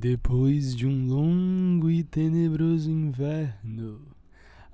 Depois 0.00 0.76
de 0.76 0.86
um 0.86 1.08
longo 1.08 1.90
e 1.90 2.04
tenebroso 2.04 2.88
inverno, 2.88 4.00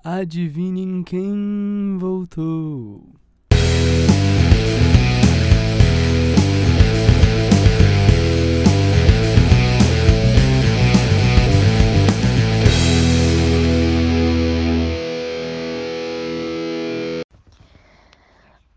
adivinhem 0.04 1.02
quem 1.02 1.96
voltou? 1.98 3.08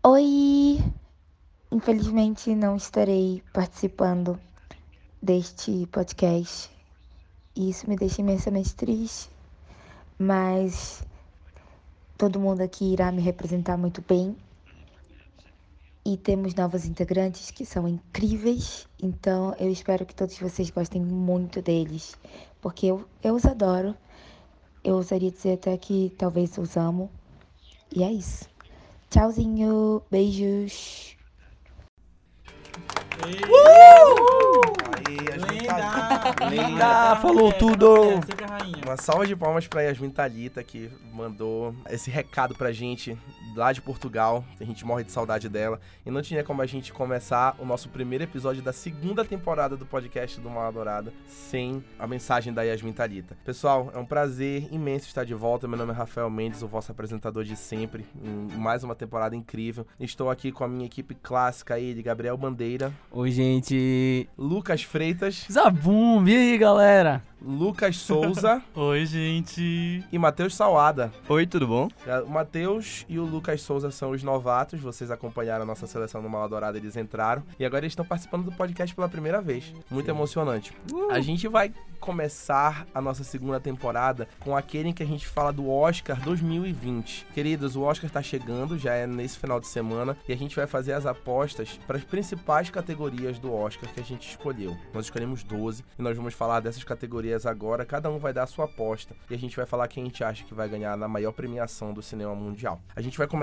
Oi! 0.02 0.78
Infelizmente 1.70 2.54
não 2.54 2.74
estarei 2.76 3.42
participando 3.52 4.40
deste 5.22 5.86
podcast. 5.86 6.70
E 7.54 7.70
isso 7.70 7.88
me 7.88 7.96
deixa 7.96 8.20
imensamente 8.20 8.74
triste, 8.74 9.28
mas 10.18 11.02
todo 12.16 12.40
mundo 12.40 12.60
aqui 12.60 12.92
irá 12.92 13.10
me 13.10 13.20
representar 13.20 13.76
muito 13.76 14.02
bem. 14.02 14.36
E 16.04 16.16
temos 16.16 16.54
novos 16.54 16.86
integrantes 16.86 17.50
que 17.50 17.66
são 17.66 17.86
incríveis, 17.86 18.88
então 19.02 19.54
eu 19.58 19.70
espero 19.70 20.06
que 20.06 20.14
todos 20.14 20.38
vocês 20.38 20.70
gostem 20.70 21.02
muito 21.02 21.60
deles, 21.60 22.16
porque 22.60 22.86
eu, 22.86 23.06
eu 23.22 23.34
os 23.34 23.44
adoro. 23.44 23.94
Eu 24.82 24.94
ousaria 24.94 25.30
dizer 25.30 25.54
até 25.54 25.76
que 25.76 26.14
talvez 26.16 26.56
os 26.56 26.76
amo. 26.76 27.10
E 27.94 28.02
é 28.02 28.12
isso. 28.12 28.48
Tchauzinho, 29.10 30.02
beijos. 30.10 31.16
Aí, 35.06 35.16
Yasmin 35.16 35.66
Thalita. 35.66 36.46
Linda! 36.50 36.66
Linda! 36.68 37.16
falou 37.16 37.52
tudo! 37.52 38.20
Uma 38.84 38.96
salva 38.96 39.26
de 39.26 39.36
palmas 39.36 39.66
pra 39.66 39.82
Yasmin 39.82 40.10
Thalita, 40.10 40.62
que 40.62 40.90
mandou 41.12 41.74
esse 41.90 42.10
recado 42.10 42.54
pra 42.54 42.72
gente 42.72 43.16
lá 43.58 43.72
de 43.72 43.82
Portugal. 43.82 44.44
A 44.60 44.64
gente 44.64 44.86
morre 44.86 45.02
de 45.02 45.10
saudade 45.10 45.48
dela. 45.48 45.80
E 46.06 46.10
não 46.12 46.22
tinha 46.22 46.44
como 46.44 46.62
a 46.62 46.66
gente 46.66 46.92
começar 46.92 47.56
o 47.58 47.64
nosso 47.66 47.88
primeiro 47.88 48.22
episódio 48.22 48.62
da 48.62 48.72
segunda 48.72 49.24
temporada 49.24 49.76
do 49.76 49.84
podcast 49.84 50.40
do 50.40 50.48
Mal 50.48 50.68
Adorada 50.68 51.12
sem 51.26 51.82
a 51.98 52.06
mensagem 52.06 52.52
da 52.52 52.62
Yasmin 52.62 52.92
Thalita. 52.92 53.36
Pessoal, 53.44 53.90
é 53.92 53.98
um 53.98 54.04
prazer 54.06 54.68
imenso 54.72 55.06
estar 55.08 55.24
de 55.24 55.34
volta. 55.34 55.66
Meu 55.66 55.76
nome 55.76 55.90
é 55.92 55.94
Rafael 55.94 56.30
Mendes, 56.30 56.62
o 56.62 56.68
vosso 56.68 56.92
apresentador 56.92 57.42
de 57.42 57.56
sempre. 57.56 58.06
Em 58.24 58.56
mais 58.56 58.84
uma 58.84 58.94
temporada 58.94 59.34
incrível. 59.34 59.84
Estou 59.98 60.30
aqui 60.30 60.52
com 60.52 60.62
a 60.62 60.68
minha 60.68 60.86
equipe 60.86 61.16
clássica 61.16 61.74
aí 61.74 61.92
de 61.94 62.02
Gabriel 62.02 62.36
Bandeira, 62.36 62.92
Oi, 63.10 63.30
gente. 63.32 64.28
Lucas 64.38 64.82
Freitas, 64.84 65.46
Zabum, 65.50 66.24
e 66.28 66.36
aí, 66.36 66.58
galera? 66.58 67.22
Lucas 67.40 67.96
Souza 67.96 68.60
Oi, 68.74 69.06
gente. 69.06 70.04
e 70.10 70.18
Matheus 70.18 70.54
Salada. 70.54 71.12
Oi, 71.28 71.46
tudo 71.46 71.66
bom? 71.66 71.88
É, 72.06 72.18
O 72.20 72.28
Matheus 72.28 73.06
e 73.08 73.18
o 73.18 73.24
Lucas 73.24 73.47
Souza 73.56 73.90
são 73.90 74.10
os 74.10 74.22
novatos. 74.22 74.80
Vocês 74.80 75.10
acompanharam 75.10 75.62
a 75.62 75.66
nossa 75.66 75.86
seleção 75.86 76.20
no 76.20 76.28
Mal 76.28 76.48
Dourada, 76.48 76.76
eles 76.76 76.96
entraram. 76.96 77.42
E 77.58 77.64
agora 77.64 77.84
eles 77.84 77.92
estão 77.92 78.04
participando 78.04 78.44
do 78.44 78.52
podcast 78.52 78.94
pela 78.94 79.08
primeira 79.08 79.40
vez. 79.40 79.72
Muito 79.90 80.10
emocionante. 80.10 80.72
A 81.10 81.20
gente 81.20 81.48
vai 81.48 81.72
começar 81.98 82.86
a 82.94 83.00
nossa 83.00 83.24
segunda 83.24 83.58
temporada 83.58 84.28
com 84.40 84.56
aquele 84.56 84.90
em 84.90 84.92
que 84.92 85.02
a 85.02 85.06
gente 85.06 85.26
fala 85.26 85.52
do 85.52 85.68
Oscar 85.68 86.20
2020. 86.20 87.26
Queridos, 87.34 87.76
o 87.76 87.82
Oscar 87.82 88.10
tá 88.10 88.22
chegando, 88.22 88.78
já 88.78 88.94
é 88.94 89.06
nesse 89.06 89.38
final 89.38 89.58
de 89.60 89.66
semana, 89.66 90.16
e 90.28 90.32
a 90.32 90.36
gente 90.36 90.54
vai 90.54 90.66
fazer 90.66 90.92
as 90.92 91.06
apostas 91.06 91.78
para 91.86 91.96
as 91.96 92.04
principais 92.04 92.70
categorias 92.70 93.38
do 93.38 93.52
Oscar 93.52 93.92
que 93.92 94.00
a 94.00 94.04
gente 94.04 94.28
escolheu. 94.28 94.76
Nós 94.94 95.06
escolhemos 95.06 95.42
12 95.42 95.84
e 95.98 96.02
nós 96.02 96.16
vamos 96.16 96.34
falar 96.34 96.60
dessas 96.60 96.84
categorias 96.84 97.46
agora. 97.46 97.84
Cada 97.84 98.10
um 98.10 98.18
vai 98.18 98.32
dar 98.32 98.44
a 98.44 98.46
sua 98.46 98.66
aposta 98.66 99.14
e 99.28 99.34
a 99.34 99.38
gente 99.38 99.56
vai 99.56 99.66
falar 99.66 99.88
quem 99.88 100.04
a 100.04 100.06
gente 100.06 100.22
acha 100.22 100.44
que 100.44 100.54
vai 100.54 100.68
ganhar 100.68 100.96
na 100.96 101.08
maior 101.08 101.32
premiação 101.32 101.92
do 101.92 102.02
cinema 102.02 102.34
mundial. 102.34 102.80
A 102.94 103.00
gente 103.00 103.18
vai 103.18 103.26
começar 103.26 103.37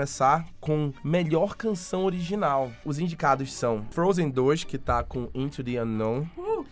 com 0.60 0.92
melhor 1.04 1.56
canção 1.56 2.04
original. 2.04 2.70
Os 2.84 2.98
indicados 2.98 3.52
são 3.52 3.86
Frozen 3.90 4.30
2, 4.30 4.64
que 4.64 4.76
tá 4.76 5.02
com 5.02 5.30
Into 5.34 5.62
the 5.62 5.82
Unknown, 5.82 6.26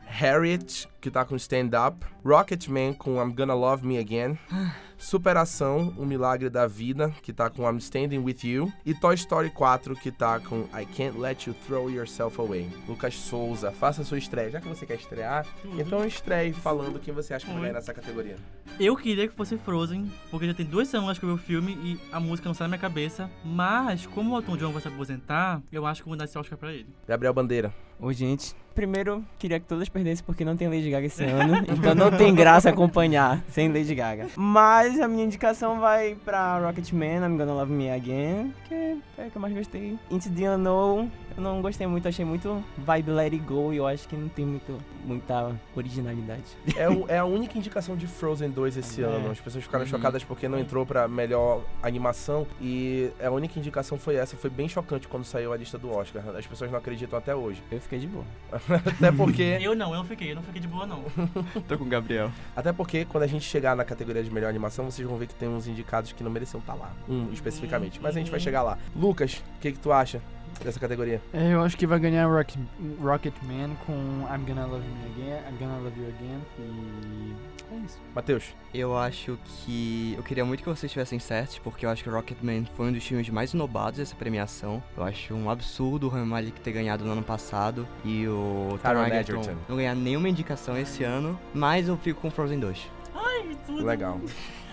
Harriet, 0.06 0.88
que 1.00 1.10
tá 1.10 1.24
com 1.24 1.36
Stand 1.36 1.70
Up, 1.86 2.04
Rocketman 2.24 2.92
com 2.92 3.22
I'm 3.22 3.32
Gonna 3.34 3.54
Love 3.54 3.86
Me 3.86 3.98
Again, 3.98 4.38
Superação, 4.98 5.94
O 5.98 6.04
Milagre 6.04 6.48
da 6.48 6.66
Vida, 6.66 7.10
que 7.22 7.32
tá 7.32 7.50
com 7.50 7.68
I'm 7.68 7.78
Standing 7.78 8.18
With 8.18 8.38
You, 8.44 8.72
e 8.84 8.94
Toy 8.94 9.14
Story 9.14 9.50
4, 9.50 9.94
que 9.96 10.10
tá 10.10 10.40
com 10.40 10.60
I 10.74 10.86
Can't 10.86 11.18
Let 11.18 11.46
You 11.46 11.54
Throw 11.66 11.90
Yourself 11.90 12.40
Away. 12.40 12.68
Lucas 12.88 13.14
Souza, 13.14 13.70
faça 13.72 14.04
sua 14.04 14.18
estreia. 14.18 14.50
Já 14.50 14.60
que 14.60 14.68
você 14.68 14.86
quer 14.86 14.96
estrear, 14.96 15.46
então 15.78 16.04
estreie 16.04 16.52
falando 16.52 16.98
quem 16.98 17.12
você 17.12 17.34
acha 17.34 17.44
que 17.44 17.52
vai 17.52 17.60
Oi. 17.60 17.66
ganhar 17.66 17.74
nessa 17.74 17.92
categoria. 17.94 18.36
Eu 18.78 18.96
queria 18.96 19.28
que 19.28 19.34
fosse 19.34 19.56
Frozen, 19.58 20.10
porque 20.30 20.46
já 20.46 20.54
tem 20.54 20.66
duas 20.66 20.88
semanas 20.88 21.18
que 21.18 21.24
eu 21.24 21.28
vi 21.28 21.34
o 21.34 21.38
filme 21.38 21.72
e 21.82 22.00
a 22.10 22.18
música 22.18 22.48
não 22.48 22.54
sai 22.54 22.64
da 22.66 22.70
minha 22.70 22.80
cabeça. 22.80 23.30
Mas, 23.44 24.06
como 24.06 24.34
o 24.34 24.38
Elton 24.38 24.56
John 24.56 24.72
vai 24.72 24.82
se 24.82 24.88
aposentar, 24.88 25.62
eu 25.70 25.86
acho 25.86 26.02
que 26.02 26.08
vou 26.08 26.16
dar 26.16 26.24
esse 26.24 26.38
Oscar 26.38 26.58
pra 26.58 26.72
ele. 26.72 26.88
Gabriel 27.06 27.34
Bandeira. 27.34 27.72
Oi, 28.00 28.14
gente. 28.14 28.54
Primeiro, 28.74 29.24
queria 29.38 29.60
que 29.60 29.66
todos 29.66 29.88
perdessem 29.88 30.24
porque 30.26 30.44
não 30.44 30.56
tem 30.56 30.66
Lady 30.66 30.90
Gaga 30.90 31.06
esse 31.06 31.22
ano. 31.22 31.58
então 31.58 31.94
não 31.94 32.10
tem 32.10 32.34
graça 32.34 32.70
acompanhar 32.70 33.40
sem 33.48 33.68
Lady 33.72 33.94
Gaga. 33.94 34.26
Mas 34.34 34.98
a 35.00 35.06
minha 35.06 35.24
indicação 35.24 35.78
vai 35.78 36.16
pra 36.24 36.58
Rocketman, 36.58 37.18
I'm 37.24 37.36
Gonna 37.38 37.54
Love 37.54 37.70
Me 37.72 37.88
Again, 37.88 38.52
que 38.66 38.74
é 39.16 39.26
o 39.28 39.30
que 39.30 39.36
eu 39.36 39.40
mais 39.40 39.54
gostei. 39.54 39.96
Into 40.10 40.28
the 40.28 40.48
Unknown, 40.48 41.08
eu 41.36 41.42
não 41.42 41.62
gostei 41.62 41.86
muito, 41.86 42.08
achei 42.08 42.24
muito 42.24 42.64
vibe 42.78 43.12
Let 43.12 43.32
It 43.34 43.44
Go 43.44 43.72
e 43.72 43.76
eu 43.76 43.86
acho 43.86 44.08
que 44.08 44.16
não 44.16 44.28
tem 44.28 44.44
muito, 44.44 44.76
muita 45.04 45.52
originalidade. 45.76 46.42
É, 46.76 46.88
o- 46.90 47.04
é 47.06 47.18
a 47.18 47.24
única 47.24 47.56
indicação 47.56 47.94
de 47.94 48.08
Frozen 48.08 48.50
2 48.50 48.76
esse 48.76 49.04
É. 49.04 49.06
ano. 49.06 49.30
As 49.30 49.38
pessoas 49.40 49.62
ficaram 49.62 49.84
Uhum. 49.84 49.90
chocadas 49.90 50.24
porque 50.24 50.48
não 50.48 50.58
entrou 50.58 50.84
pra 50.84 51.06
melhor 51.06 51.62
animação. 51.80 52.44
E 52.60 53.08
a 53.24 53.30
única 53.30 53.56
indicação 53.56 53.96
foi 54.00 54.16
essa. 54.16 54.36
Foi 54.36 54.50
bem 54.50 54.68
chocante 54.68 55.06
quando 55.06 55.22
saiu 55.22 55.52
a 55.52 55.56
lista 55.56 55.78
do 55.78 55.96
Oscar. 55.96 56.24
As 56.36 56.44
pessoas 56.44 56.72
não 56.72 56.78
acreditam 56.80 57.16
até 57.16 57.32
hoje. 57.36 57.62
Eu 57.70 57.78
fiquei 57.84 57.98
de 58.00 58.06
boa. 58.06 58.24
Até 58.86 59.10
porque, 59.12 59.58
Eu 59.60 59.74
não, 59.74 59.90
eu 59.92 59.98
não 59.98 60.04
fiquei, 60.04 60.32
eu 60.32 60.36
não 60.36 60.42
fiquei 60.42 60.60
de 60.60 60.68
boa, 60.68 60.86
não. 60.86 61.02
Tô 61.68 61.78
com 61.78 61.84
o 61.84 61.88
Gabriel. 61.88 62.30
até 62.56 62.72
porque 62.72 63.04
quando 63.04 63.22
a 63.24 63.26
gente 63.26 63.44
chegar 63.44 63.74
na 63.76 63.84
categoria 63.84 64.22
de 64.22 64.30
melhor 64.30 64.48
animação, 64.48 64.84
vocês 64.90 65.06
vão 65.06 65.16
ver 65.16 65.26
que 65.26 65.34
tem 65.34 65.48
uns 65.48 65.66
indicados 65.66 66.12
que 66.12 66.22
não 66.24 66.30
mereciam 66.30 66.60
estar 66.60 66.74
lá. 66.74 66.92
Um 67.08 67.32
especificamente. 67.32 68.00
Mas 68.02 68.16
a 68.16 68.18
gente 68.18 68.30
vai 68.30 68.40
chegar 68.40 68.62
lá. 68.62 68.76
Lucas, 68.94 69.42
o 69.56 69.60
que, 69.60 69.72
que 69.72 69.78
tu 69.78 69.92
acha 69.92 70.20
dessa 70.62 70.78
categoria? 70.78 71.20
É, 71.32 71.52
Eu 71.52 71.62
acho 71.62 71.76
que 71.76 71.86
vai 71.86 71.98
ganhar 71.98 72.26
Rocket, 72.26 72.58
Rocketman 73.00 73.76
com 73.86 73.92
I'm 74.32 74.44
Gonna 74.46 74.66
Love 74.66 74.84
Me 74.86 75.10
Again, 75.12 75.40
I'm 75.50 75.56
Gonna 75.58 75.78
Love 75.78 76.00
You 76.00 76.08
Again 76.08 76.40
e 76.58 77.53
é 77.74 77.86
isso. 77.86 77.98
Matheus, 78.14 78.54
Eu 78.72 78.96
acho 78.96 79.38
que. 79.44 80.14
Eu 80.16 80.22
queria 80.22 80.44
muito 80.44 80.62
que 80.62 80.68
vocês 80.68 80.84
estivessem 80.84 81.18
certos, 81.18 81.58
porque 81.58 81.86
eu 81.86 81.90
acho 81.90 82.02
que 82.02 82.10
Rocketman 82.10 82.66
foi 82.76 82.88
um 82.88 82.92
dos 82.92 83.04
filmes 83.04 83.28
mais 83.28 83.52
inobados 83.52 83.98
dessa 83.98 84.14
premiação. 84.16 84.82
Eu 84.96 85.04
acho 85.04 85.34
um 85.34 85.50
absurdo 85.50 86.06
o 86.06 86.08
Rami 86.10 86.26
Malek 86.26 86.60
ter 86.60 86.72
ganhado 86.72 87.04
no 87.04 87.12
ano 87.12 87.22
passado 87.22 87.86
e 88.04 88.26
o 88.26 88.78
Taron 88.82 89.06
Egerton. 89.06 89.56
não 89.68 89.76
ganhar 89.76 89.94
nenhuma 89.94 90.28
indicação 90.28 90.76
esse 90.76 91.04
ano, 91.04 91.38
mas 91.52 91.88
eu 91.88 91.96
fico 91.96 92.20
com 92.20 92.30
Frozen 92.30 92.60
2. 92.60 92.90
Ai, 93.14 93.56
tudo. 93.66 93.84
legal. 93.84 94.20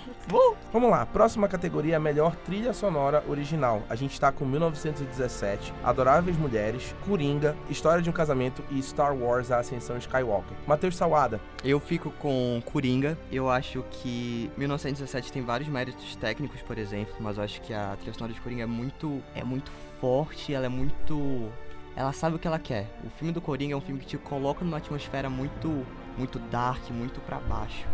Vamos 0.72 0.90
lá, 0.90 1.06
próxima 1.06 1.50
categoria 1.50 1.98
é 1.98 2.00
melhor 2.00 2.34
trilha 2.34 2.72
sonora 2.72 3.22
original. 3.28 3.84
A 3.90 3.96
gente 3.96 4.18
tá 4.18 4.32
com 4.32 4.46
1917, 4.46 5.74
Adoráveis 5.84 6.38
Mulheres, 6.38 6.96
Coringa, 7.06 7.58
História 7.70 8.02
de 8.02 8.10
um 8.10 8.14
Casamento 8.14 8.64
e 8.72 8.82
Star 8.82 9.14
Wars 9.14 9.52
A 9.52 9.60
Ascensão 9.60 9.98
Skywalker. 9.98 10.56
Matheus 10.66 10.96
Salada, 10.96 11.42
Eu 11.62 11.78
fico 11.80 12.10
com 12.12 12.62
Coringa. 12.66 13.18
Eu 13.30 13.50
acho 13.50 13.84
que 13.92 14.50
1917 14.56 15.34
tem 15.34 15.42
vários 15.44 15.68
méritos 15.68 16.16
técnicos, 16.16 16.62
por 16.62 16.78
exemplo, 16.78 17.14
mas 17.20 17.38
eu 17.38 17.44
acho 17.44 17.62
que 17.62 17.74
a 17.74 17.98
trilha 17.98 18.14
sonora 18.14 18.34
de 18.34 18.40
Coringa 18.40 18.64
é 18.64 18.68
muito, 18.68 19.22
é 19.36 19.44
muito 19.44 19.72
forte, 20.00 20.54
ela 20.54 20.68
é 20.68 20.70
muito, 20.70 21.50
ela 21.98 22.14
sabe 22.14 22.38
o 22.38 22.40
que 22.40 22.48
ela 22.48 22.60
quer. 22.60 22.88
O 23.06 23.10
filme 23.10 23.34
do 23.34 23.42
Coringa 23.42 23.74
é 23.74 23.78
um 23.78 23.82
filme 23.82 24.00
que 24.00 24.08
te 24.08 24.18
coloca 24.18 24.64
numa 24.64 24.78
atmosfera 24.78 25.30
muito, 25.30 25.86
muito 26.18 26.40
dark, 26.40 26.90
muito 26.92 27.20
pra 27.22 27.40
baixo. 27.40 27.86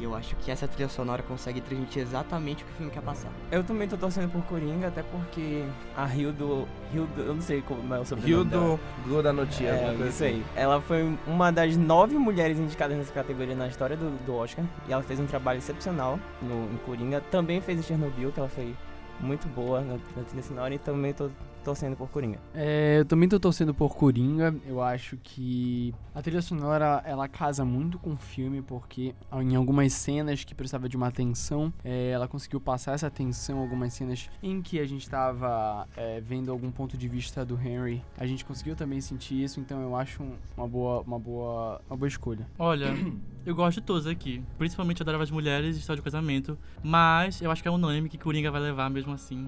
E 0.00 0.04
eu 0.04 0.14
acho 0.14 0.34
que 0.36 0.50
essa 0.50 0.66
trilha 0.66 0.88
sonora 0.88 1.22
consegue 1.22 1.60
transmitir 1.60 2.00
exatamente 2.00 2.64
o 2.64 2.66
que 2.66 2.72
o 2.72 2.76
filme 2.76 2.90
quer 2.90 3.02
passar. 3.02 3.28
Eu 3.50 3.62
também 3.62 3.86
tô 3.86 3.98
torcendo 3.98 4.30
por 4.32 4.42
Coringa, 4.44 4.88
até 4.88 5.02
porque 5.02 5.62
a 5.94 6.08
Hildo. 6.08 6.66
Hildo 6.92 7.20
eu 7.20 7.34
não 7.34 7.42
sei 7.42 7.60
como 7.60 7.94
é 7.94 8.00
o 8.00 8.04
sobrenome 8.04 8.44
dela. 8.46 8.64
Hildo 8.64 8.80
Gludanotia. 9.06 9.68
É, 9.68 9.72
alguma 9.72 9.94
coisa 9.94 10.08
isso 10.08 10.24
assim. 10.24 10.34
aí. 10.34 10.44
Ela 10.56 10.80
foi 10.80 11.18
uma 11.26 11.52
das 11.52 11.76
nove 11.76 12.16
mulheres 12.16 12.58
indicadas 12.58 12.96
nessa 12.96 13.12
categoria 13.12 13.54
na 13.54 13.68
história 13.68 13.94
do, 13.94 14.10
do 14.24 14.34
Oscar. 14.36 14.64
E 14.88 14.92
ela 14.92 15.02
fez 15.02 15.20
um 15.20 15.26
trabalho 15.26 15.58
excepcional 15.58 16.18
no, 16.40 16.72
em 16.72 16.78
Coringa. 16.86 17.20
Também 17.30 17.60
fez 17.60 17.78
em 17.78 17.82
Chernobyl, 17.82 18.32
que 18.32 18.40
ela 18.40 18.48
foi 18.48 18.74
muito 19.20 19.46
boa 19.48 19.82
na, 19.82 19.98
na 20.16 20.22
trilha 20.24 20.42
sonora. 20.42 20.74
E 20.74 20.78
também 20.78 21.12
tô 21.12 21.28
torcendo 21.64 21.96
por 21.96 22.08
Coringa. 22.08 22.38
É, 22.54 22.98
eu 23.00 23.04
também 23.04 23.28
tô 23.28 23.38
torcendo 23.38 23.72
por 23.74 23.94
Coringa. 23.94 24.54
Eu 24.66 24.82
acho 24.82 25.16
que 25.22 25.94
a 26.14 26.22
trilha 26.22 26.42
sonora 26.42 27.02
ela 27.04 27.28
casa 27.28 27.64
muito 27.64 27.98
com 27.98 28.12
o 28.12 28.16
filme, 28.16 28.62
porque 28.62 29.14
em 29.42 29.54
algumas 29.56 29.92
cenas 29.92 30.42
que 30.44 30.54
precisava 30.54 30.88
de 30.88 30.96
uma 30.96 31.08
atenção, 31.08 31.72
é, 31.84 32.10
ela 32.10 32.26
conseguiu 32.28 32.60
passar 32.60 32.92
essa 32.92 33.06
atenção. 33.06 33.58
Algumas 33.58 33.92
cenas 33.92 34.28
em 34.42 34.60
que 34.62 34.78
a 34.80 34.86
gente 34.86 35.08
tava 35.08 35.86
é, 35.96 36.20
vendo 36.20 36.50
algum 36.50 36.70
ponto 36.70 36.96
de 36.96 37.08
vista 37.08 37.44
do 37.44 37.54
Henry, 37.60 38.02
a 38.18 38.26
gente 38.26 38.44
conseguiu 38.44 38.74
também 38.74 39.00
sentir 39.00 39.42
isso. 39.42 39.60
Então 39.60 39.80
eu 39.82 39.94
acho 39.96 40.22
um- 40.22 40.34
uma 40.56 40.66
boa, 40.68 41.00
uma 41.02 41.18
boa, 41.18 41.80
uma 41.88 41.96
boa 41.96 42.08
escolha. 42.08 42.46
Olha, 42.58 42.88
eu 43.44 43.54
gosto 43.54 43.80
de 43.80 43.86
todos 43.86 44.06
aqui. 44.06 44.42
Principalmente 44.58 45.02
adorava 45.02 45.22
as 45.24 45.30
mulheres 45.30 45.76
e 45.76 45.80
história 45.80 46.00
de 46.00 46.04
casamento. 46.04 46.58
Mas 46.82 47.40
eu 47.42 47.50
acho 47.50 47.62
que 47.62 47.68
é 47.68 47.70
unânime 47.70 48.08
que 48.08 48.18
Coringa 48.18 48.50
vai 48.50 48.60
levar 48.60 48.88
mesmo 48.90 49.12
assim. 49.12 49.46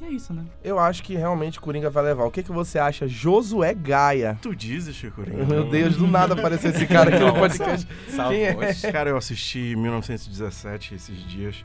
E 0.00 0.04
é 0.04 0.10
isso, 0.10 0.32
né? 0.32 0.44
Eu 0.62 0.78
acho 0.78 1.02
que 1.02 1.14
realmente 1.14 1.60
Coringa 1.60 1.88
vai 1.88 2.04
levar. 2.04 2.24
O 2.24 2.30
que, 2.30 2.42
que 2.42 2.52
você 2.52 2.78
acha, 2.78 3.06
Josué 3.06 3.74
Gaia? 3.74 4.38
Tu 4.42 4.54
dizes, 4.54 5.00
Coringa? 5.14 5.44
Meu 5.44 5.68
Deus, 5.68 5.96
do 5.96 6.06
nada 6.06 6.34
apareceu 6.34 6.70
esse 6.70 6.86
cara 6.86 7.14
aqui 7.14 7.24
no 7.24 7.34
podcast. 7.34 7.86
Quem 8.28 8.44
é? 8.44 8.54
Cara, 8.92 9.10
eu 9.10 9.16
assisti 9.16 9.76
1917 9.76 10.94
esses 10.94 11.16
dias. 11.26 11.62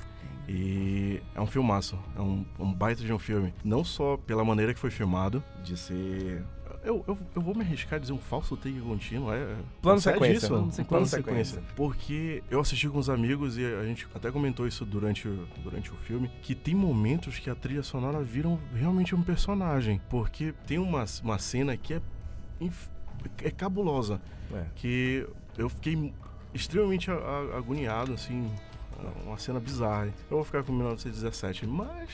E 0.52 1.22
é 1.36 1.40
um 1.40 1.46
filmaço, 1.46 1.96
é 2.18 2.22
um, 2.22 2.44
um 2.58 2.74
baita 2.74 3.04
de 3.04 3.14
um 3.14 3.20
filme. 3.20 3.54
Não 3.64 3.84
só 3.84 4.18
pela 4.18 4.44
maneira 4.44 4.74
que 4.74 4.80
foi 4.80 4.90
filmado, 4.90 5.44
de 5.64 5.78
ser. 5.78 6.44
Eu, 6.84 7.04
eu, 7.08 7.18
eu 7.36 7.42
vou 7.42 7.54
me 7.54 7.62
arriscar 7.62 7.96
a 7.96 8.00
dizer 8.00 8.14
um 8.14 8.18
falso 8.18 8.56
take 8.56 8.80
contínuo. 8.80 9.32
É, 9.34 9.44
Plano 9.82 10.02
procede 10.02 10.14
sequência. 10.16 10.38
isso? 10.38 10.48
Plano 10.48 10.72
Plano 10.72 10.88
Plano 10.88 11.06
sequência. 11.06 11.46
sequência. 11.56 11.76
Porque 11.76 12.44
eu 12.50 12.60
assisti 12.62 12.88
com 12.88 12.98
os 12.98 13.10
amigos 13.10 13.58
e 13.58 13.66
a 13.66 13.84
gente 13.84 14.08
até 14.16 14.32
comentou 14.32 14.66
isso 14.66 14.86
durante, 14.86 15.28
o- 15.28 15.46
durante 15.62 15.92
o 15.92 15.96
filme, 15.98 16.32
que 16.42 16.56
tem 16.56 16.74
momentos 16.74 17.38
que 17.38 17.50
a 17.50 17.56
trilha 17.56 17.84
sonora 17.84 18.22
vira 18.24 18.48
realmente 18.74 19.14
um 19.14 19.22
personagem. 19.22 20.00
Porque 20.10 20.54
tem 20.66 20.80
uma, 20.80 21.04
uma 21.24 21.38
cena 21.38 21.76
que 21.76 21.96
é, 21.96 22.02
é 23.44 23.52
cabulosa 23.52 24.22
É. 24.54 24.64
que 24.76 25.28
eu 25.58 25.68
fiquei 25.70 26.14
extremamente 26.54 27.12
agoniado, 27.56 28.14
assim, 28.14 28.50
uma 29.26 29.38
cena 29.38 29.60
bizarra. 29.60 30.08
Eu 30.30 30.38
vou 30.38 30.44
ficar 30.46 30.64
com 30.64 30.72
1917, 30.72 31.68
mas 31.68 32.10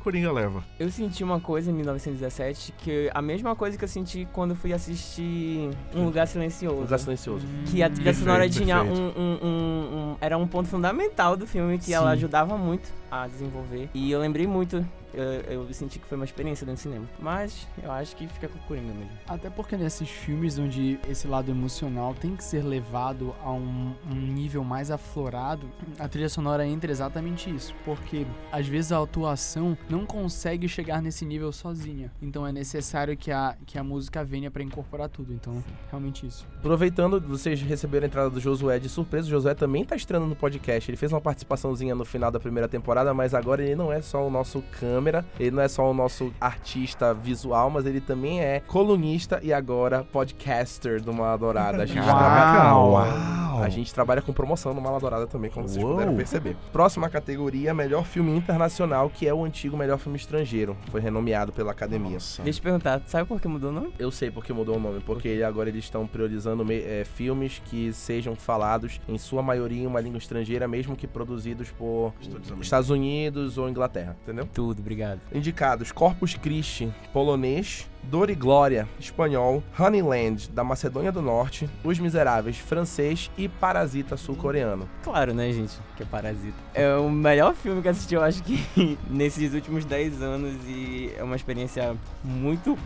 Coringa 0.00 0.32
leva. 0.32 0.64
Eu 0.78 0.90
senti 0.90 1.22
uma 1.22 1.38
coisa 1.40 1.70
em 1.70 1.74
1917 1.74 2.72
que 2.78 3.10
a 3.14 3.22
mesma 3.22 3.54
coisa 3.54 3.76
que 3.78 3.84
eu 3.84 3.88
senti 3.88 4.26
quando 4.32 4.54
fui 4.56 4.72
assistir 4.72 5.70
Um 5.94 6.04
Lugar 6.06 6.26
Silencioso. 6.26 6.80
Lugar 6.80 6.98
silencioso. 6.98 7.46
Que 7.66 7.82
a 7.82 7.88
trilha 7.88 8.04
Perfeito, 8.04 8.18
sonora 8.18 8.48
tinha 8.48 8.82
um, 8.82 8.92
um- 8.92 9.38
um- 9.42 9.96
um- 10.12 10.16
Era 10.20 10.36
um 10.36 10.46
ponto 10.46 10.68
fundamental 10.68 11.36
do 11.36 11.46
filme 11.46 11.78
que 11.78 11.92
ela 11.94 12.06
Sim. 12.10 12.12
ajudava 12.16 12.56
muito 12.56 12.90
a 13.10 13.26
desenvolver. 13.26 13.88
E 13.94 14.10
eu 14.10 14.18
lembrei 14.20 14.46
muito. 14.46 14.84
Eu, 15.12 15.66
eu 15.66 15.72
senti 15.72 15.98
que 15.98 16.06
foi 16.06 16.16
uma 16.16 16.24
experiência 16.24 16.66
dentro 16.66 16.80
do 16.80 16.82
cinema. 16.82 17.06
Mas 17.18 17.66
eu 17.82 17.90
acho 17.90 18.16
que 18.16 18.26
fica 18.28 18.48
com 18.48 18.58
o 18.58 18.62
Coringa 18.62 18.92
mesmo. 18.92 19.10
Até 19.28 19.50
porque 19.50 19.76
nesses 19.76 20.08
filmes 20.08 20.58
onde 20.58 20.98
esse 21.08 21.26
lado 21.26 21.50
emocional 21.50 22.14
tem 22.14 22.36
que 22.36 22.44
ser 22.44 22.64
levado 22.64 23.34
a 23.42 23.52
um, 23.52 23.94
um 24.10 24.14
nível 24.14 24.62
mais 24.64 24.90
aflorado, 24.90 25.66
a 25.98 26.08
trilha 26.08 26.28
sonora 26.28 26.66
entra 26.66 26.90
exatamente 26.90 27.50
isso. 27.50 27.74
Porque 27.84 28.26
às 28.52 28.66
vezes 28.66 28.92
a 28.92 29.02
atuação 29.02 29.76
não 29.88 30.06
consegue 30.06 30.68
chegar 30.68 31.02
nesse 31.02 31.24
nível 31.24 31.52
sozinha. 31.52 32.10
Então 32.20 32.46
é 32.46 32.52
necessário 32.52 33.16
que 33.16 33.30
a, 33.30 33.56
que 33.66 33.78
a 33.78 33.84
música 33.84 34.24
venha 34.24 34.50
pra 34.50 34.62
incorporar 34.62 35.08
tudo. 35.08 35.32
Então, 35.32 35.62
realmente 35.90 36.26
isso. 36.26 36.46
Aproveitando, 36.58 37.20
vocês 37.20 37.60
receberam 37.62 38.04
a 38.04 38.08
entrada 38.08 38.30
do 38.30 38.40
Josué 38.40 38.78
de 38.78 38.88
surpresa. 38.88 39.26
O 39.26 39.30
Josué 39.30 39.54
também 39.54 39.84
tá 39.84 39.96
estreando 39.96 40.26
no 40.26 40.36
podcast. 40.36 40.90
Ele 40.90 40.96
fez 40.96 41.12
uma 41.12 41.20
participaçãozinha 41.20 41.94
no 41.94 42.04
final 42.04 42.30
da 42.30 42.40
primeira 42.40 42.68
temporada, 42.68 43.12
mas 43.14 43.34
agora 43.34 43.62
ele 43.62 43.74
não 43.74 43.92
é 43.92 44.00
só 44.00 44.26
o 44.26 44.30
nosso 44.30 44.62
câmera, 45.00 45.24
ele 45.38 45.52
não 45.52 45.62
é 45.62 45.68
só 45.68 45.90
o 45.90 45.94
nosso 45.94 46.30
artista 46.38 47.14
visual, 47.14 47.70
mas 47.70 47.86
ele 47.86 48.00
também 48.02 48.40
é 48.42 48.60
colunista 48.60 49.40
e 49.42 49.50
agora 49.50 50.04
podcaster 50.04 51.02
do 51.02 51.12
Mala 51.12 51.38
Dourada. 51.38 51.82
A 51.82 51.86
gente, 51.86 52.02
trabalha, 52.04 52.74
Uau! 52.76 53.62
a 53.62 53.68
gente 53.70 53.94
trabalha 53.94 54.20
com 54.20 54.30
promoção 54.32 54.74
no 54.74 54.80
Mala 54.80 55.00
Dourada 55.00 55.26
também, 55.26 55.50
como 55.50 55.66
vocês 55.66 55.82
Uou. 55.82 55.94
puderam 55.94 56.14
perceber. 56.14 56.54
Próxima 56.70 57.08
categoria, 57.08 57.72
melhor 57.72 58.04
filme 58.04 58.36
internacional, 58.36 59.08
que 59.08 59.26
é 59.26 59.32
o 59.32 59.42
antigo 59.42 59.74
melhor 59.76 59.98
filme 59.98 60.18
estrangeiro. 60.18 60.76
Foi 60.90 61.00
renomeado 61.00 61.50
pela 61.50 61.72
academia. 61.72 62.14
Nossa. 62.14 62.42
Deixa 62.42 62.58
eu 62.58 62.62
perguntar, 62.62 63.00
sabe 63.06 63.26
por 63.26 63.40
que 63.40 63.48
mudou 63.48 63.70
o 63.70 63.72
nome? 63.72 63.94
Eu 63.98 64.10
sei 64.10 64.30
porque 64.30 64.52
mudou 64.52 64.76
o 64.76 64.80
nome, 64.80 65.00
porque 65.00 65.42
agora 65.46 65.70
eles 65.70 65.84
estão 65.84 66.06
priorizando 66.06 66.62
me- 66.62 66.80
é, 66.82 67.04
filmes 67.06 67.62
que 67.64 67.90
sejam 67.94 68.36
falados 68.36 69.00
em 69.08 69.16
sua 69.16 69.42
maioria 69.42 69.82
em 69.82 69.86
uma 69.86 70.00
língua 70.00 70.18
estrangeira, 70.18 70.68
mesmo 70.68 70.94
que 70.94 71.06
produzidos 71.06 71.70
por 71.70 72.12
Estúdios 72.20 72.34
americanos. 72.48 72.66
Estados 72.66 72.90
Unidos 72.90 73.56
ou 73.56 73.68
Inglaterra, 73.68 74.16
entendeu? 74.22 74.46
Tudo, 74.52 74.82
obrigado. 74.90 75.20
Indicados: 75.32 75.92
Corpus 75.92 76.34
Christi, 76.34 76.92
polonês, 77.12 77.88
Dor 78.02 78.30
e 78.30 78.34
Glória, 78.34 78.88
espanhol, 78.98 79.62
Honeyland, 79.78 80.50
da 80.50 80.64
Macedônia 80.64 81.12
do 81.12 81.22
Norte, 81.22 81.68
Os 81.84 81.98
Miseráveis, 81.98 82.58
francês 82.58 83.30
e 83.36 83.48
Parasita, 83.48 84.16
sul-coreano. 84.16 84.88
Claro, 85.02 85.32
né, 85.34 85.52
gente? 85.52 85.78
Que 85.96 86.02
é 86.02 86.06
Parasita. 86.06 86.56
É 86.74 86.94
o 86.96 87.08
melhor 87.10 87.54
filme 87.54 87.82
que 87.82 87.88
assisti, 87.88 88.14
eu 88.14 88.22
acho 88.22 88.42
que 88.42 88.58
nesses 89.08 89.54
últimos 89.54 89.84
10 89.84 90.22
anos 90.22 90.54
e 90.66 91.12
é 91.16 91.22
uma 91.22 91.36
experiência 91.36 91.96
muito 92.24 92.76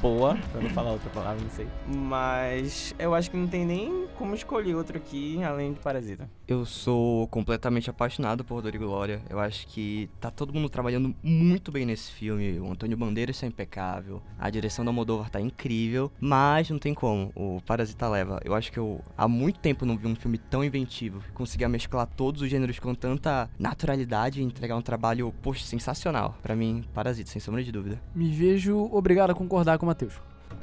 boa, 0.00 0.38
pra 0.52 0.60
não 0.60 0.70
falar 0.70 0.92
outra 0.92 1.10
palavra, 1.10 1.42
não 1.42 1.50
sei. 1.50 1.66
Mas 1.86 2.94
eu 2.98 3.14
acho 3.14 3.30
que 3.30 3.36
não 3.36 3.48
tem 3.48 3.64
nem 3.64 4.06
como 4.16 4.34
escolher 4.34 4.74
outro 4.74 4.96
aqui 4.96 5.42
além 5.42 5.72
de 5.72 5.80
Parasita. 5.80 6.28
Eu 6.46 6.64
sou 6.64 7.26
completamente 7.28 7.90
apaixonado 7.90 8.44
por 8.44 8.62
Dor 8.62 8.74
e 8.74 8.78
Glória. 8.78 9.20
Eu 9.28 9.38
acho 9.38 9.66
que 9.66 10.08
tá 10.20 10.30
todo 10.30 10.52
mundo 10.52 10.68
trabalhando 10.68 11.14
muito 11.22 11.70
bem 11.70 11.84
nesse 11.84 12.12
filme. 12.12 12.58
O 12.58 12.70
Antônio 12.70 12.96
Bandeiras 12.96 13.40
tá 13.40 13.46
impecável. 13.46 14.22
A 14.38 14.48
direção 14.58 14.84
da 14.84 14.92
Moldova 14.92 15.28
tá 15.30 15.40
incrível. 15.40 16.10
Mas 16.20 16.68
não 16.70 16.78
tem 16.78 16.94
como. 16.94 17.32
O 17.34 17.60
Parasita 17.64 18.08
leva. 18.08 18.40
Eu 18.44 18.54
acho 18.54 18.70
que 18.72 18.78
eu 18.78 19.00
há 19.16 19.28
muito 19.28 19.60
tempo 19.60 19.86
não 19.86 19.96
vi 19.96 20.06
um 20.06 20.16
filme 20.16 20.38
tão 20.38 20.64
inventivo. 20.64 21.22
Conseguia 21.32 21.68
mesclar 21.68 22.06
todos 22.06 22.42
os 22.42 22.48
gêneros 22.48 22.78
com 22.78 22.94
tanta 22.94 23.48
naturalidade 23.58 24.40
e 24.40 24.44
entregar 24.44 24.76
um 24.76 24.82
trabalho, 24.82 25.32
poxa, 25.42 25.64
sensacional. 25.64 26.36
Pra 26.42 26.56
mim, 26.56 26.84
Parasita, 26.92 27.30
sem 27.30 27.40
sombra 27.40 27.62
de 27.62 27.72
dúvida. 27.72 28.00
Me 28.14 28.30
vejo 28.30 28.88
obrigado 28.92 29.30
a 29.30 29.34
concordar 29.34 29.78
com 29.78 29.86
o 29.86 29.88
Matheus. 29.88 30.14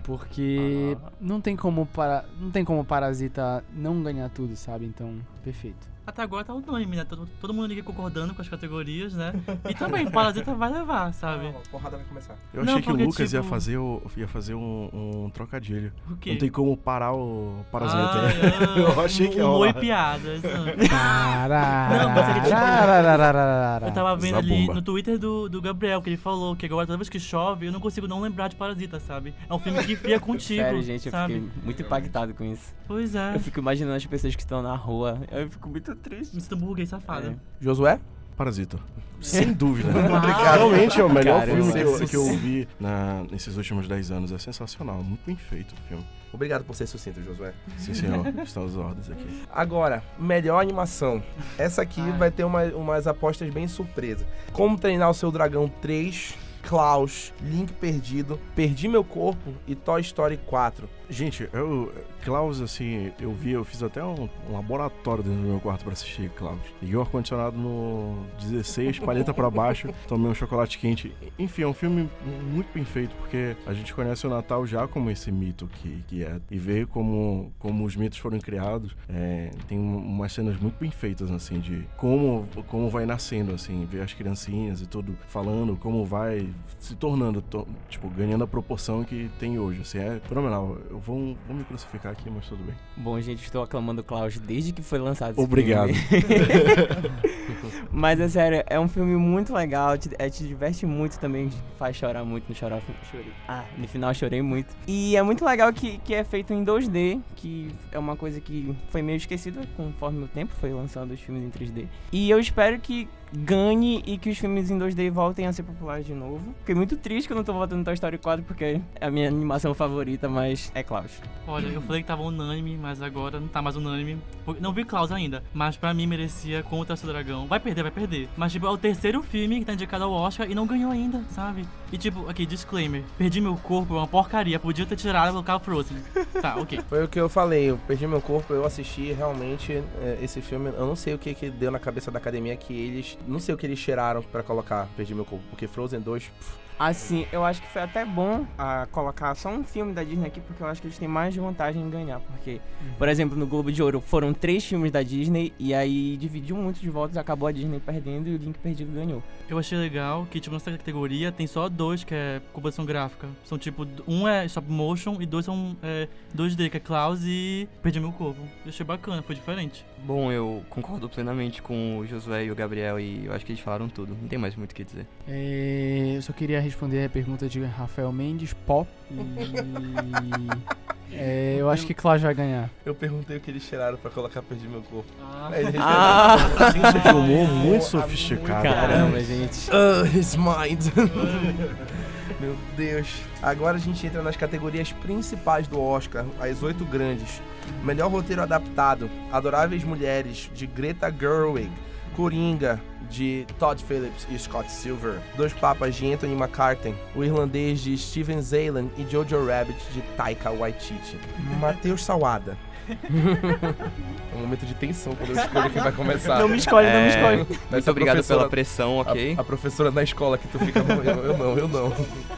Porque 0.04 0.96
não 1.20 1.42
tem 1.42 1.56
como 1.56 1.86
para, 1.86 2.26
não 2.40 2.52
tem 2.52 2.64
como 2.64 2.86
Parasita 2.86 3.64
não 3.74 4.04
ganhar 4.04 4.30
tudo, 4.30 4.56
sabe? 4.56 4.86
Então, 4.86 5.16
perfeito. 5.44 5.95
Até 6.08 6.22
agora 6.22 6.44
tá 6.44 6.54
unânime, 6.54 6.96
né? 6.98 7.04
Todo, 7.04 7.28
todo 7.42 7.54
mundo 7.54 7.72
aqui 7.72 7.82
concordando 7.82 8.34
com 8.34 8.42
as 8.42 8.48
categorias, 8.48 9.14
né? 9.14 9.34
E 9.68 9.74
também, 9.74 10.06
Parasita 10.12 10.54
vai 10.54 10.72
levar, 10.72 11.14
sabe? 11.14 11.48
A 11.48 11.70
porrada 11.72 11.98
vai 11.98 12.06
começar. 12.06 12.36
Eu 12.54 12.64
Não, 12.64 12.74
achei 12.74 12.84
que 12.84 12.92
o 12.92 12.96
Lucas 13.06 13.34
ia 13.34 13.40
tipo- 13.40 13.50
fazer, 13.50 13.78
o, 13.78 14.02
ia 14.16 14.28
fazer 14.28 14.54
um, 14.56 14.90
um 15.26 15.30
trocadilho. 15.32 15.92
O 16.10 16.16
quê? 16.16 16.32
Não 16.34 16.38
tem 16.38 16.50
como 16.50 16.78
parar 16.78 17.14
o 17.14 17.66
Parasita. 17.72 18.00
Ah, 18.02 18.78
eu 18.80 19.02
achei 19.02 19.28
que 19.30 19.36
ia 19.38 19.42
e 19.42 19.46
rolar. 19.46 19.74
piadas. 19.74 20.42
né? 20.44 20.52
Não, 20.80 22.10
mas 22.10 22.30
é 22.30 22.34
que, 22.34 22.42
tipo, 22.42 23.86
Eu 23.88 23.92
tava 23.94 24.16
vendo 24.16 24.38
ali 24.38 24.68
no 24.68 24.82
Twitter 24.82 25.18
do, 25.18 25.50
do 25.50 25.62
Gabriel 25.62 26.02
que 26.02 26.10
ele 26.10 26.18
falou 26.18 26.56
que 26.56 26.66
agora 26.66 26.86
toda 26.86 26.98
vez 26.98 27.10
que 27.10 27.20
chove 27.20 27.68
eu 27.68 27.72
não 27.72 27.80
consigo 27.80 28.08
não 28.08 28.22
lembrar 28.22 28.48
de 28.48 28.56
Parasita, 28.56 29.00
sabe? 29.00 29.34
É 29.50 29.54
um 29.54 29.60
filme 29.60 29.84
que 29.84 29.96
fia 29.96 30.20
contigo, 30.22 30.62
Sério, 30.62 30.82
gente, 30.84 31.06
eu 31.08 31.12
sabe? 31.12 31.34
fiquei 31.34 31.50
muito 31.64 31.82
impactado 31.82 32.34
com 32.34 32.44
isso. 32.44 32.74
Pois 32.88 33.16
é. 33.16 33.36
Eu 33.36 33.40
fico 33.40 33.60
imaginando 33.60 33.96
as 33.96 34.06
pessoas 34.06 34.36
que 34.36 34.42
estão 34.42 34.62
na 34.62 34.76
rua. 34.76 35.20
Eu 35.32 35.50
fico 35.50 35.68
muito 35.70 35.95
triste. 35.96 36.36
Me 36.36 36.42
sinto 36.42 36.56
um 36.56 36.60
burguês 36.60 36.90
safado. 36.90 37.30
É. 37.30 37.36
Josué? 37.64 38.00
Parasita. 38.38 38.78
Sem 39.22 39.54
dúvida. 39.54 39.90
Obrigado. 40.18 40.58
Realmente 40.58 41.00
é 41.00 41.04
o 41.04 41.10
melhor 41.10 41.40
Cara, 41.40 41.52
filme 41.56 41.72
que 41.74 41.80
eu, 41.80 42.08
que 42.08 42.16
eu 42.16 42.38
vi 42.38 42.68
na- 42.80 43.24
nesses 43.32 43.56
últimos 43.58 43.88
10 43.88 44.12
anos. 44.12 44.32
É 44.32 44.38
sensacional. 44.38 45.02
Muito 45.02 45.26
bem 45.26 45.36
feito 45.36 45.74
o 45.74 45.88
filme. 45.88 46.06
Obrigado 46.34 46.66
por 46.66 46.76
ser 46.76 46.86
sucinto, 46.86 47.24
Josué. 47.24 47.54
Sim, 47.78 47.94
senhor. 47.94 48.28
Estamos 48.44 48.76
ordens 48.76 49.10
aqui. 49.10 49.26
Agora, 49.50 50.04
melhor 50.20 50.60
animação. 50.60 51.24
Essa 51.58 51.82
aqui 51.82 52.02
vai 52.20 52.30
ter 52.30 52.44
uma- 52.44 52.66
umas 52.66 53.08
apostas 53.08 53.50
bem 53.54 53.70
surpresa. 53.70 54.26
Como 54.52 54.78
treinar 54.78 55.10
o 55.10 55.14
seu 55.14 55.32
dragão 55.32 55.70
3, 55.82 56.36
Klaus, 56.68 57.32
Link 57.44 57.72
Perdido, 57.74 58.40
Perdi 58.56 58.88
Meu 58.88 59.04
Corpo 59.04 59.54
e 59.68 59.76
Toy 59.76 60.02
Story 60.02 60.38
4. 60.46 60.90
Gente, 61.08 61.48
eu, 61.54 61.94
Klaus, 62.24 62.60
assim, 62.60 63.12
eu 63.22 63.32
vi, 63.32 63.52
eu 63.52 63.64
fiz 63.64 63.84
até 63.84 64.04
um, 64.04 64.28
um 64.50 64.54
laboratório 64.54 65.24
dentro 65.24 65.40
do 65.40 65.48
meu 65.48 65.60
quarto 65.60 65.84
pra 65.84 65.94
assistir 65.94 66.32
Klaus. 66.32 66.60
Liguei 66.82 66.96
o 66.98 67.02
ar-condicionado 67.02 67.56
no 67.56 68.18
16, 68.42 68.98
palheta 69.06 69.32
pra 69.32 69.50
baixo, 69.52 69.90
tomei 70.08 70.32
um 70.32 70.34
chocolate 70.34 70.80
quente. 70.80 71.14
Enfim, 71.38 71.62
é 71.62 71.68
um 71.68 71.74
filme 71.76 72.10
muito 72.52 72.74
bem 72.74 72.84
feito, 72.84 73.16
porque 73.18 73.56
a 73.68 73.74
gente 73.74 73.94
conhece 73.94 74.26
o 74.26 74.30
Natal 74.32 74.66
já 74.66 74.88
como 74.88 75.12
esse 75.12 75.32
mito 75.32 75.68
que, 75.76 76.04
que 76.08 76.24
é. 76.24 76.40
E 76.50 76.58
ver 76.58 76.88
como, 76.88 77.54
como 77.60 77.86
os 77.86 77.96
mitos 77.96 78.18
foram 78.18 78.40
criados. 78.40 78.96
É, 79.08 79.52
tem 79.68 79.78
um- 79.78 79.98
umas 79.98 80.34
cenas 80.34 80.60
muito 80.60 80.80
bem 80.80 80.90
feitas, 80.90 81.30
assim, 81.30 81.60
de 81.60 81.88
como, 81.98 82.48
como 82.68 82.90
vai 82.90 83.06
nascendo, 83.06 83.54
assim, 83.54 83.86
ver 83.86 84.02
as 84.02 84.14
criancinhas 84.14 84.82
e 84.82 84.88
tudo 84.88 85.16
falando, 85.28 85.76
como 85.78 86.04
vai 86.04 86.50
se 86.80 86.96
tornando, 86.96 87.42
to- 87.42 87.68
tipo, 87.90 88.08
ganhando 88.10 88.44
a 88.44 88.48
proporção 88.48 89.04
que 89.04 89.30
tem 89.40 89.58
hoje, 89.58 89.82
assim, 89.82 89.98
é 89.98 90.20
fenomenal. 90.28 90.78
Eu 90.90 91.00
vou, 91.00 91.36
vou 91.48 91.56
me 91.56 91.64
crucificar 91.64 92.12
aqui, 92.12 92.30
mas 92.30 92.48
tudo 92.48 92.64
bem. 92.64 92.76
Bom, 92.98 93.20
gente, 93.20 93.44
estou 93.44 93.64
aclamando 93.64 94.02
o 94.02 94.04
Klaus 94.04 94.38
desde 94.38 94.72
que 94.72 94.82
foi 94.82 95.00
lançado 95.00 95.32
esse 95.32 95.42
Obrigado. 95.42 95.92
Mas 97.92 98.20
é 98.20 98.28
sério, 98.28 98.64
é 98.68 98.80
um 98.80 98.88
filme 98.88 99.16
muito 99.16 99.54
legal, 99.54 99.98
te, 99.98 100.10
é, 100.20 100.30
te 100.30 100.46
diverte 100.46 100.86
muito 100.86 101.18
também, 101.20 101.50
faz 101.78 101.96
chorar 101.96 102.24
muito, 102.26 102.48
no 102.50 102.56
chorar 102.56 102.82
chorei. 103.10 103.32
Ah, 103.48 103.64
no 103.78 103.88
final 103.88 104.14
chorei 104.14 104.42
muito. 104.42 104.76
E 104.88 105.16
é 105.16 105.24
muito 105.24 105.46
legal 105.46 105.72
que, 105.72 105.98
que 106.00 106.14
é 106.14 106.24
feito 106.24 106.54
em 106.54 106.64
2D, 106.66 107.22
que 107.36 107.70
é 107.92 107.98
uma 108.00 108.16
coisa 108.16 108.40
que 108.42 108.76
foi 108.90 109.02
meio 109.02 109.18
esquecida 109.18 109.62
conforme 109.78 110.24
o 110.24 110.28
tempo 110.28 110.54
foi 110.60 110.74
lançando 110.74 111.12
os 111.14 111.20
filmes 111.20 111.44
em 111.44 111.50
3D. 111.50 111.88
E 112.12 112.30
eu 112.30 112.40
espero 112.40 112.80
que 112.80 113.08
ganhe 113.34 114.04
e 114.06 114.18
que 114.18 114.30
os 114.30 114.38
filmes 114.38 114.70
em 114.70 114.78
2D 114.78 115.12
voltem 115.12 115.48
a 115.48 115.54
ser 115.54 115.64
populares 115.64 116.06
de 116.06 116.14
novo. 116.14 116.54
Fiquei 116.60 116.76
muito 116.76 116.98
triste 116.98 117.28
que 117.28 117.34
eu 117.34 117.38
não 117.38 117.44
tô 117.44 117.54
voltando 117.54 117.84
Toy 117.84 117.94
Story 117.94 118.18
4 118.18 118.46
porque 118.46 118.82
é 118.96 119.06
a 119.06 119.12
minha 119.12 119.28
animação 119.28 119.74
favorita, 119.74 120.28
mas 120.30 120.72
é 120.74 120.84
Klaus. 120.84 121.12
Olha, 121.48 121.68
eu 121.68 121.82
falei 121.82 122.02
que 122.02 122.08
tava 122.08 122.24
unânime, 122.24 122.78
mas 122.78 123.02
agora 123.02 123.40
não 123.40 123.48
tá 123.48 123.62
mais 123.62 123.76
unânime. 123.76 124.18
Não 124.60 124.74
vi 124.74 124.84
Klaus 124.84 125.12
ainda, 125.12 125.44
mas 125.54 125.78
pra 125.78 125.94
mim 125.94 126.08
merecia 126.08 126.64
contra 126.64 126.96
o 126.96 127.08
Dragão. 127.08 127.48
Vai 127.48 127.60
perder, 127.60 127.84
vai 127.84 127.92
perder. 127.92 128.30
Mas, 128.38 128.52
tipo, 128.52 128.66
é 128.66 128.70
o 128.70 128.78
terceiro 128.78 129.22
filme 129.22 129.60
que 129.60 129.66
tá 129.66 129.74
indicado 129.74 130.04
ao 130.04 130.12
Oscar 130.12 130.50
e 130.50 130.56
não 130.56 130.66
ganhou 130.66 130.92
ainda, 130.92 131.24
sabe? 131.30 131.66
E, 131.92 131.98
tipo, 131.98 132.28
aqui, 132.30 132.46
disclaimer: 132.46 133.04
Perdi 133.18 133.42
meu 133.42 133.56
corpo, 133.56 133.96
é 133.96 133.98
uma 133.98 134.08
porcaria. 134.08 134.60
Podia 134.60 134.86
ter 134.86 134.96
tirado 134.96 135.30
e 135.30 135.32
colocar 135.32 135.60
Frozen. 135.60 135.98
Tá, 136.42 136.56
ok. 136.58 136.80
Foi 136.90 137.04
o 137.04 137.08
que 137.08 137.20
eu 137.20 137.30
falei, 137.30 137.70
eu 137.70 137.78
perdi 137.88 138.08
meu 138.08 138.22
corpo, 138.22 138.54
eu 138.54 138.66
assisti 138.66 139.12
realmente 139.14 139.74
é, 140.02 140.20
esse 140.22 140.42
filme. 140.42 140.70
Eu 140.70 140.86
não 140.86 140.96
sei 140.96 141.14
o 141.14 141.18
que, 141.18 141.34
que 141.34 141.50
deu 141.50 141.72
na 141.72 141.80
cabeça 141.80 142.12
da 142.12 142.20
academia 142.20 142.56
que 142.56 142.74
eles. 142.74 143.15
Não 143.28 143.40
sei 143.40 143.54
o 143.56 143.58
que 143.58 143.66
eles 143.66 143.80
cheiraram 143.80 144.22
pra 144.22 144.44
colocar 144.44 144.88
Perdi 144.96 145.14
meu 145.16 145.26
corpo, 145.26 145.44
porque 145.50 145.68
Frozen 145.68 146.02
2. 146.02 146.24
Pff, 146.24 146.54
Assim, 146.78 147.26
eu 147.32 147.44
acho 147.44 147.62
que 147.62 147.70
foi 147.70 147.82
até 147.82 148.04
bom 148.04 148.46
a 148.58 148.86
colocar 148.92 149.34
só 149.36 149.50
um 149.50 149.64
filme 149.64 149.94
da 149.94 150.04
Disney 150.04 150.28
aqui, 150.28 150.42
porque 150.42 150.62
eu 150.62 150.68
acho 150.68 150.82
que 150.82 150.88
eles 150.88 150.98
têm 150.98 151.08
mais 151.08 151.36
vantagem 151.36 151.82
em 151.82 151.90
ganhar. 151.90 152.20
Porque, 152.20 152.60
por 152.98 153.08
exemplo, 153.08 153.38
no 153.38 153.48
Globo 153.48 153.72
de 153.72 153.82
Ouro 153.82 154.02
foram 154.02 154.34
três 154.34 154.66
filmes 154.66 154.92
da 154.92 155.02
Disney 155.02 155.54
e 155.58 155.74
aí 155.74 156.18
dividiu 156.18 156.56
muito 156.58 156.80
de 156.80 156.90
votos, 156.90 157.18
acabou 157.18 157.48
a 157.48 157.52
Disney 157.52 157.80
perdendo 157.80 158.28
e 158.28 158.36
o 158.36 158.38
Link 158.38 158.58
Perdido 158.60 158.92
ganhou. 158.92 159.24
Eu 159.50 159.58
achei 159.58 159.78
legal 159.78 160.28
que, 160.30 160.40
tipo, 160.40 160.54
nessa 160.54 160.72
categoria 160.72 161.32
tem 161.32 161.48
só 161.48 161.70
dois 161.70 162.04
que 162.04 162.14
é 162.14 162.42
composição 162.52 162.86
gráfica. 162.86 163.28
São, 163.46 163.58
tipo, 163.58 163.88
um 164.08 164.28
é 164.28 164.46
stop 164.46 164.70
motion 164.70 165.18
e 165.22 165.26
dois 165.26 165.46
são 165.46 165.78
é, 165.82 166.08
2D, 166.36 166.70
que 166.70 166.78
é 166.78 166.80
Klaus 166.80 167.22
e 167.24 167.70
Perdi 167.82 168.00
Meu 168.00 168.12
Corpo. 168.12 168.42
Eu 168.66 168.70
achei 168.70 168.86
bacana, 168.86 169.22
foi 169.22 169.36
diferente. 169.36 169.86
Bom, 170.04 170.32
eu 170.32 170.64
concordo 170.70 171.08
plenamente 171.08 171.62
com 171.62 172.00
o 172.00 172.06
Josué 172.06 172.46
e 172.46 172.52
o 172.52 172.56
Gabriel 172.56 173.00
e 173.00 173.26
eu 173.26 173.34
acho 173.34 173.46
que 173.46 173.52
eles 173.52 173.62
falaram 173.62 173.88
tudo. 173.88 174.16
Não 174.20 174.28
tem 174.28 174.38
mais 174.38 174.56
muito 174.56 174.72
o 174.72 174.76
que 174.76 174.84
dizer. 174.84 175.08
É, 175.28 176.14
eu 176.16 176.22
só 176.22 176.34
queria 176.34 176.65
responder 176.66 177.06
a 177.06 177.10
pergunta 177.10 177.48
de 177.48 177.64
Rafael 177.64 178.12
Mendes, 178.12 178.54
pó. 178.54 178.86
E, 179.10 181.16
é, 181.18 181.56
eu 181.58 181.70
acho 181.70 181.86
que 181.86 181.94
Klaus 181.94 182.22
vai 182.22 182.34
ganhar. 182.34 182.70
eu 182.86 182.94
perguntei 182.94 183.38
o 183.38 183.40
que 183.40 183.50
eles 183.50 183.64
cheiraram 183.64 183.98
pra 183.98 184.12
colocar 184.12 184.42
Perdi 184.42 184.68
meu 184.68 184.82
corpo. 184.82 185.10
Ah, 185.22 185.50
Aí 185.54 185.66
eles 185.66 185.76
Ah! 185.80 186.38
Senso 186.72 187.00
de 187.00 187.08
humor 187.10 187.48
muito 187.48 187.86
sofisticado. 187.86 188.64
Caramba, 188.64 189.24
gente. 189.24 189.70
Ah, 189.72 190.06
his 190.06 190.36
mind. 190.36 190.88
Meu 192.40 192.56
Deus. 192.76 193.08
Agora 193.42 193.78
a 193.78 193.80
gente 193.80 194.06
entra 194.06 194.22
nas 194.22 194.36
categorias 194.36 194.92
principais 194.92 195.68
do 195.68 195.80
Oscar, 195.80 196.26
as 196.40 196.62
oito 196.64 196.84
grandes. 196.84 197.42
Melhor 197.82 198.12
roteiro 198.12 198.42
adaptado: 198.42 199.10
Adoráveis 199.32 199.84
Mulheres, 199.86 200.52
de 200.54 200.68
Greta 200.68 201.10
Gerwig. 201.10 201.72
Coringa, 202.16 202.80
de 203.10 203.46
Todd 203.60 203.82
Phillips 203.84 204.28
e 204.30 204.38
Scott 204.38 204.72
Silver. 204.72 205.20
Dois 205.36 205.54
Papas, 205.54 205.96
de 205.96 206.12
Anthony 206.14 206.34
McCarthy. 206.34 206.94
O 207.16 207.24
Irlandês, 207.24 207.80
de 207.82 207.98
Steven 207.98 208.42
Zalen. 208.42 208.92
E 208.98 209.06
Jojo 209.10 209.46
Rabbit, 209.46 209.78
de 209.94 210.02
Taika 210.18 210.52
Waititi. 210.52 211.18
Matheus 211.60 212.04
Salada. 212.04 212.58
é 212.88 214.36
um 214.38 214.42
momento 214.42 214.66
de 214.66 214.74
tensão 214.76 215.16
quando 215.16 215.32
eu 215.32 215.36
escolho 215.44 215.70
quem 215.72 215.82
vai 215.82 215.92
começar. 215.92 216.40
Não 216.40 216.48
me 216.48 216.58
escolhe, 216.58 216.88
não 216.88 217.00
me 217.02 217.08
É, 217.08 217.10
escolhe. 217.10 217.60
Muito 217.72 217.92
obrigado 217.92 218.24
pela 218.24 218.48
pressão, 218.50 218.98
ok? 218.98 219.36
A, 219.38 219.42
a 219.42 219.44
professora 219.44 219.90
na 219.92 220.04
escola 220.04 220.38
que 220.38 220.48
tu 220.48 220.60
fica. 220.60 220.84
"Não, 220.84 221.04
Eu, 221.04 221.26
eu 221.26 221.38
não, 221.38 221.58
eu 221.58 221.68
não. 221.68 221.94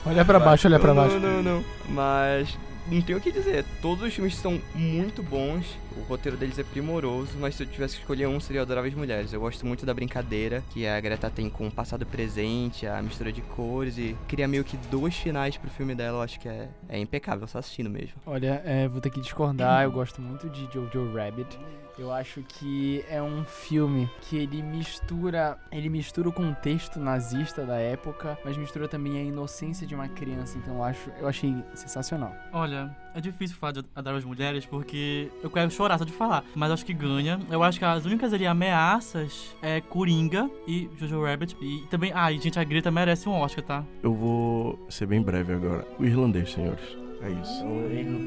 Olha 0.06 0.24
pra 0.24 0.40
baixo, 0.40 0.68
olha 0.68 0.80
pra 0.80 0.94
baixo. 0.94 1.20
Não, 1.20 1.42
não, 1.42 1.56
não. 1.56 1.66
Mas 1.90 2.58
não 2.90 3.02
tenho 3.02 3.18
o 3.18 3.22
que 3.22 3.32
dizer. 3.32 3.66
Todos 3.82 4.04
os 4.04 4.14
filmes 4.14 4.36
são 4.36 4.62
muito 4.74 5.22
bons. 5.22 5.78
O 5.98 6.02
roteiro 6.02 6.38
deles 6.38 6.58
é 6.60 6.64
primoroso, 6.64 7.32
mas 7.40 7.56
se 7.56 7.64
eu 7.64 7.68
tivesse 7.68 7.96
que 7.96 8.02
escolher 8.02 8.28
um, 8.28 8.40
seria 8.40 8.62
Adoráveis 8.62 8.94
Mulheres. 8.94 9.34
Eu 9.34 9.42
gosto 9.42 9.66
muito 9.66 9.86
da 9.86 9.94
brincadeira 9.94 10.64
que 10.72 10.88
a 10.88 11.00
Greta 11.00 11.30
tem 11.30 11.50
com 11.50 11.68
o 11.68 11.72
passado 11.72 12.04
e 12.04 12.06
presente, 12.06 12.86
a 12.86 13.02
mistura 13.02 13.32
de 13.32 13.42
cores 13.42 13.98
e 13.98 14.16
cria 14.28 14.48
meio 14.48 14.64
que 14.64 14.78
dois 14.90 15.16
finais 15.16 15.58
pro 15.58 15.70
filme 15.70 15.96
dela. 15.96 16.18
Eu 16.18 16.22
acho 16.22 16.40
que 16.40 16.48
é, 16.48 16.70
é 16.88 17.00
impecável, 17.00 17.48
só 17.48 17.60
assistindo 17.60 17.90
mesmo. 17.90 18.16
Olha, 18.26 18.62
é, 18.66 18.88
vou 18.88 19.02
ter 19.02 19.10
que 19.10 19.20
discordar. 19.20 19.84
Eu 19.84 19.92
gosto 19.92 20.22
muito 20.22 20.50
de 20.50 20.68
Jojo 20.72 21.14
Rabbit. 21.14 21.58
Eu 21.98 22.12
acho 22.12 22.44
que 22.44 23.04
é 23.10 23.22
um 23.22 23.44
filme 23.44 24.10
que 24.22 24.38
ele 24.38 24.62
mistura, 24.62 25.58
ele 25.72 25.90
mistura 25.90 26.30
o 26.30 26.32
contexto 26.32 27.00
nazista 27.00 27.66
da 27.66 27.78
época, 27.78 28.38
mas 28.46 28.56
mistura 28.56 28.88
também 28.88 29.18
a 29.18 29.24
inocência 29.24 29.88
de 29.88 29.96
uma 29.96 30.08
criança. 30.08 30.58
Então 30.58 30.76
eu 30.76 30.84
acho, 30.84 31.10
eu 31.20 31.28
achei 31.28 31.56
sensacional. 31.74 32.36
Olha, 32.54 32.96
é 33.16 33.22
difícil 33.22 33.58
falar 33.58 33.72
de 33.74 33.84
Adoráveis 33.96 34.26
Mulheres 34.26 34.66
porque 34.66 35.32
eu 35.42 35.50
quero 35.50 35.72
chorar 35.72 35.98
só 35.98 36.06
de 36.06 36.14
falar. 36.14 36.44
Mas 36.56 36.72
acho 36.72 36.86
que 36.86 36.94
ganha. 36.94 37.40
Eu 37.50 37.64
acho 37.64 37.80
que 37.80 37.86
as 37.86 38.06
únicas 38.06 38.32
ali 38.32 38.46
ameaças 38.46 39.56
é 39.62 39.82
Coringa 39.82 40.50
e 40.68 40.90
Jojo 40.98 41.24
Rabbit. 41.24 41.58
E 41.60 41.88
também, 41.90 42.12
ah, 42.14 42.32
e 42.32 42.40
gente, 42.40 42.60
a 42.60 42.64
Greta 42.64 42.92
merece 42.92 43.28
um 43.28 43.34
Oscar, 43.34 43.64
tá? 43.64 43.84
Eu 44.04 44.14
vou 44.14 44.86
ser 44.90 45.08
bem 45.08 45.22
breve 45.22 45.54
agora. 45.54 45.88
O 45.98 46.06
irlandês, 46.06 46.52
senhores. 46.52 47.07
É 47.22 47.30
isso. 47.32 47.66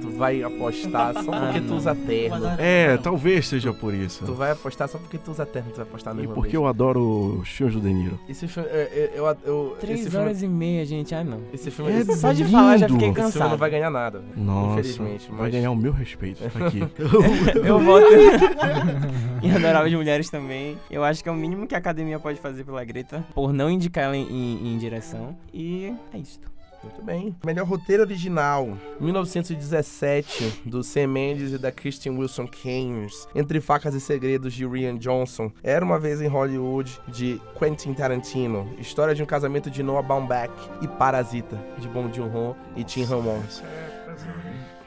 Tu 0.02 0.10
vai 0.16 0.42
apostar 0.42 1.14
só 1.14 1.30
porque 1.30 1.60
tu 1.60 1.74
usa 1.74 1.94
terno. 1.94 2.46
É, 2.58 2.96
talvez 2.98 3.46
seja 3.48 3.72
por 3.72 3.94
isso. 3.94 4.24
Tu 4.26 4.34
vai 4.34 4.50
apostar 4.50 4.88
só 4.88 4.98
porque 4.98 5.16
tu 5.16 5.30
usa 5.30 5.46
terno, 5.46 5.70
tu 5.70 5.76
vai 5.76 5.84
apostar 5.86 6.12
no 6.14 6.22
E 6.24 6.28
porque 6.28 6.56
eu 6.56 6.66
adoro 6.66 7.38
os 7.40 7.48
filmes 7.48 7.74
do 7.76 7.80
De 7.80 7.92
Niro. 7.92 8.18
Esse 8.28 8.46
filme. 8.48 8.68
é, 8.70 9.12
Eu, 9.14 9.24
eu, 9.44 9.76
Três 9.80 10.04
esse 10.06 10.16
horas 10.16 10.40
filme, 10.40 10.54
e 10.54 10.58
meia, 10.58 10.84
gente. 10.84 11.14
Ah, 11.14 11.22
não. 11.24 11.40
Esse 11.52 11.70
filme. 11.70 11.92
É 11.92 11.98
esse, 12.00 12.16
Só 12.18 12.32
de 12.32 12.44
falar 12.44 12.76
já 12.78 12.88
fiquei 12.88 13.08
esse 13.08 13.12
filme 13.14 13.32
cansado. 13.32 13.50
não 13.50 13.56
vai 13.58 13.70
ganhar 13.70 13.90
nada. 13.90 14.22
Nossa, 14.36 14.80
Infelizmente. 14.80 15.28
vai 15.30 15.40
Mas 15.42 15.52
ganhar 15.52 15.70
o 15.70 15.76
meu 15.76 15.92
respeito 15.92 16.44
aqui. 16.44 16.80
Eu 17.64 17.78
voto 17.78 18.06
em 19.42 19.50
Adoráveis 19.52 19.94
Mulheres 19.94 20.28
também. 20.30 20.76
Eu 20.90 21.04
acho 21.04 21.22
que 21.22 21.28
é 21.28 21.32
o 21.32 21.36
mínimo 21.36 21.66
que 21.66 21.74
a 21.74 21.78
academia 21.78 22.18
pode 22.18 22.38
fazer 22.40 22.64
pela 22.64 22.84
Greta, 22.84 23.24
por 23.34 23.52
não 23.52 23.70
indicar 23.70 24.04
ela 24.04 24.16
em, 24.16 24.26
em- 24.28 24.74
em 24.74 24.78
direção. 24.78 25.36
E 25.54 25.92
é 26.12 26.18
isto. 26.18 26.50
Muito 26.82 27.02
bem. 27.02 27.36
Melhor 27.44 27.66
roteiro 27.66 28.02
original. 28.02 28.68
1917, 29.00 30.62
do 30.64 30.82
Sam 30.82 31.08
Mendes 31.08 31.52
e 31.52 31.58
da 31.58 31.70
Kristen 31.70 32.16
Wilson 32.16 32.46
Keynes. 32.46 33.28
Entre 33.34 33.60
Facas 33.60 33.94
e 33.94 34.00
Segredos, 34.00 34.54
de 34.54 34.66
Rian 34.66 34.96
Johnson. 34.96 35.52
Era 35.62 35.84
uma 35.84 35.98
vez 35.98 36.22
em 36.22 36.26
Hollywood, 36.26 36.98
de 37.08 37.40
Quentin 37.58 37.92
Tarantino. 37.92 38.74
História 38.78 39.14
de 39.14 39.22
um 39.22 39.26
casamento 39.26 39.70
de 39.70 39.82
Noah 39.82 40.06
Baumbach. 40.06 40.52
E 40.80 40.88
Parasita, 40.88 41.58
de 41.78 41.86
Bong 41.88 42.14
Joon-ho 42.14 42.56
e 42.74 42.82
Tim 42.82 43.04
Ramon. 43.04 43.40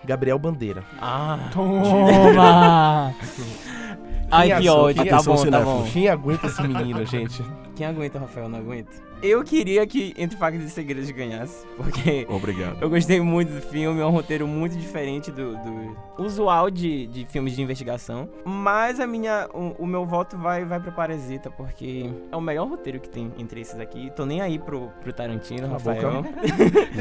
Gabriel 0.04 0.40
Bandeira. 0.40 0.84
Ah. 1.00 1.50
Toma! 1.54 3.14
Ai, 4.32 4.60
que 4.60 4.68
ódio. 4.68 5.04
Quem 5.04 5.12
Tá 5.12 5.22
bom, 5.22 5.46
tá 5.46 5.60
bom. 5.62 5.88
Quem 5.94 6.10
aguenta 6.10 6.48
esse 6.48 6.62
menino, 6.64 7.06
gente? 7.06 7.44
Quem 7.76 7.86
aguenta, 7.86 8.18
Rafael? 8.18 8.50
Não 8.50 8.58
aguento. 8.58 9.13
Eu 9.24 9.42
queria 9.44 9.88
que 9.88 10.14
Entre 10.18 10.38
Facas 10.38 10.62
e 10.64 10.70
Segredos 10.70 11.10
ganhasse, 11.12 11.66
porque 11.78 12.28
Obrigado. 12.30 12.78
eu 12.82 12.90
gostei 12.90 13.22
muito 13.22 13.54
do 13.54 13.62
filme, 13.62 14.02
é 14.02 14.06
um 14.06 14.10
roteiro 14.10 14.46
muito 14.46 14.78
diferente 14.78 15.32
do, 15.32 15.54
do 15.56 15.98
usual 16.18 16.70
de, 16.70 17.08
de 17.08 17.26
filmes 17.26 17.56
de 17.56 17.62
investigação. 17.62 18.30
Mas 18.44 19.00
a 19.00 19.08
minha, 19.08 19.48
o, 19.54 19.84
o 19.84 19.88
meu 19.88 20.06
voto 20.06 20.38
vai, 20.38 20.66
vai 20.66 20.80
pra 20.80 20.92
Parasita, 20.92 21.50
porque 21.50 22.10
é 22.32 22.36
o 22.36 22.42
melhor 22.42 22.68
roteiro 22.68 23.00
que 23.00 23.08
tem 23.08 23.32
entre 23.38 23.62
esses 23.62 23.80
aqui. 23.80 24.12
Tô 24.16 24.26
nem 24.26 24.42
aí 24.42 24.60
pro, 24.60 24.90
pro 25.02 25.14
Tarantino, 25.14 25.62
Cala 25.62 25.72
a 25.72 25.78
Rafael. 25.78 26.24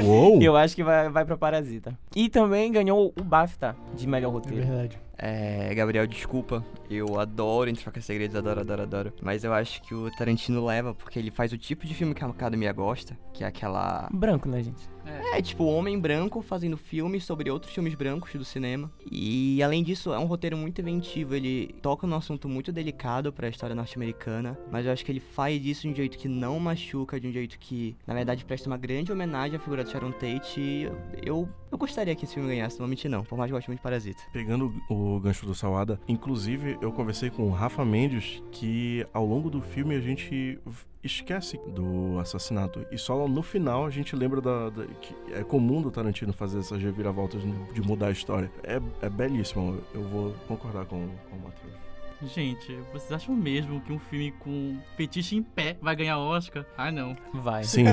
Uou! 0.04 0.40
Eu 0.42 0.56
acho 0.56 0.76
que 0.76 0.84
vai, 0.84 1.08
vai 1.10 1.24
pra 1.24 1.36
Parasita. 1.36 1.98
E 2.14 2.28
também 2.28 2.70
ganhou 2.70 3.12
o 3.18 3.22
BAFTA 3.24 3.74
de 3.94 4.06
melhor 4.06 4.28
É 4.30 4.32
roteiro. 4.32 4.64
verdade. 4.66 4.98
É, 5.18 5.74
Gabriel, 5.74 6.06
desculpa. 6.06 6.64
Eu 6.90 7.18
adoro 7.18 7.70
Entre 7.70 7.82
Facas 7.82 8.04
e 8.04 8.06
Segredos, 8.06 8.36
adoro, 8.36 8.60
adoro, 8.60 8.82
adoro. 8.82 9.12
Mas 9.22 9.44
eu 9.44 9.52
acho 9.52 9.82
que 9.82 9.94
o 9.94 10.10
Tarantino 10.10 10.64
leva 10.64 10.94
porque 10.94 11.18
ele 11.18 11.30
faz 11.30 11.52
o 11.52 11.58
tipo 11.58 11.86
de 11.86 11.94
filme 11.94 12.14
que 12.14 12.24
a 12.24 12.28
academia 12.28 12.72
gosta, 12.72 13.16
que 13.32 13.44
é 13.44 13.46
aquela 13.46 14.08
Branco, 14.12 14.48
né, 14.48 14.62
gente? 14.62 14.91
É, 15.06 15.40
tipo, 15.40 15.64
homem 15.64 15.98
branco 15.98 16.42
fazendo 16.42 16.76
filmes 16.76 17.24
sobre 17.24 17.50
outros 17.50 17.72
filmes 17.72 17.94
brancos 17.94 18.32
do 18.34 18.44
cinema. 18.44 18.90
E 19.10 19.62
além 19.62 19.82
disso, 19.82 20.12
é 20.12 20.18
um 20.18 20.26
roteiro 20.26 20.56
muito 20.56 20.80
inventivo. 20.80 21.34
Ele 21.34 21.74
toca 21.80 22.06
num 22.06 22.16
assunto 22.16 22.48
muito 22.48 22.72
delicado 22.72 23.32
pra 23.32 23.48
história 23.48 23.74
norte-americana. 23.74 24.58
Mas 24.70 24.86
eu 24.86 24.92
acho 24.92 25.04
que 25.04 25.12
ele 25.12 25.20
faz 25.20 25.64
isso 25.64 25.82
de 25.82 25.88
um 25.88 25.94
jeito 25.94 26.18
que 26.18 26.28
não 26.28 26.58
machuca, 26.58 27.18
de 27.18 27.26
um 27.26 27.32
jeito 27.32 27.58
que, 27.58 27.96
na 28.06 28.14
verdade, 28.14 28.44
presta 28.44 28.68
uma 28.68 28.76
grande 28.76 29.12
homenagem 29.12 29.56
à 29.56 29.58
figura 29.58 29.84
do 29.84 29.90
Sharon 29.90 30.12
Tate. 30.12 30.60
E 30.60 30.88
eu, 31.24 31.48
eu 31.70 31.78
gostaria 31.78 32.14
que 32.14 32.24
esse 32.24 32.34
filme 32.34 32.48
ganhasse, 32.48 32.76
não 32.76 32.86
vou 32.86 32.88
mentir 32.88 33.10
não. 33.10 33.24
Por 33.24 33.36
mais 33.38 33.48
que 33.48 33.54
eu 33.54 33.56
goste 33.56 33.70
muito 33.70 33.78
de 33.78 33.82
Parasita. 33.82 34.22
Pegando 34.32 34.72
o 34.88 35.18
gancho 35.20 35.46
do 35.46 35.54
Salada, 35.54 36.00
inclusive 36.06 36.78
eu 36.80 36.92
conversei 36.92 37.30
com 37.30 37.44
o 37.44 37.50
Rafa 37.50 37.84
Mendes 37.84 38.42
que 38.50 39.06
ao 39.12 39.24
longo 39.24 39.50
do 39.50 39.60
filme 39.60 39.94
a 39.94 40.00
gente 40.00 40.58
esquece 41.02 41.58
do 41.66 42.18
assassinato 42.20 42.86
e 42.90 42.96
só 42.98 43.26
no 43.26 43.42
final 43.42 43.84
a 43.86 43.90
gente 43.90 44.14
lembra 44.14 44.40
da, 44.40 44.70
da- 44.70 44.86
que 44.86 45.14
é 45.32 45.42
comum 45.42 45.82
do 45.82 45.90
Tarantino 45.90 46.32
fazer 46.32 46.60
essas 46.60 46.80
reviravoltas 46.80 47.42
de 47.72 47.82
mudar 47.82 48.06
a 48.08 48.10
história. 48.12 48.50
É, 48.62 48.80
é 49.04 49.08
belíssimo, 49.10 49.78
eu 49.92 50.02
vou 50.08 50.32
concordar 50.46 50.84
com, 50.86 51.08
com 51.30 51.36
o 51.36 51.40
Matheus. 51.42 51.91
Gente, 52.26 52.76
vocês 52.92 53.10
acham 53.12 53.34
mesmo 53.34 53.80
que 53.80 53.92
um 53.92 53.98
filme 53.98 54.32
com 54.32 54.78
fetiche 54.96 55.36
em 55.36 55.42
pé 55.42 55.76
vai 55.82 55.96
ganhar 55.96 56.18
Oscar? 56.18 56.64
Ah, 56.76 56.90
não. 56.90 57.16
Vai. 57.34 57.64
Sim, 57.64 57.84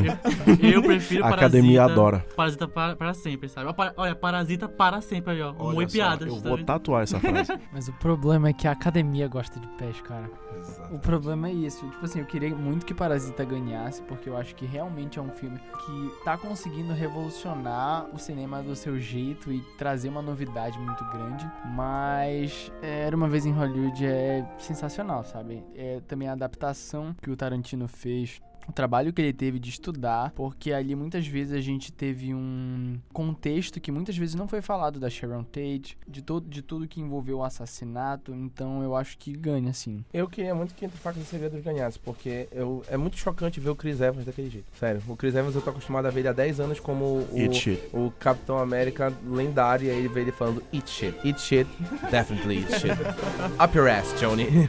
Eu 0.61 0.81
prefiro 0.83 1.21
a 1.25 1.29
Parasita. 1.29 1.45
academia 1.47 1.83
adora. 1.83 2.25
Parasita 2.35 2.67
para, 2.67 2.95
para 2.95 3.13
sempre, 3.13 3.49
sabe? 3.49 3.73
Olha, 3.97 4.15
Parasita 4.15 4.69
para 4.69 5.01
sempre 5.01 5.33
aí, 5.33 5.41
ó. 5.41 5.53
Olha 5.57 5.85
e 5.85 5.89
só, 5.89 5.93
piadas. 5.97 6.27
eu 6.27 6.41
tá 6.41 6.49
vou 6.49 6.57
tatuar 6.63 7.03
essa 7.03 7.19
frase. 7.19 7.53
Mas 7.73 7.87
o 7.87 7.93
problema 7.93 8.49
é 8.49 8.53
que 8.53 8.67
a 8.67 8.71
academia 8.71 9.27
gosta 9.27 9.59
de 9.59 9.67
pés, 9.69 9.99
cara. 10.01 10.29
O 10.91 10.99
problema 10.99 11.49
é 11.49 11.53
isso. 11.53 11.87
Tipo 11.89 12.05
assim, 12.05 12.19
eu 12.19 12.25
queria 12.25 12.53
muito 12.55 12.85
que 12.85 12.93
Parasita 12.93 13.43
ganhasse, 13.43 14.01
porque 14.03 14.29
eu 14.29 14.37
acho 14.37 14.53
que 14.55 14.65
realmente 14.65 15.17
é 15.17 15.21
um 15.21 15.29
filme 15.31 15.57
que 15.57 16.23
tá 16.23 16.37
conseguindo 16.37 16.93
revolucionar 16.93 18.07
o 18.13 18.19
cinema 18.19 18.61
do 18.61 18.75
seu 18.75 18.99
jeito 18.99 19.51
e 19.51 19.59
trazer 19.77 20.09
uma 20.09 20.21
novidade 20.21 20.77
muito 20.77 21.03
grande. 21.05 21.49
Mas 21.73 22.71
é, 22.81 23.05
Era 23.07 23.15
uma 23.15 23.27
vez 23.27 23.45
em 23.45 23.51
Hollywood 23.51 24.05
é 24.05 24.18
sensacional, 24.57 25.23
sabe? 25.23 25.63
É 25.75 26.01
também 26.07 26.27
a 26.27 26.33
adaptação 26.33 27.15
que 27.21 27.29
o 27.29 27.35
Tarantino 27.35 27.87
fez. 27.87 28.41
O 28.69 28.71
trabalho 28.71 29.11
que 29.11 29.19
ele 29.19 29.33
teve 29.33 29.57
de 29.57 29.71
estudar, 29.71 30.31
porque 30.35 30.71
ali 30.71 30.95
muitas 30.95 31.25
vezes 31.25 31.53
a 31.53 31.59
gente 31.59 31.91
teve 31.91 32.35
um 32.35 32.99
contexto 33.11 33.81
que 33.81 33.91
muitas 33.91 34.15
vezes 34.15 34.35
não 34.35 34.47
foi 34.47 34.61
falado 34.61 34.99
da 34.99 35.09
Sharon 35.09 35.43
Tate, 35.43 35.97
de, 36.07 36.21
todo, 36.21 36.47
de 36.47 36.61
tudo 36.61 36.87
que 36.87 37.01
envolveu 37.01 37.39
o 37.39 37.43
assassinato, 37.43 38.31
então 38.33 38.83
eu 38.83 38.95
acho 38.95 39.17
que 39.17 39.31
ganha, 39.31 39.71
assim. 39.71 40.05
Eu 40.13 40.29
queria 40.29 40.53
muito 40.53 40.75
que 40.75 40.85
Entre 40.85 40.99
Facas 40.99 41.23
e 41.23 41.25
Segredos 41.25 41.63
ganhasse, 41.63 41.97
porque 41.97 42.47
eu, 42.51 42.83
é 42.87 42.95
muito 42.95 43.17
chocante 43.17 43.59
ver 43.59 43.71
o 43.71 43.75
Chris 43.75 43.99
Evans 43.99 44.25
daquele 44.25 44.51
jeito. 44.51 44.67
Sério, 44.77 45.01
o 45.07 45.15
Chris 45.15 45.33
Evans 45.33 45.55
eu 45.55 45.61
tô 45.61 45.71
acostumado 45.71 46.05
a 46.05 46.11
ver 46.11 46.19
ele 46.19 46.27
há 46.27 46.33
10 46.33 46.59
anos 46.59 46.79
como 46.79 47.05
o, 47.05 48.05
o 48.05 48.11
Capitão 48.19 48.59
América 48.59 49.11
lendário, 49.25 49.87
e 49.87 49.89
aí 49.89 49.97
ele 49.97 50.09
vê 50.09 50.21
ele 50.21 50.31
falando 50.31 50.61
Eat 50.71 50.87
shit, 50.87 51.17
eat 51.23 51.41
shit, 51.41 51.67
definitely 52.11 52.59
eat 52.59 52.79
shit. 52.79 52.93
Up 53.63 53.75
your 53.75 53.89
ass, 53.89 54.13
Johnny. 54.19 54.47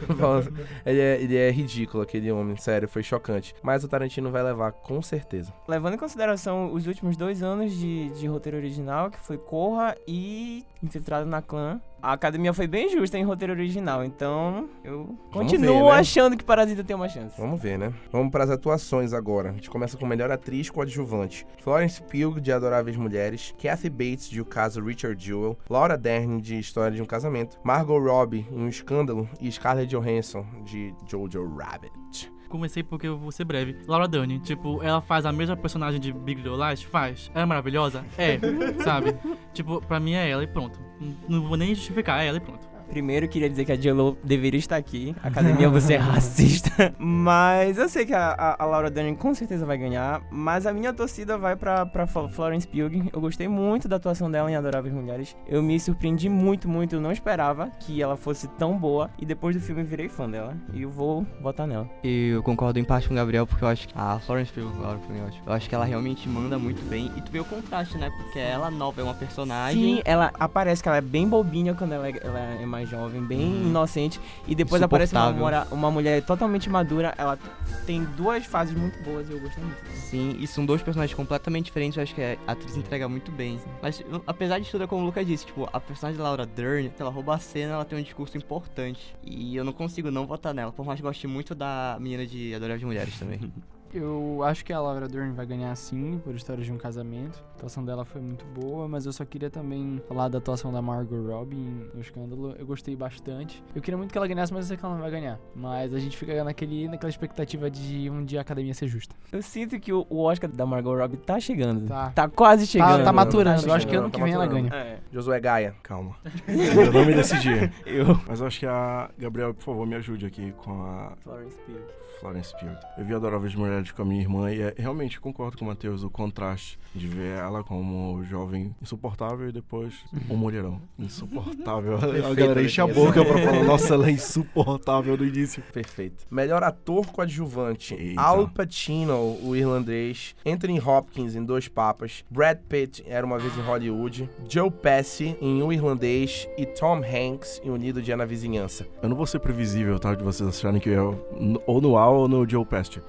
Ele, 0.85 0.99
é, 0.99 1.21
ele 1.21 1.37
é 1.37 1.51
ridículo, 1.51 2.01
aquele 2.01 2.31
homem, 2.31 2.55
sério, 2.57 2.87
foi 2.87 3.03
chocante. 3.03 3.53
Mas 3.61 3.83
o 3.83 3.87
Tarantino 3.91 4.31
vai 4.31 4.41
levar, 4.41 4.71
com 4.71 5.01
certeza. 5.01 5.53
Levando 5.67 5.95
em 5.95 5.97
consideração 5.97 6.73
os 6.73 6.87
últimos 6.87 7.17
dois 7.17 7.43
anos 7.43 7.73
de, 7.73 8.09
de 8.11 8.25
roteiro 8.25 8.57
original, 8.57 9.11
que 9.11 9.19
foi 9.19 9.37
Corra 9.37 9.95
e 10.07 10.65
Infiltrado 10.81 11.25
na 11.25 11.41
Clã, 11.41 11.79
a 12.01 12.13
academia 12.13 12.51
foi 12.53 12.65
bem 12.65 12.89
justa 12.89 13.17
em 13.17 13.23
roteiro 13.23 13.53
original, 13.53 14.03
então 14.03 14.67
eu 14.83 15.15
continuo 15.31 15.75
ver, 15.75 15.83
né? 15.83 15.91
achando 15.91 16.35
que 16.35 16.43
Parasita 16.43 16.83
tem 16.83 16.95
uma 16.95 17.07
chance. 17.07 17.39
Vamos 17.39 17.61
ver, 17.61 17.77
né? 17.77 17.93
Vamos 18.11 18.31
para 18.31 18.43
as 18.43 18.49
atuações 18.49 19.13
agora. 19.13 19.49
A 19.49 19.53
gente 19.53 19.69
começa 19.69 19.97
com 19.97 20.05
melhor 20.07 20.31
atriz 20.31 20.69
coadjuvante. 20.69 21.45
Florence 21.59 22.01
Pugh, 22.01 22.39
de 22.41 22.51
Adoráveis 22.51 22.97
Mulheres. 22.97 23.53
Kathy 23.61 23.89
Bates, 23.89 24.29
de 24.29 24.41
O 24.41 24.45
Caso 24.45 24.83
Richard 24.83 25.23
Jewell. 25.23 25.57
Laura 25.69 25.95
Dern, 25.97 26.41
de 26.41 26.57
História 26.57 26.95
de 26.95 27.01
um 27.03 27.05
Casamento. 27.05 27.59
Margot 27.63 27.99
Robbie, 27.99 28.47
em 28.49 28.63
Um 28.63 28.67
Escândalo. 28.67 29.29
E 29.39 29.51
Scarlett 29.51 29.95
Johansson, 29.95 30.43
de 30.63 30.95
Jojo 31.05 31.47
Rabbit. 31.55 32.31
Comecei 32.51 32.83
porque 32.83 33.07
eu 33.07 33.17
vou 33.17 33.31
ser 33.31 33.45
breve. 33.45 33.77
Laura 33.87 34.09
Dern, 34.09 34.37
tipo, 34.39 34.83
ela 34.83 34.99
faz 34.99 35.25
a 35.25 35.31
mesma 35.31 35.55
personagem 35.55 36.01
de 36.01 36.11
Big 36.11 36.41
Little 36.41 36.59
Lies? 36.67 36.83
Faz. 36.83 37.31
Ela 37.33 37.43
é 37.43 37.45
maravilhosa? 37.45 38.05
É, 38.17 38.37
sabe? 38.83 39.15
Tipo, 39.53 39.81
pra 39.81 39.99
mim 39.99 40.13
é 40.13 40.29
ela 40.29 40.43
e 40.43 40.47
pronto. 40.47 40.79
Não 41.27 41.41
vou 41.41 41.57
nem 41.57 41.75
justificar, 41.75 42.21
é 42.21 42.27
ela 42.27 42.37
e 42.37 42.39
pronto. 42.39 42.70
Primeiro, 42.91 43.27
queria 43.27 43.49
dizer 43.49 43.63
que 43.65 43.71
a 43.71 43.75
J.Lo 43.75 44.17
deveria 44.23 44.59
estar 44.59 44.75
aqui. 44.75 45.15
Academia, 45.23 45.69
você 45.69 45.93
é 45.93 45.97
racista. 45.97 46.93
Mas 46.99 47.77
eu 47.77 47.87
sei 47.87 48.05
que 48.05 48.13
a, 48.13 48.31
a- 48.31 48.55
a 48.63 48.65
Laura 48.65 48.89
Dern 48.91 49.15
com 49.15 49.33
certeza 49.33 49.65
vai 49.65 49.77
ganhar. 49.77 50.21
Mas 50.29 50.65
a 50.67 50.73
minha 50.73 50.91
torcida 50.93 51.37
vai 51.37 51.55
pra, 51.55 51.85
pra 51.85 52.05
Flo- 52.05 52.27
Florence 52.29 52.67
Pugh. 52.67 53.09
Eu 53.13 53.21
gostei 53.21 53.47
muito 53.47 53.87
da 53.87 53.95
atuação 53.95 54.29
dela 54.29 54.51
em 54.51 54.55
Adoráveis 54.55 54.93
Mulheres. 54.93 55.35
Eu 55.47 55.63
me 55.63 55.79
surpreendi 55.79 56.27
muito, 56.29 56.67
muito. 56.67 56.95
Eu 56.95 57.01
não 57.01 57.11
esperava 57.11 57.69
que 57.79 58.01
ela 58.01 58.17
fosse 58.17 58.47
tão 58.59 58.77
boa. 58.77 59.09
E 59.17 59.25
depois 59.25 59.55
do 59.55 59.61
filme, 59.61 59.83
virei 59.83 60.09
fã 60.09 60.29
dela. 60.29 60.55
E 60.73 60.81
eu 60.81 60.89
vou 60.89 61.25
votar 61.41 61.65
nela. 61.65 61.89
E 62.03 62.29
eu 62.29 62.43
concordo 62.43 62.77
em 62.79 62.83
parte 62.83 63.07
com 63.07 63.13
o 63.13 63.17
Gabriel, 63.17 63.47
porque 63.47 63.63
eu 63.63 63.69
acho 63.69 63.87
que 63.87 63.93
a 63.97 64.19
Florence 64.19 64.51
Pugh, 64.51 64.69
Laura, 64.81 64.99
mim, 65.09 65.19
eu 65.19 65.27
acho. 65.27 65.41
Eu 65.45 65.53
acho 65.53 65.69
que 65.69 65.75
ela 65.75 65.85
realmente 65.85 66.27
manda 66.27 66.59
muito 66.59 66.81
bem. 66.89 67.11
E 67.15 67.21
tu 67.21 67.31
vê 67.31 67.39
o 67.39 67.45
contraste, 67.45 67.97
né? 67.97 68.09
Porque 68.17 68.39
ela 68.39 68.69
nova 68.69 68.99
é 68.99 69.03
uma 69.03 69.13
personagem. 69.13 69.95
Sim, 69.97 70.01
ela 70.03 70.31
aparece 70.39 70.81
que 70.83 70.89
ela 70.89 70.97
é 70.97 71.01
bem 71.01 71.27
bobinha 71.27 71.73
quando 71.73 71.93
ela 71.93 72.07
é, 72.07 72.13
ela 72.23 72.39
é 72.61 72.65
mais 72.65 72.80
jovem, 72.85 73.21
bem 73.23 73.41
inocente. 73.41 74.19
E 74.47 74.53
depois 74.55 74.81
aparece 74.81 75.13
uma, 75.15 75.31
mora- 75.31 75.67
uma 75.71 75.91
mulher 75.91 76.23
totalmente 76.23 76.69
madura. 76.69 77.13
Ela 77.17 77.37
tem 77.85 78.03
duas 78.17 78.45
fases 78.45 78.75
muito 78.75 79.01
boas 79.03 79.29
e 79.29 79.33
eu 79.33 79.39
gostei 79.39 79.63
muito. 79.63 79.77
Sim, 79.95 80.35
e 80.39 80.45
são 80.47 80.65
dois 80.65 80.81
personagens 80.81 81.15
completamente 81.15 81.65
diferentes, 81.65 81.97
eu 81.97 82.03
acho 82.03 82.13
que 82.13 82.21
a 82.21 82.37
atriz 82.51 82.75
entrega 82.75 83.07
muito 83.07 83.31
bem. 83.31 83.59
Mas, 83.81 83.99
eu- 84.01 84.21
apesar 84.27 84.59
de 84.59 84.69
tudo, 84.69 84.83
é 84.83 84.87
como 84.87 85.01
o 85.03 85.05
Lucas 85.05 85.25
disse, 85.25 85.45
tipo, 85.45 85.69
a 85.71 85.79
personagem 85.79 86.17
da 86.17 86.23
Laura 86.25 86.45
Dern, 86.45 86.91
ela 86.99 87.09
rouba 87.09 87.35
a 87.35 87.39
cena, 87.39 87.73
ela 87.73 87.85
tem 87.85 87.97
um 87.97 88.01
discurso 88.03 88.37
importante. 88.37 89.15
E 89.23 89.55
eu 89.55 89.63
não 89.63 89.73
consigo 89.73 90.11
não 90.11 90.25
votar 90.27 90.53
nela, 90.53 90.71
por 90.71 90.85
mais 90.85 90.99
que 90.99 91.05
eu 91.05 91.09
goste 91.09 91.27
muito 91.27 91.55
da 91.55 91.97
menina 91.99 92.25
de 92.25 92.53
Adoráveis 92.53 92.79
de 92.81 92.85
Mulheres 92.85 93.17
também. 93.19 93.39
Eu 93.93 94.41
acho 94.43 94.63
que 94.63 94.71
a 94.71 94.79
Laura 94.79 95.07
Dern 95.07 95.33
vai 95.33 95.45
ganhar 95.45 95.75
sim, 95.75 96.19
por 96.23 96.33
História 96.33 96.63
de 96.63 96.71
um 96.71 96.77
Casamento. 96.77 97.43
A 97.53 97.55
atuação 97.57 97.83
dela 97.83 98.05
foi 98.05 98.21
muito 98.21 98.45
boa, 98.45 98.87
mas 98.87 99.05
eu 99.05 99.11
só 99.13 99.23
queria 99.25 99.49
também 99.49 100.01
falar 100.07 100.29
da 100.29 100.37
atuação 100.37 100.71
da 100.71 100.81
Margot 100.81 101.21
Robbie 101.27 101.55
no 101.93 101.99
Escândalo. 102.01 102.55
Eu 102.57 102.65
gostei 102.65 102.95
bastante. 102.95 103.63
Eu 103.75 103.81
queria 103.81 103.97
muito 103.97 104.11
que 104.11 104.17
ela 104.17 104.27
ganhasse, 104.27 104.53
mas 104.53 104.65
eu 104.65 104.67
sei 104.69 104.77
que 104.77 104.85
ela 104.85 104.93
não 104.95 105.01
vai 105.01 105.11
ganhar. 105.11 105.39
Mas 105.55 105.93
a 105.93 105.99
gente 105.99 106.15
fica 106.17 106.43
naquele, 106.43 106.87
naquela 106.87 107.09
expectativa 107.09 107.69
de 107.69 108.09
um 108.09 108.23
dia 108.23 108.39
a 108.39 108.41
academia 108.41 108.73
ser 108.73 108.87
justa. 108.87 109.15
Eu 109.31 109.41
sinto 109.41 109.79
que 109.79 109.91
o, 109.91 110.05
Oscar 110.09 110.49
da 110.49 110.65
Margot 110.65 110.95
Robbie 110.95 111.17
tá 111.17 111.39
chegando. 111.39 111.87
Tá. 111.87 112.11
Tá 112.11 112.27
quase 112.29 112.65
Tá, 112.65 112.71
chegando. 112.71 113.03
tá 113.03 113.11
maturando. 113.13 113.61
Tá 113.61 113.67
Eu 113.67 113.73
acho 113.73 113.87
que 113.87 113.95
ano 113.95 114.09
tá 114.09 114.17
que 114.17 114.23
vem 114.23 114.33
ela 114.33 114.45
maturando. 114.45 114.69
ganha. 114.69 114.81
É. 114.83 114.99
Josué 115.11 115.39
Gaia. 115.39 115.75
Calma. 115.83 116.15
Eu 116.47 116.91
não 116.93 117.05
me 117.05 117.13
decidi. 117.13 117.49
Eu. 117.85 118.19
Mas 118.27 118.39
eu 118.39 118.47
acho 118.47 118.59
que 118.59 118.65
a 118.65 119.09
Gabriel, 119.17 119.53
por 119.53 119.63
favor, 119.63 119.85
me 119.85 119.95
ajude 119.95 120.25
aqui 120.25 120.51
com 120.57 120.71
a 120.81 121.13
Florence 121.21 121.57
Pugh. 121.65 121.81
Florence 122.19 122.53
Pugh. 122.59 122.77
Eu 122.97 123.05
vi 123.05 123.13
Adoráveis 123.15 123.55
Mulheres 123.55 123.80
com 123.89 124.01
a 124.01 124.05
minha 124.05 124.21
irmã 124.21 124.51
e 124.51 124.61
é, 124.61 124.75
realmente 124.77 125.19
concordo 125.19 125.57
com 125.57 125.65
o 125.65 125.67
Matheus, 125.67 126.03
o 126.03 126.09
contraste 126.09 126.77
de 126.93 127.07
ver 127.07 127.37
ela 127.37 127.63
como 127.63 128.23
jovem 128.23 128.75
insuportável 128.81 129.49
e 129.49 129.51
depois 129.51 130.03
um 130.29 130.35
mulherão. 130.35 130.81
Insuportável. 130.99 131.95
a 131.95 131.99
Perfeito, 132.11 132.35
galera 132.35 132.63
enche 132.63 132.81
a 132.81 132.87
boca 132.87 133.23
pra 133.23 133.37
falar, 133.37 133.63
nossa, 133.65 133.93
ela 133.93 134.07
é 134.07 134.11
insuportável 134.11 135.17
no 135.17 135.25
início. 135.25 135.63
Perfeito. 135.73 136.25
Melhor 136.29 136.63
ator 136.63 137.07
coadjuvante. 137.07 137.95
Eita. 137.95 138.21
Al 138.21 138.47
Pacino, 138.49 139.37
o 139.41 139.55
irlandês. 139.55 140.35
Anthony 140.45 140.79
Hopkins 140.79 141.35
em 141.35 141.43
Dois 141.43 141.67
Papas. 141.67 142.23
Brad 142.29 142.57
Pitt, 142.67 143.03
Era 143.07 143.25
Uma 143.25 143.39
Vez 143.39 143.57
em 143.57 143.61
Hollywood. 143.61 144.29
Joe 144.49 144.69
Pesci 144.69 145.37
em 145.41 145.63
O 145.63 145.71
Irlandês. 145.71 146.47
E 146.57 146.65
Tom 146.65 146.97
Hanks 146.97 147.61
em 147.63 147.69
Unido 147.69 148.01
Dia 148.01 148.17
na 148.17 148.25
Vizinhança. 148.25 148.85
Eu 149.01 149.09
não 149.09 149.15
vou 149.15 149.25
ser 149.25 149.39
previsível, 149.39 149.97
tá? 149.99 150.13
De 150.13 150.23
vocês 150.23 150.47
acharem 150.49 150.81
que 150.81 150.89
eu 150.89 151.25
ou 151.65 151.81
no 151.81 151.97
Al 151.97 152.15
ou 152.15 152.27
no 152.27 152.47
Joe 152.47 152.65
Pest. 152.65 152.99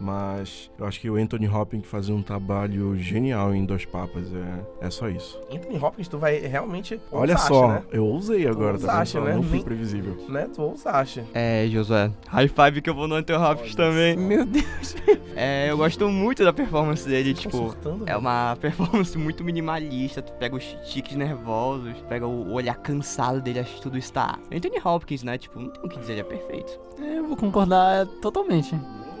Mas 0.00 0.70
eu 0.78 0.86
acho 0.86 0.98
que 0.98 1.10
o 1.10 1.16
Anthony 1.16 1.46
Hopkins 1.46 1.86
fazia 1.86 2.14
um 2.14 2.22
trabalho 2.22 2.96
genial 2.96 3.54
em 3.54 3.64
Dois 3.66 3.84
Papas. 3.84 4.32
É, 4.80 4.86
é 4.86 4.90
só 4.90 5.08
isso. 5.08 5.38
Anthony 5.52 5.76
Hopkins, 5.78 6.08
tu 6.08 6.16
vai 6.18 6.38
realmente... 6.38 6.98
Olha 7.12 7.32
ousaste, 7.34 7.48
só, 7.48 7.68
Né? 7.68 7.82
eu 7.92 8.06
ousei 8.06 8.46
agora, 8.46 8.78
tá? 8.78 8.86
ousaste, 8.86 9.18
né? 9.20 9.34
Não 9.34 9.42
fui 9.42 9.52
Nem- 9.56 9.62
previsível. 9.62 10.16
né? 10.28 10.48
Tu 10.54 10.62
ousaste. 10.62 11.22
É, 11.34 11.66
Josué, 11.68 12.10
high 12.28 12.48
five 12.48 12.80
que 12.80 12.88
eu 12.88 12.94
vou 12.94 13.06
no 13.06 13.14
Anthony 13.16 13.38
Hopkins 13.44 13.74
também. 13.74 14.16
Meu 14.16 14.46
Deus. 14.46 14.96
É, 15.36 15.70
eu 15.70 15.76
gosto 15.76 16.08
muito 16.08 16.42
da 16.44 16.52
performance 16.52 17.06
dele, 17.06 17.34
tão 17.34 17.42
tipo... 17.42 17.56
surtando, 17.58 18.02
É 18.04 18.06
velho. 18.06 18.18
uma 18.20 18.56
performance 18.60 19.16
muito 19.18 19.44
minimalista, 19.44 20.22
tu 20.22 20.32
pega 20.34 20.56
os 20.56 20.64
tiques 20.90 21.14
nervosos, 21.14 21.92
pega 22.08 22.26
o 22.26 22.52
olhar 22.52 22.74
cansado 22.76 23.40
dele, 23.42 23.60
acho 23.60 23.74
que 23.74 23.82
tudo 23.82 23.98
está... 23.98 24.38
Anthony 24.50 24.78
Hopkins, 24.82 25.22
né, 25.22 25.36
tipo, 25.36 25.60
não 25.60 25.68
tem 25.68 25.84
o 25.84 25.88
que 25.88 25.98
dizer, 25.98 26.12
ele 26.12 26.20
é 26.22 26.24
perfeito. 26.24 26.80
É, 27.00 27.18
Eu 27.18 27.26
vou 27.26 27.36
concordar 27.36 28.06
totalmente. 28.22 28.74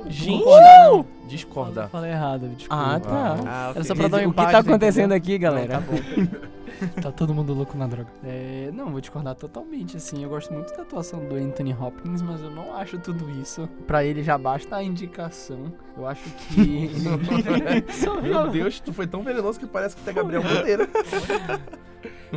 Gente! 0.08 0.44
Não. 0.44 1.04
Discorda. 1.26 1.88
Falei 1.88 2.10
errado, 2.10 2.48
desculpa. 2.48 2.94
Ah, 2.94 3.00
tá. 3.00 3.36
Ah, 3.46 3.72
Era 3.74 3.84
só 3.84 3.94
pra 3.94 4.08
dar 4.08 4.22
um 4.22 4.28
o 4.28 4.30
que 4.30 4.36
tá 4.36 4.58
acontecendo 4.58 5.14
entendeu? 5.14 5.16
aqui, 5.16 5.38
galera? 5.38 5.80
Não, 5.80 5.82
tá 5.82 5.92
bom. 5.92 6.50
tá 7.02 7.12
todo 7.12 7.34
mundo 7.34 7.52
louco 7.52 7.76
na 7.76 7.86
droga. 7.86 8.08
É, 8.24 8.70
não, 8.72 8.90
vou 8.90 9.00
discordar 9.00 9.34
totalmente, 9.34 9.96
assim. 9.96 10.22
Eu 10.22 10.28
gosto 10.30 10.52
muito 10.52 10.74
da 10.74 10.82
atuação 10.82 11.24
do 11.26 11.36
Anthony 11.36 11.74
Hopkins, 11.78 12.22
mas 12.22 12.40
eu 12.40 12.50
não 12.50 12.74
acho 12.76 12.98
tudo 12.98 13.30
isso. 13.30 13.68
Pra 13.86 14.04
ele 14.04 14.22
já 14.22 14.36
basta 14.38 14.76
a 14.76 14.82
indicação. 14.82 15.72
Eu 15.96 16.06
acho 16.06 16.24
que. 16.30 16.90
Meu 18.22 18.48
Deus, 18.50 18.80
tu 18.80 18.92
foi 18.92 19.06
tão 19.06 19.22
venenoso 19.22 19.60
que 19.60 19.66
parece 19.66 19.94
que 19.96 20.02
tu 20.02 20.10
é 20.10 20.12
Gabriel 20.12 20.42
Monteiro. 20.42 20.88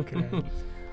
Credo. 0.04 0.44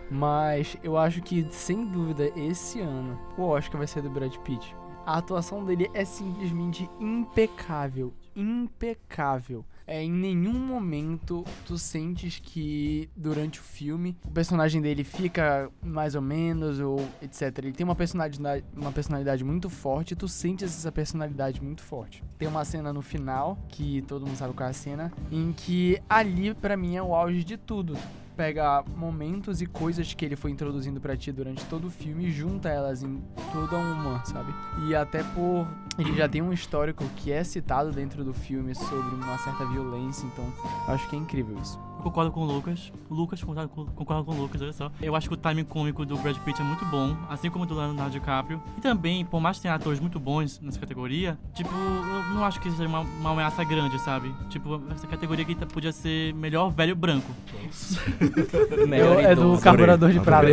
Mas 0.10 0.76
eu 0.84 0.98
acho 0.98 1.22
que, 1.22 1.48
sem 1.52 1.86
dúvida, 1.86 2.30
esse 2.36 2.82
ano 2.82 3.18
o 3.38 3.44
Oscar 3.44 3.78
vai 3.78 3.88
ser 3.88 4.02
do 4.02 4.10
Brad 4.10 4.36
Pitt. 4.38 4.76
A 5.06 5.18
atuação 5.18 5.66
dele 5.66 5.90
é 5.94 6.06
simplesmente 6.06 6.90
impecável. 7.00 8.14
impecável. 8.36 9.66
É, 9.88 10.02
em 10.02 10.12
nenhum 10.12 10.54
momento 10.54 11.44
tu 11.66 11.78
sentes 11.78 12.40
que 12.40 13.10
durante 13.16 13.60
o 13.60 13.64
filme 13.64 14.16
o 14.24 14.32
personagem 14.32 14.82
dele 14.82 15.04
fica 15.04 15.70
mais 15.84 16.16
ou 16.16 16.22
menos 16.22 16.80
ou 16.80 17.06
etc. 17.22 17.58
Ele 17.58 17.74
tem 17.74 17.84
uma 17.84 17.96
personalidade, 17.96 18.64
uma 18.74 18.92
personalidade 18.92 19.44
muito 19.44 19.70
forte 19.70 20.16
tu 20.16 20.28
sentes 20.30 20.68
essa 20.78 20.92
personalidade 20.92 21.62
muito 21.62 21.82
forte. 21.82 22.24
Tem 22.38 22.48
uma 22.48 22.64
cena 22.64 22.94
no 22.94 23.02
final, 23.02 23.58
que 23.68 24.02
todo 24.04 24.26
mundo 24.26 24.38
sabe 24.38 24.54
qual 24.54 24.68
é 24.68 24.70
a 24.70 24.74
cena, 24.74 25.12
em 25.32 25.52
que 25.52 26.02
ali 26.08 26.54
pra 26.54 26.78
mim 26.78 26.96
é 26.96 27.04
o 27.04 27.14
auge 27.14 27.44
de 27.44 27.58
tudo 27.58 27.98
pega 28.36 28.84
momentos 28.96 29.62
e 29.62 29.66
coisas 29.66 30.14
que 30.14 30.26
ele 30.26 30.36
foi 30.36 30.52
introduzindo 30.52 31.00
pra 31.00 31.16
ti 31.16 31.32
durante 31.32 31.64
todo 31.66 31.88
o 31.88 31.92
filme 31.92 32.28
e 32.28 32.32
junta 32.32 32.70
elas 32.70 33.04
em 33.04 33.22
toda 33.52 33.78
uma, 33.78 34.24
sabe? 34.26 34.54
E 34.88 34.96
até 34.96 35.24
por 35.24 35.68
ele 35.98 36.16
já 36.16 36.28
tem 36.28 36.42
um 36.42 36.54
histórico 36.54 37.04
que 37.18 37.32
é 37.32 37.44
citado 37.44 37.92
dentro 37.92 38.24
do 38.24 38.34
filme 38.34 38.74
sobre 38.74 39.16
uma 39.16 39.38
certa 39.38 39.66
violência, 39.66 40.26
então 40.26 40.46
acho 40.88 41.10
que 41.10 41.16
é 41.16 41.20
incrível 41.20 41.58
isso. 41.62 41.80
Eu 42.02 42.06
concordo 42.06 42.32
com 42.32 42.40
o 42.42 42.46
Lucas. 42.46 42.92
O 43.08 43.14
Lucas 43.14 43.44
concorda 43.44 43.68
com, 43.68 43.86
concorda 43.86 44.24
com 44.24 44.32
o 44.32 44.42
Lucas, 44.42 44.60
olha 44.60 44.74
só. 44.74 44.92
Eu 45.00 45.16
acho 45.16 45.28
que 45.28 45.36
o 45.36 45.38
timing 45.38 45.64
cômico 45.64 46.04
do 46.04 46.18
Brad 46.18 46.36
Pitt 46.40 46.60
é 46.60 46.64
muito 46.64 46.84
bom, 46.86 47.16
assim 47.30 47.48
como 47.52 47.64
do 47.64 47.76
Leonardo 47.76 48.12
DiCaprio. 48.12 48.60
E 48.76 48.82
também, 48.82 49.24
por 49.24 49.40
mais 49.40 49.58
que 49.58 49.62
tenha 49.64 49.76
atores 49.76 50.00
muito 50.00 50.20
bons 50.20 50.60
nessa 50.60 50.80
categoria, 50.80 51.38
tipo, 51.54 51.70
eu 51.72 52.34
não 52.34 52.44
acho 52.44 52.60
que 52.60 52.72
seja 52.72 52.88
uma, 52.88 53.02
uma 53.02 53.32
ameaça 53.34 53.64
grande, 53.64 54.00
sabe? 54.00 54.34
Tipo, 54.50 54.82
essa 54.92 55.06
categoria 55.06 55.44
aqui 55.44 55.54
tá- 55.54 55.68
podia 55.68 55.92
ser 55.92 56.34
melhor 56.34 56.72
velho 56.72 56.96
branco. 56.96 57.32
Melhor 58.88 59.20
é 59.20 59.36
do 59.36 59.42
idoso. 59.42 59.62
carburador 59.62 60.12
de 60.12 60.20
prata. 60.20 60.48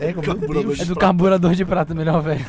É, 0.00 0.12
como 0.12 0.74
É 0.78 0.84
do 0.84 0.96
carburador 0.96 1.54
de 1.54 1.64
prata, 1.64 1.94
melhor 1.94 2.20
velho. 2.20 2.44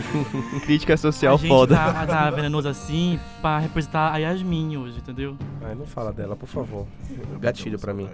Crítica 0.64 0.96
social 0.96 1.34
a 1.34 1.38
gente 1.38 1.48
foda. 1.48 1.76
tá, 1.76 2.06
tá 2.06 2.30
venenoso 2.30 2.68
assim 2.68 3.20
pra 3.40 3.58
representar 3.58 4.12
a 4.12 4.16
Yasmin 4.18 4.76
hoje, 4.76 4.98
entendeu? 4.98 5.36
Ai, 5.62 5.74
não 5.74 5.86
fala 5.86 6.12
dela, 6.12 6.34
por 6.34 6.48
favor. 6.48 6.86
Gatilho 7.42 7.78
pra 7.78 7.92
mim. 7.92 8.08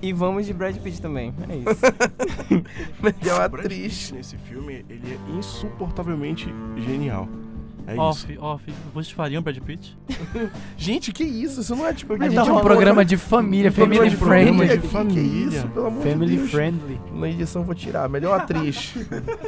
E 0.00 0.12
vamos 0.12 0.46
de 0.46 0.52
Brad 0.54 0.76
Pitt 0.78 1.02
também. 1.02 1.34
É 1.48 1.56
isso. 1.56 2.62
Melhor 3.02 3.48
Brad 3.48 3.64
atriz. 3.66 3.98
Pitt 4.04 4.14
nesse 4.14 4.36
filme, 4.36 4.84
ele 4.88 5.12
é 5.12 5.36
insuportavelmente 5.36 6.48
genial. 6.86 7.28
É 7.86 7.92
isso. 7.92 8.00
Off, 8.02 8.38
off. 8.38 8.74
Vocês 8.92 9.10
fariam 9.12 9.42
Brad 9.42 9.58
Pitt? 9.60 9.96
Gente, 10.76 11.10
que 11.10 11.24
isso? 11.24 11.62
Isso 11.62 11.74
não 11.74 11.86
é 11.86 11.94
tipo... 11.94 12.12
A 12.22 12.28
gente 12.28 12.36
é 12.38 12.52
um 12.52 12.60
programa 12.60 13.02
de 13.02 13.16
família, 13.16 13.72
family 13.72 14.14
programa 14.14 14.58
friendly. 14.58 14.76
de 14.76 14.78
Que 14.82 14.88
família. 14.88 15.48
isso, 15.56 15.68
pelo 15.68 15.86
amor 15.86 16.02
Family 16.02 16.30
de 16.32 16.36
Deus. 16.36 16.50
friendly. 16.50 17.00
Na 17.14 17.28
edição 17.30 17.64
vou 17.64 17.74
tirar. 17.74 18.06
Melhor 18.08 18.38
atriz. 18.38 18.92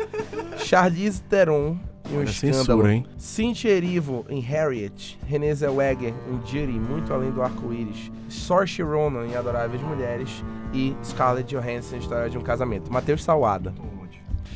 Charlize 0.56 1.22
Theron 1.24 1.76
em 2.10 2.16
Um 2.16 2.18
Olha, 2.20 2.30
Escândalo. 2.30 2.64
censura, 2.64 2.92
hein? 2.94 3.06
Cynthia 3.16 3.70
Erivo 3.70 4.24
em 4.28 4.40
Harriet. 4.40 5.18
Renée 5.26 5.54
Zellweger 5.54 6.12
em 6.28 6.36
Judy, 6.46 6.72
Muito 6.78 7.12
Além 7.12 7.30
do 7.30 7.42
Arco-Íris. 7.42 8.10
Saoirse 8.28 8.82
Ronan 8.82 9.26
em 9.26 9.36
Adoráveis 9.36 9.82
Mulheres. 9.82 10.44
E 10.72 10.94
Scarlett 11.04 11.52
Johansson 11.54 11.96
em 11.96 11.98
História 11.98 12.30
de 12.30 12.38
um 12.38 12.42
Casamento. 12.42 12.92
Matheus 12.92 13.22
Salada. 13.24 13.74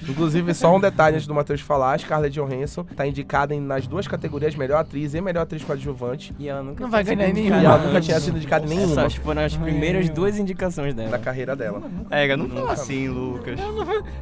Inclusive, 0.09 0.52
só 0.54 0.74
um 0.76 0.80
detalhe 0.80 1.16
antes 1.16 1.26
do 1.26 1.35
Matheus 1.35 1.61
falar, 1.61 1.94
a 1.94 1.98
Scarlett 1.98 2.35
Johansson 2.38 2.85
tá 2.85 3.07
indicada 3.07 3.54
em- 3.54 3.61
nas 3.61 3.87
duas 3.87 4.07
categorias, 4.07 4.54
melhor 4.54 4.78
atriz 4.80 5.14
e 5.14 5.20
melhor 5.20 5.42
atriz 5.42 5.64
coadjuvante. 5.64 6.35
E 6.38 6.48
ela 6.48 6.62
nunca 6.62 6.83
Não 6.85 6.90
vai 6.90 7.02
ganhar 7.02 7.28
indicada 7.30 7.62
E 7.62 7.64
ela 7.64 7.74
nenhuma. 7.76 7.87
nunca 7.88 8.00
tinha 8.00 8.20
sido 8.20 8.37
indicada 8.37 8.66
em 8.66 8.68
nenhuma 8.68 8.92
Essas 9.02 9.14
foram 9.14 9.42
as 9.42 9.57
primeiras 9.57 10.09
duas 10.11 10.38
indicações 10.38 10.94
da 10.94 11.04
dela. 11.04 11.18
carreira 11.18 11.57
dela. 11.57 11.83
É, 12.11 12.37
não 12.37 12.48
fala 12.48 12.72
assim, 12.72 13.09
Lucas. 13.09 13.59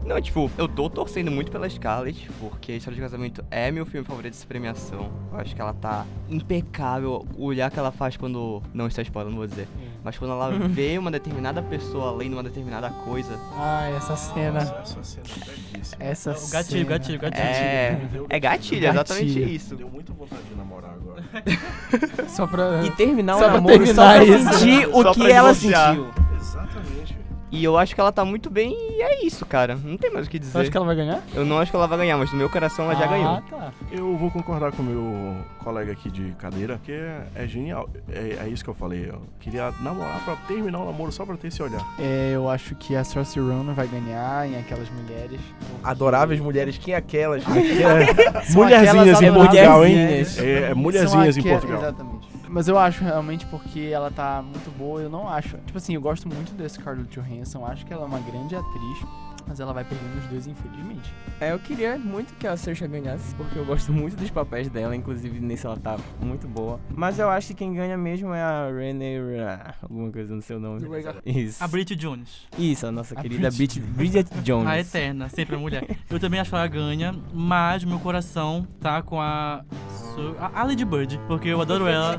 Não, 0.06 0.20
tipo, 0.20 0.50
eu 0.56 0.68
tô 0.68 0.88
torcendo 0.88 1.30
muito 1.30 1.50
pela 1.50 1.68
Scarlett, 1.68 2.30
porque 2.38 2.72
a 2.72 2.76
História 2.76 2.94
de 2.96 3.02
Casamento 3.02 3.44
é 3.50 3.70
meu 3.70 3.85
filme 3.87 4.06
favorito 4.06 4.32
dessa 4.32 4.46
premiação. 4.46 5.11
Eu 5.32 5.38
acho 5.40 5.54
que 5.54 5.61
ela 5.61 5.74
tá 5.74 6.06
impecável. 6.28 7.26
O 7.37 7.44
olhar 7.46 7.70
que 7.70 7.78
ela 7.78 7.90
faz 7.90 8.16
quando. 8.16 8.62
Não 8.72 8.87
está 8.87 9.02
spoiler, 9.02 9.30
não 9.30 9.38
vou 9.38 9.46
dizer. 9.46 9.66
Mas 10.05 10.19
quando 10.19 10.33
ela 10.33 10.51
vê 10.69 10.99
uma 10.99 11.11
determinada 11.11 11.62
pessoa 11.62 12.09
além 12.11 12.29
de 12.29 12.35
uma 12.35 12.43
determinada 12.43 12.91
coisa. 12.91 13.38
Ai, 13.57 13.95
essa 13.95 14.17
cena. 14.17 14.59
Essa 14.61 15.03
cena 15.03 15.25
é 15.27 15.45
belíssima. 15.73 15.97
Essa 16.05 16.31
O 16.33 16.51
gatilho, 16.51 16.79
cena. 16.79 16.85
gatilho, 16.85 17.19
gatilho. 17.21 17.43
É. 17.45 17.99
É 18.29 18.41
gatilho, 18.41 18.87
é 18.87 18.91
exatamente 18.91 19.27
Gatilho. 19.29 19.49
isso. 19.49 19.77
Deu 19.77 19.88
muita 19.88 20.12
vontade 20.12 20.43
de 20.43 20.55
namorar 20.57 20.91
agora. 20.91 21.23
Só 22.29 22.47
pra. 22.47 22.85
E 22.85 22.91
terminar 22.93 23.37
o 23.37 23.38
Só 23.38 23.45
pra 23.45 23.55
namoro 23.55 23.87
só 23.87 24.03
terminar 24.12 24.15
pra 24.15 24.25
isso. 24.25 24.59
sentir 24.59 24.88
o 24.88 25.03
Só 25.03 25.15
que 25.15 25.31
ela 25.31 25.55
sentiu. 25.55 26.11
E 27.53 27.62
eu 27.62 27.77
acho 27.77 27.95
que 27.95 28.01
ela 28.01 28.11
tá 28.11 28.25
muito 28.25 28.49
bem 28.49 28.75
e 28.97 29.03
é 29.03 29.27
isso, 29.27 29.45
cara. 29.45 29.77
Não 29.77 29.99
tem 29.99 30.11
mais 30.11 30.27
o 30.27 30.31
que 30.31 30.38
Você 30.38 30.45
dizer. 30.47 30.59
acha 30.61 30.71
que 30.71 30.77
ela 30.77 30.87
vai 30.87 30.97
ganhar? 30.97 31.23
Eu 31.35 31.45
não 31.45 31.59
acho 31.59 31.71
que 31.71 31.77
ela 31.77 31.87
vai 31.87 31.99
ganhar, 31.99 32.17
mas 32.17 32.33
no 32.33 32.38
meu 32.38 32.49
coração 32.49 32.87
ela 32.87 32.95
já 32.95 33.05
ah, 33.05 33.09
ganhou. 33.09 33.43
tá. 33.43 33.73
Eu 33.91 34.17
vou 34.17 34.31
concordar 34.31 34.73
com 34.73 34.83
o 34.83 34.87
meu 34.87 35.37
colega 35.59 35.93
aqui 35.93 36.11
de 36.11 36.33
cadeira, 36.38 36.81
que 36.83 36.91
é, 36.93 37.27
é 37.35 37.47
genial. 37.47 37.91
É, 38.11 38.38
é 38.45 38.49
isso 38.49 38.65
que 38.65 38.71
eu 38.71 38.75
falei. 38.75 39.11
Eu 39.11 39.21
queria 39.38 39.71
namorar 39.83 40.25
pra 40.25 40.35
terminar 40.49 40.79
o 40.79 40.87
namoro 40.87 41.12
só 41.12 41.27
pra 41.27 41.37
ter 41.37 41.49
esse 41.49 41.62
olhar. 41.62 41.87
É, 41.99 42.31
eu 42.33 42.49
acho 42.49 42.75
que 42.75 42.97
a 42.97 43.05
Saoirse 43.05 43.38
Ronan 43.38 43.75
vai 43.75 43.87
ganhar 43.87 44.49
em 44.49 44.59
aquelas 44.59 44.88
mulheres. 44.88 45.38
porque- 45.59 45.77
Adoráveis 45.85 46.41
mulheres, 46.41 46.79
quem 46.79 46.95
é 46.95 46.97
aquelas? 46.97 47.43
São 47.45 48.62
mulherzinhas 48.62 48.97
aquelas 48.99 49.21
em 49.23 49.33
Portugal, 49.35 49.85
hein? 49.85 49.97
mulherzinhas. 49.97 50.38
É, 50.38 50.71
é 50.71 50.75
mulherzinhas 50.75 51.37
em 51.37 51.43
Portugal. 51.43 51.79
Exatamente. 51.83 52.32
Mas 52.53 52.69
eu 52.69 52.79
acho 52.79 53.03
realmente 53.03 53.47
porque 53.47 53.81
ela 53.81 54.11
tá 54.11 54.43
muito 54.43 54.71
boa, 54.77 55.01
eu 55.01 55.09
não 55.09 55.27
acho. 55.27 55.57
Tipo 55.65 55.79
assim, 55.79 55.95
eu 55.95 56.03
gosto 56.03 56.29
muito 56.29 56.53
da 56.55 56.69
Scarlett 56.69 57.09
Johansson, 57.19 57.65
acho 57.65 57.87
que 57.87 57.95
ela 57.95 58.03
é 58.03 58.07
uma 58.07 58.19
grande 58.19 58.55
atriz, 58.55 58.99
mas 59.46 59.61
ela 59.61 59.72
vai 59.72 59.85
perder 59.85 60.05
nos 60.16 60.24
dois, 60.26 60.46
infelizmente. 60.46 61.12
É, 61.40 61.52
eu 61.52 61.59
queria 61.59 61.98
muito 61.98 62.33
que 62.35 62.46
a 62.46 62.57
Saoirse 62.57 62.87
ganhasse, 62.87 63.35
porque 63.35 63.59
eu 63.59 63.64
gosto 63.64 63.92
muito 63.92 64.16
dos 64.16 64.31
papéis 64.31 64.68
dela, 64.68 64.94
inclusive 64.94 65.40
nesse 65.40 65.66
ela 65.66 65.76
tá 65.76 65.96
muito 66.20 66.46
boa. 66.48 66.78
Mas 66.94 67.18
eu 67.18 67.28
acho 67.28 67.48
que 67.48 67.55
quem 67.55 67.74
ganha 67.74 67.96
mesmo 67.96 68.33
é 68.33 68.42
a 68.42 68.70
Renee... 68.70 69.18
Ra- 69.38 69.74
Alguma 69.83 70.11
coisa 70.11 70.35
no 70.35 70.42
seu 70.42 70.59
nome. 70.61 70.83
Isso. 71.26 71.62
A 71.62 71.68
Brit 71.68 71.94
Jones. 71.96 72.46
Isso, 72.59 72.87
a 72.87 72.92
nossa 72.92 73.14
A 73.18 73.22
querida 73.22 73.50
Bridget. 73.50 73.81
Bridget, 73.81 74.26
Bridget 74.28 74.38
Jones. 74.42 74.66
A 74.68 74.78
eterna, 74.78 75.28
sempre 75.28 75.57
a 75.57 75.59
mulher. 75.59 75.85
Eu 76.09 76.18
também 76.20 76.38
acho 76.40 76.50
que 76.50 76.57
ela 76.57 76.66
ganha, 76.66 77.14
mas 77.33 77.85
meu 77.85 77.98
coração 77.98 78.66
tá 78.81 79.02
com 79.02 79.20
a. 79.20 79.64
A 80.55 80.64
Lady 80.64 80.85
Bird. 80.85 81.18
Porque 81.26 81.48
eu 81.48 81.61
adoro 81.61 81.87
ela. 81.87 82.18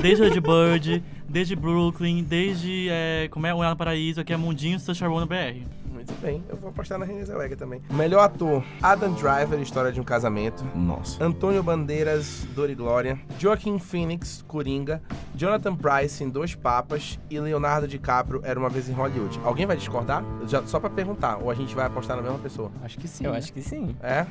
Desde 0.00 0.22
Lady 0.24 0.40
Bird, 0.40 1.02
desde 1.28 1.54
Brooklyn, 1.54 2.22
desde. 2.24 2.88
É, 2.90 3.28
como 3.30 3.46
é? 3.46 3.54
O 3.54 3.58
Ela 3.62 3.70
no 3.70 3.76
Paraíso, 3.76 4.20
aqui 4.20 4.32
é 4.32 4.36
Mundinho, 4.36 4.78
Sunshine 4.80 5.08
BR. 5.26 5.62
Muito 5.94 6.12
bem, 6.20 6.42
eu 6.48 6.56
vou 6.56 6.70
apostar 6.70 6.98
na 6.98 7.04
Renée 7.04 7.24
Zellweger 7.24 7.56
também. 7.56 7.80
Melhor 7.88 8.24
ator, 8.24 8.64
Adam 8.82 9.12
Driver, 9.12 9.60
História 9.60 9.92
de 9.92 10.00
um 10.00 10.02
Casamento. 10.02 10.66
Nossa. 10.74 11.22
Antônio 11.24 11.62
Bandeiras, 11.62 12.44
Dor 12.52 12.68
e 12.68 12.74
Glória. 12.74 13.16
Joaquim 13.38 13.78
Phoenix, 13.78 14.42
Coringa. 14.42 15.00
Jonathan 15.36 15.76
Price, 15.76 16.24
em 16.24 16.28
Dois 16.28 16.52
Papas. 16.56 17.20
E 17.30 17.38
Leonardo 17.38 17.86
DiCaprio, 17.86 18.40
Era 18.42 18.58
Uma 18.58 18.68
Vez 18.68 18.88
em 18.88 18.92
Hollywood. 18.92 19.38
Alguém 19.44 19.66
vai 19.66 19.76
discordar? 19.76 20.24
Já, 20.48 20.66
só 20.66 20.80
pra 20.80 20.90
perguntar, 20.90 21.36
ou 21.36 21.48
a 21.48 21.54
gente 21.54 21.72
vai 21.76 21.86
apostar 21.86 22.16
na 22.16 22.22
mesma 22.24 22.40
pessoa? 22.40 22.72
Acho 22.82 22.98
que 22.98 23.06
sim. 23.06 23.24
Eu 23.24 23.30
né? 23.30 23.38
acho 23.38 23.52
que 23.52 23.62
sim. 23.62 23.94
É? 24.02 24.26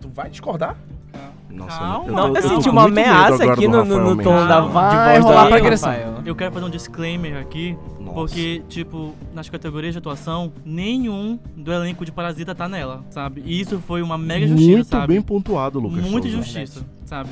Tu 0.00 0.08
vai 0.08 0.30
discordar? 0.30 0.76
Nossa, 1.50 1.78
Calma. 1.78 2.08
eu 2.08 2.12
Não, 2.14 2.28
eu 2.28 2.42
tô 2.42 2.48
senti 2.48 2.68
uma 2.68 2.84
ameaça 2.84 3.52
aqui 3.52 3.66
no, 3.66 3.84
no, 3.84 4.14
no 4.14 4.22
tom 4.22 4.46
da 4.46 4.60
Vai 4.60 4.90
de 5.16 5.22
voz 5.22 5.24
rolar 5.24 5.46
pra 5.48 5.56
agressão. 5.56 5.92
Eu 6.24 6.34
quero 6.36 6.52
fazer 6.52 6.66
um 6.66 6.70
disclaimer 6.70 7.36
aqui, 7.38 7.76
Nossa. 7.98 8.12
porque, 8.14 8.62
tipo, 8.68 9.14
nas 9.34 9.48
categorias 9.48 9.94
de 9.94 9.98
atuação, 9.98 10.52
nenhum 10.64 11.38
do 11.56 11.72
elenco 11.72 12.04
de 12.04 12.12
Parasita 12.12 12.54
tá 12.54 12.68
nela, 12.68 13.02
sabe? 13.10 13.42
E 13.46 13.60
isso 13.60 13.80
foi 13.86 14.02
uma 14.02 14.18
mega 14.18 14.46
justiça, 14.46 14.70
Muito 14.72 14.86
sabe? 14.88 15.06
bem 15.14 15.22
pontuado, 15.22 15.80
Lucas. 15.80 16.02
Muito 16.04 16.28
Souza. 16.28 16.36
justiça, 16.42 16.84
sabe? 17.06 17.30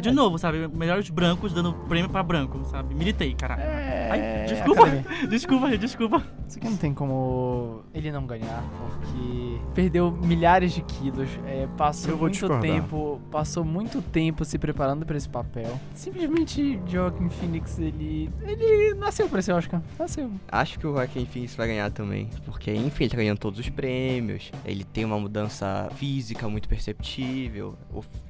De 0.00 0.10
novo, 0.10 0.38
sabe? 0.38 0.68
Melhores 0.68 1.08
brancos 1.10 1.52
dando 1.52 1.72
prêmio 1.88 2.08
pra 2.10 2.22
branco, 2.22 2.64
sabe? 2.70 2.94
Militei, 2.94 3.34
caralho. 3.34 3.62
É, 3.62 4.08
Ai, 4.10 4.46
desculpa. 4.46 4.82
academia. 4.82 5.04
Desculpa, 5.28 5.66
gente, 5.70 5.80
desculpa. 5.80 6.22
Isso 6.46 6.58
aqui 6.58 6.68
não 6.68 6.76
tem 6.76 6.92
como 6.94 7.82
ele 7.94 8.12
não 8.12 8.26
ganhar, 8.26 8.62
porque 8.78 9.58
perdeu 9.74 10.10
milhares 10.12 10.72
de 10.72 10.82
quilos, 10.82 11.28
é, 11.46 11.66
passou 11.76 12.16
muito 12.16 12.32
discordar. 12.32 12.60
tempo, 12.60 13.20
passou 13.30 13.64
muito 13.64 14.00
tempo 14.02 14.44
se 14.44 14.58
preparando 14.58 15.04
pra 15.06 15.16
esse 15.16 15.28
papel. 15.28 15.78
Simplesmente 15.94 16.78
Joaquin 16.86 17.28
Phoenix, 17.30 17.78
ele, 17.78 18.30
ele 18.42 18.94
nasceu 18.94 19.28
pra 19.28 19.40
esse 19.40 19.50
Oscar, 19.52 19.80
nasceu. 19.98 20.30
Acho 20.48 20.78
que 20.78 20.86
o 20.86 20.92
Joaquin 20.92 21.24
Phoenix 21.26 21.54
vai 21.56 21.66
ganhar 21.68 21.90
também. 21.90 22.28
Porque, 22.44 22.72
enfim, 22.72 23.04
ele 23.04 23.10
tá 23.10 23.16
ganhando 23.16 23.38
todos 23.38 23.58
os 23.58 23.68
prêmios. 23.68 24.52
Ele 24.64 24.84
tem 24.84 25.04
uma 25.04 25.18
mudança 25.18 25.88
física 25.96 26.48
muito 26.48 26.68
perceptível. 26.68 27.74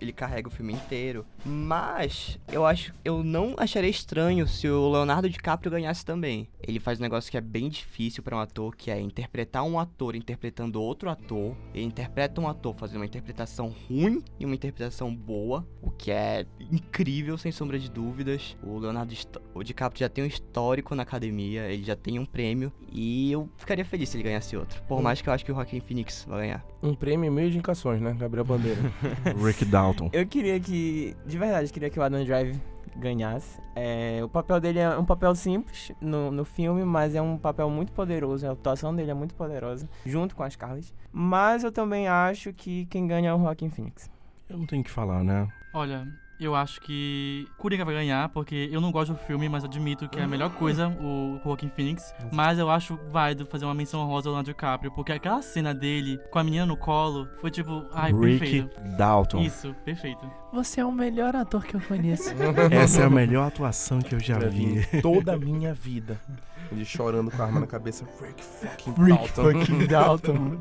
Ele 0.01 0.12
carrega 0.12 0.49
o 0.49 0.51
filme 0.51 0.73
inteiro. 0.73 1.27
Mas 1.45 2.39
eu 2.51 2.65
acho. 2.65 2.95
Eu 3.05 3.23
não 3.23 3.55
acharia 3.57 3.91
estranho 3.91 4.47
se 4.49 4.69
o 4.69 4.91
Leonardo 4.91 5.29
DiCaprio 5.29 5.71
ganhasse 5.71 6.05
também. 6.05 6.49
Ele 6.67 6.81
faz 6.81 6.99
um 6.99 7.03
negócio 7.03 7.31
que 7.31 7.37
é 7.37 7.41
bem 7.41 7.69
difícil 7.69 8.23
pra 8.23 8.37
um 8.37 8.41
ator, 8.41 8.75
que 8.75 8.91
é 8.91 9.01
interpretar 9.01 9.63
um 9.63 9.79
ator 9.79 10.17
interpretando 10.17 10.81
outro 10.81 11.11
ator. 11.11 11.55
ele 11.75 11.85
interpreta 11.85 12.41
um 12.41 12.49
ator 12.49 12.75
fazendo 12.75 13.01
uma 13.01 13.07
interpretação 13.07 13.75
ruim 13.89 14.23
e 14.41 14.47
uma 14.47 14.55
interpretação 14.55 15.15
boa, 15.15 15.67
o 15.83 15.91
que 15.91 16.11
é 16.11 16.47
incrível, 16.73 17.37
sem 17.37 17.53
sombra 17.53 17.79
de 17.79 17.91
dúvidas. 17.91 18.57
O 18.63 18.79
Leonardo 18.79 19.15
o 19.55 19.63
DiCaprio 19.63 20.01
já 20.01 20.09
tem 20.09 20.25
um 20.25 20.27
histórico 20.27 20.95
na 20.95 21.03
academia, 21.03 21.71
ele 21.71 21.85
já 21.85 21.95
tem 21.95 22.19
um 22.19 22.25
prêmio, 22.25 22.73
e 22.91 23.31
eu 23.31 23.49
ficaria 23.57 23.85
feliz 23.85 24.09
se 24.09 24.17
ele 24.17 24.25
ganhasse 24.25 24.57
outro. 24.57 24.83
Por 24.85 25.03
mais 25.03 25.21
que 25.21 25.29
eu 25.29 25.33
acho 25.33 25.45
que 25.45 25.53
o 25.53 25.55
Joaquin 25.55 25.81
Phoenix 25.81 26.25
vai 26.27 26.41
ganhar. 26.43 26.65
Um 26.85 26.94
prêmio 26.94 27.27
e 27.27 27.31
meio 27.31 27.51
de 27.51 27.57
indicações, 27.57 28.01
né? 28.01 28.12
Gabriel 28.12 28.44
Bandeira. 28.44 28.81
Rick 29.42 29.64
Dalton. 29.64 30.11
Eu 30.12 30.27
queria 30.27 30.61
que, 30.61 31.16
de 31.25 31.38
verdade, 31.38 31.73
queria 31.73 31.88
que 31.88 31.99
o 31.99 32.03
Adam 32.03 32.23
Drive 32.23 32.61
ganhasse. 32.94 33.59
É, 33.75 34.20
o 34.23 34.29
papel 34.29 34.61
dele 34.61 34.79
é 34.81 34.97
um 34.97 35.05
papel 35.05 35.35
simples 35.35 35.90
no, 35.99 36.31
no 36.31 36.44
filme, 36.44 36.85
mas 36.85 37.14
é 37.14 37.23
um 37.23 37.38
papel 37.38 37.70
muito 37.70 37.90
poderoso. 37.92 38.47
A 38.47 38.53
atuação 38.53 38.94
dele 38.94 39.11
é 39.11 39.14
muito 39.14 39.35
poderosa, 39.35 39.88
junto 40.05 40.37
com 40.37 40.42
as 40.42 40.53
Scarlett. 40.53 40.94
Mas 41.11 41.64
eu 41.64 41.73
também 41.73 42.07
acho 42.07 42.53
que 42.53 42.85
quem 42.87 43.07
ganha 43.07 43.31
é 43.31 43.35
o 43.35 43.38
Joaquin 43.38 43.70
Phoenix. 43.70 44.11
Eu 44.49 44.59
não 44.59 44.66
tenho 44.66 44.83
o 44.83 44.85
que 44.85 44.90
falar, 44.90 45.25
né? 45.25 45.49
Olha, 45.73 46.07
eu 46.38 46.55
acho 46.55 46.81
que 46.81 47.47
Coringa 47.57 47.85
vai 47.85 47.94
ganhar, 47.94 48.29
porque 48.31 48.68
eu 48.70 48.81
não 48.81 48.90
gosto 48.90 49.12
do 49.12 49.18
filme, 49.18 49.49
mas 49.49 49.64
admito 49.64 50.09
que 50.09 50.18
é 50.18 50.25
a 50.25 50.29
melhor 50.29 50.51
coisa 50.57 50.88
o 50.88 51.40
Joaquin 51.44 51.68
Phoenix. 51.68 52.14
Mas 52.33 52.59
eu 52.59 52.70
acho 52.70 52.99
válido 53.09 53.47
fazer 53.47 53.64
uma 53.64 53.75
menção 53.75 54.05
rosa 54.07 54.29
ao 54.29 54.33
Leonardo 54.33 54.51
DiCaprio, 54.51 54.90
porque 54.92 55.12
aquela 55.12 55.42
cena 55.42 55.75
dele 55.75 56.18
com 56.31 56.38
a 56.38 56.44
menina 56.44 56.66
no 56.66 56.77
colo 56.77 57.29
foi 57.40 57.51
tipo, 57.51 57.85
ai, 57.92 58.12
Rick 58.12 58.38
perfeito. 58.38 58.97
Dalton. 58.97 59.42
Isso, 59.42 59.75
perfeito. 59.85 60.29
Você 60.53 60.81
é 60.81 60.85
o 60.85 60.92
melhor 60.92 61.35
ator 61.35 61.64
que 61.64 61.75
eu 61.75 61.81
conheço. 61.81 62.31
Essa 62.70 63.03
é 63.03 63.05
a 63.05 63.11
melhor 63.11 63.49
atuação 63.49 64.01
que 64.01 64.14
eu 64.14 64.20
já 64.20 64.38
vi. 64.38 64.81
vi 64.81 65.03
toda 65.03 65.35
a 65.35 65.37
minha 65.37 65.75
vida. 65.75 66.20
Ele 66.70 66.85
chorando 66.85 67.31
com 67.31 67.42
a 67.42 67.47
arma 67.47 67.61
na 67.61 67.66
cabeça. 67.66 68.05
Rick 68.20 68.42
fucking 68.42 68.94
Rick 69.03 69.33
Dalton. 69.33 69.61
fucking 69.61 69.87
Dalton. 69.87 70.59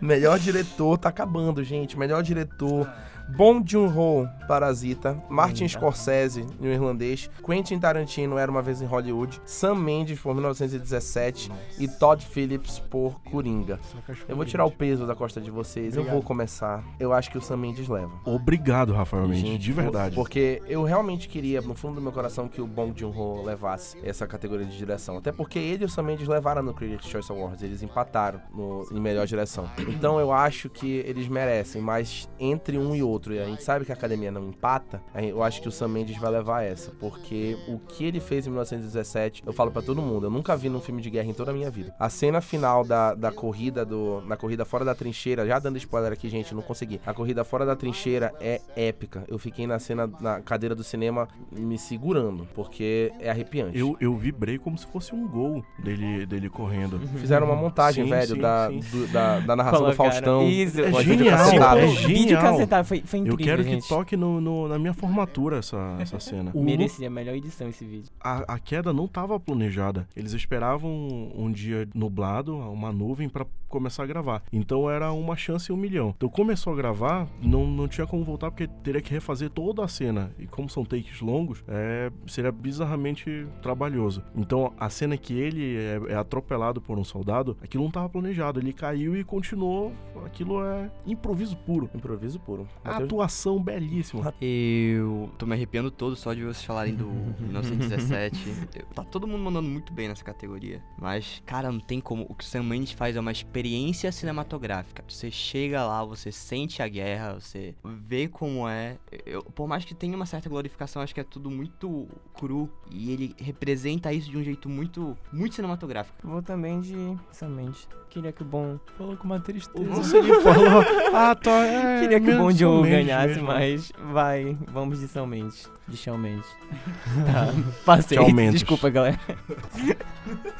Melhor 0.00 0.38
diretor, 0.38 0.98
tá 0.98 1.08
acabando, 1.08 1.62
gente. 1.62 1.98
Melhor 1.98 2.22
diretor. 2.22 2.88
Bong 3.28 3.62
Joon-ho, 3.64 4.28
Parasita. 4.46 5.20
Martin 5.28 5.64
tá. 5.64 5.68
Scorsese, 5.70 6.46
no 6.60 6.68
irlandês. 6.68 7.30
Quentin 7.44 7.78
Tarantino, 7.78 8.38
Era 8.38 8.50
Uma 8.50 8.62
Vez 8.62 8.80
em 8.80 8.86
Hollywood. 8.86 9.40
Sam 9.44 9.74
Mendes, 9.76 10.20
por 10.20 10.34
1917. 10.34 11.50
E 11.78 11.88
Todd 11.88 12.24
Phillips, 12.24 12.78
por 12.78 13.20
Coringa. 13.22 13.80
Eu 14.28 14.36
vou 14.36 14.44
tirar 14.44 14.64
o 14.64 14.70
peso 14.70 15.06
da 15.06 15.14
costa 15.14 15.40
de 15.40 15.50
vocês. 15.50 15.94
Eu 15.94 16.02
Obrigado. 16.02 16.14
vou 16.14 16.22
começar. 16.22 16.84
Eu 17.00 17.12
acho 17.12 17.30
que 17.30 17.38
o 17.38 17.40
Sam 17.40 17.56
Mendes 17.58 17.88
leva. 17.88 18.12
Obrigado, 18.24 18.92
Rafael 18.92 19.26
Mendes, 19.26 19.40
Gente, 19.40 19.62
de 19.62 19.72
verdade. 19.72 20.14
Porque 20.14 20.62
eu 20.66 20.84
realmente 20.84 21.28
queria, 21.28 21.60
no 21.60 21.74
fundo 21.74 21.96
do 21.96 22.00
meu 22.00 22.12
coração, 22.12 22.48
que 22.48 22.60
o 22.60 22.66
Bong 22.66 22.98
Joon-ho 22.98 23.42
levasse 23.44 23.98
essa 24.02 24.26
categoria 24.26 24.66
de 24.66 24.76
direção. 24.76 25.16
Até 25.18 25.32
porque 25.32 25.58
ele 25.58 25.82
e 25.82 25.86
o 25.86 25.88
Sam 25.88 26.02
Mendes 26.04 26.28
levaram 26.28 26.62
no 26.62 26.72
Critics' 26.72 27.08
Choice 27.08 27.30
Awards. 27.30 27.62
Eles 27.62 27.82
empataram 27.82 28.40
no, 28.54 28.86
em 28.92 29.00
melhor 29.00 29.26
direção. 29.26 29.68
Então 29.88 30.20
eu 30.20 30.32
acho 30.32 30.68
que 30.68 31.02
eles 31.06 31.28
merecem, 31.28 31.80
mas 31.82 32.28
entre 32.38 32.78
um 32.78 32.94
e 32.94 33.02
outro, 33.02 33.15
e 33.32 33.38
a 33.38 33.44
gente 33.44 33.62
sabe 33.62 33.84
que 33.84 33.92
a 33.92 33.94
academia 33.94 34.30
não 34.30 34.48
empata, 34.48 35.00
eu 35.14 35.42
acho 35.42 35.60
que 35.62 35.68
o 35.68 35.72
Sam 35.72 35.88
Mendes 35.88 36.16
vai 36.18 36.30
levar 36.30 36.62
essa. 36.62 36.90
Porque 37.00 37.56
o 37.68 37.78
que 37.78 38.04
ele 38.04 38.20
fez 38.20 38.46
em 38.46 38.50
1917, 38.50 39.42
eu 39.46 39.52
falo 39.52 39.70
pra 39.70 39.82
todo 39.82 40.00
mundo, 40.02 40.26
eu 40.26 40.30
nunca 40.30 40.56
vi 40.56 40.68
num 40.68 40.80
filme 40.80 41.00
de 41.02 41.10
guerra 41.10 41.28
em 41.28 41.34
toda 41.34 41.50
a 41.50 41.54
minha 41.54 41.70
vida. 41.70 41.94
A 41.98 42.08
cena 42.08 42.40
final 42.40 42.84
da, 42.84 43.14
da 43.14 43.30
corrida 43.32 43.84
do. 43.84 44.22
Na 44.26 44.36
corrida 44.36 44.64
fora 44.64 44.84
da 44.84 44.94
trincheira, 44.94 45.46
já 45.46 45.58
dando 45.58 45.76
spoiler 45.78 46.12
aqui, 46.12 46.28
gente, 46.28 46.54
não 46.54 46.62
consegui. 46.62 47.00
A 47.06 47.12
corrida 47.14 47.44
fora 47.44 47.64
da 47.66 47.74
trincheira 47.76 48.32
é 48.40 48.60
épica. 48.76 49.24
Eu 49.28 49.38
fiquei 49.38 49.66
na 49.66 49.78
cena, 49.78 50.10
na 50.20 50.40
cadeira 50.40 50.74
do 50.74 50.84
cinema, 50.84 51.28
me 51.50 51.78
segurando, 51.78 52.46
porque 52.54 53.12
é 53.20 53.30
arrepiante. 53.30 53.78
Eu, 53.78 53.96
eu 54.00 54.16
vibrei 54.16 54.58
como 54.58 54.76
se 54.78 54.86
fosse 54.86 55.14
um 55.14 55.26
gol 55.26 55.64
dele, 55.78 56.26
dele 56.26 56.48
correndo. 56.48 56.98
Fizeram 57.18 57.46
uma 57.46 57.56
montagem, 57.56 58.04
Sim, 58.04 58.10
velho, 58.10 58.34
sim, 58.34 58.40
da, 58.40 58.68
sim. 58.70 58.80
do- 58.80 59.06
da, 59.08 59.38
da 59.40 59.56
narração 59.56 59.80
do 59.80 59.84
Colocaram- 59.96 60.10
Faustão. 60.12 60.48
Isso, 60.48 60.80
É 60.80 60.90
vídeo 60.90 61.02
genial, 61.18 61.38
cacetado. 61.38 61.80
é 61.80 61.86
Vídeo 61.86 62.08
genial. 62.18 62.42
cacetado, 62.42 62.88
foi, 62.88 63.00
foi 63.06 63.20
incrível, 63.20 63.38
Eu 63.40 63.44
quero 63.44 63.64
que 63.64 63.70
gente. 63.70 63.88
toque 63.88 64.16
no, 64.16 64.40
no- 64.40 64.68
na 64.68 64.78
minha 64.78 64.92
formatura 64.94 65.58
essa, 65.58 65.96
essa 66.00 66.18
cena. 66.20 66.50
O 66.54 66.62
Merecia 66.62 67.06
a 67.06 67.10
melhor 67.10 67.34
edição 67.34 67.68
esse 67.68 67.84
vídeo. 67.84 68.10
a, 68.20 68.54
a 68.54 68.58
queda 68.58 68.92
não 68.92 69.04
estava 69.06 69.38
planejada. 69.38 70.06
Eles 70.16 70.32
esperavam 70.32 70.90
um, 70.90 71.44
um 71.46 71.52
dia 71.52 71.88
nublado, 71.94 72.56
uma 72.56 72.92
nuvem, 72.92 73.28
pra 73.28 73.46
começar 73.76 74.02
a 74.02 74.06
gravar. 74.06 74.42
Então 74.52 74.90
era 74.90 75.12
uma 75.12 75.36
chance 75.36 75.70
em 75.70 75.74
um 75.74 75.78
milhão. 75.78 76.14
Então 76.16 76.28
começou 76.28 76.72
a 76.72 76.76
gravar, 76.76 77.26
não, 77.42 77.66
não 77.66 77.86
tinha 77.88 78.06
como 78.06 78.24
voltar 78.24 78.50
porque 78.50 78.66
teria 78.82 79.00
que 79.00 79.10
refazer 79.10 79.50
toda 79.50 79.84
a 79.84 79.88
cena. 79.88 80.30
E 80.38 80.46
como 80.46 80.68
são 80.68 80.84
takes 80.84 81.20
longos, 81.20 81.62
é, 81.68 82.10
seria 82.26 82.50
bizarramente 82.52 83.46
trabalhoso. 83.62 84.22
Então 84.34 84.72
a 84.78 84.88
cena 84.88 85.16
que 85.16 85.34
ele 85.34 85.76
é, 85.76 86.12
é 86.12 86.14
atropelado 86.16 86.80
por 86.80 86.98
um 86.98 87.04
soldado, 87.04 87.56
aquilo 87.62 87.82
não 87.84 87.88
estava 87.88 88.08
planejado. 88.08 88.60
Ele 88.60 88.72
caiu 88.72 89.16
e 89.16 89.24
continuou. 89.24 89.92
Aquilo 90.24 90.64
é 90.64 90.90
improviso 91.06 91.56
puro. 91.56 91.88
Improviso 91.94 92.38
puro. 92.40 92.66
A 92.84 92.96
atuação 92.98 93.62
belíssima. 93.62 94.34
Eu 94.40 95.30
tô 95.38 95.46
me 95.46 95.52
arrepiando 95.54 95.90
todo 95.90 96.16
só 96.16 96.32
de 96.34 96.42
vocês 96.42 96.64
falarem 96.64 96.94
do 96.94 97.06
1917. 97.40 98.48
Eu- 98.76 98.86
tá 98.94 99.04
todo 99.04 99.26
mundo 99.26 99.42
mandando 99.44 99.68
muito 99.68 99.92
bem 99.92 100.08
nessa 100.08 100.24
categoria. 100.24 100.82
Mas, 100.98 101.42
cara, 101.46 101.70
não 101.70 101.80
tem 101.80 102.00
como. 102.00 102.26
O 102.28 102.34
que 102.34 102.44
o 102.44 102.46
Sam 102.46 102.62
Mendes 102.64 102.92
faz 102.92 103.16
é 103.16 103.20
uma 103.20 103.32
experiência 103.32 103.65
cinematográfica. 104.12 105.02
Você 105.08 105.30
chega 105.30 105.84
lá, 105.84 106.04
você 106.04 106.30
sente 106.32 106.82
a 106.82 106.88
guerra, 106.88 107.34
você 107.34 107.74
vê 107.84 108.28
como 108.28 108.68
é. 108.68 108.96
Eu- 109.24 109.42
por 109.42 109.66
mais 109.66 109.84
que 109.84 109.94
tenha 109.94 110.14
uma 110.16 110.26
certa 110.26 110.48
glorificação, 110.48 111.02
acho 111.02 111.14
que 111.14 111.20
é 111.20 111.24
tudo 111.24 111.50
muito 111.50 112.08
cru. 112.34 112.70
E 112.90 113.12
ele 113.12 113.34
representa 113.38 114.12
isso 114.12 114.30
de 114.30 114.36
um 114.38 114.42
jeito 114.44 114.68
muito, 114.68 115.16
muito 115.32 115.54
cinematográfico. 115.54 116.16
Vou 116.26 116.42
também 116.42 116.80
de 116.80 117.16
somente. 117.32 117.86
Queria 118.10 118.32
que 118.32 118.42
o 118.42 118.46
bom. 118.46 118.78
Falou 118.96 119.14
com 119.16 119.24
uma 119.24 119.38
tristeza. 119.40 119.90
Você 119.90 120.22
me 120.22 120.40
falou. 120.40 120.82
Ah, 121.12 121.34
tá. 121.34 121.50
É, 121.66 122.00
Queria 122.00 122.20
que 122.20 122.30
o 122.30 122.38
Bom 122.38 122.50
Joe 122.50 122.88
ganhasse, 122.88 123.28
mesmo. 123.28 123.46
mas 123.46 123.92
vai, 124.12 124.56
vamos 124.68 125.00
de 125.00 125.08
São 125.08 125.26
Mendes. 125.26 125.68
De 125.88 125.96
Chão 125.96 126.16
Mendes. 126.18 126.46
tá, 127.32 127.52
passei. 127.84 128.18
Tchau, 128.18 128.30
Mendes. 128.32 128.60
Desculpa, 128.60 128.88
galera. 128.90 129.18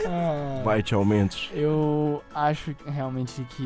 Ah, 0.06 0.62
Vai, 0.64 0.82
tchau, 0.82 1.04
Mendes. 1.04 1.50
Eu 1.52 2.22
acho 2.34 2.74
realmente 2.86 3.44
que 3.56 3.62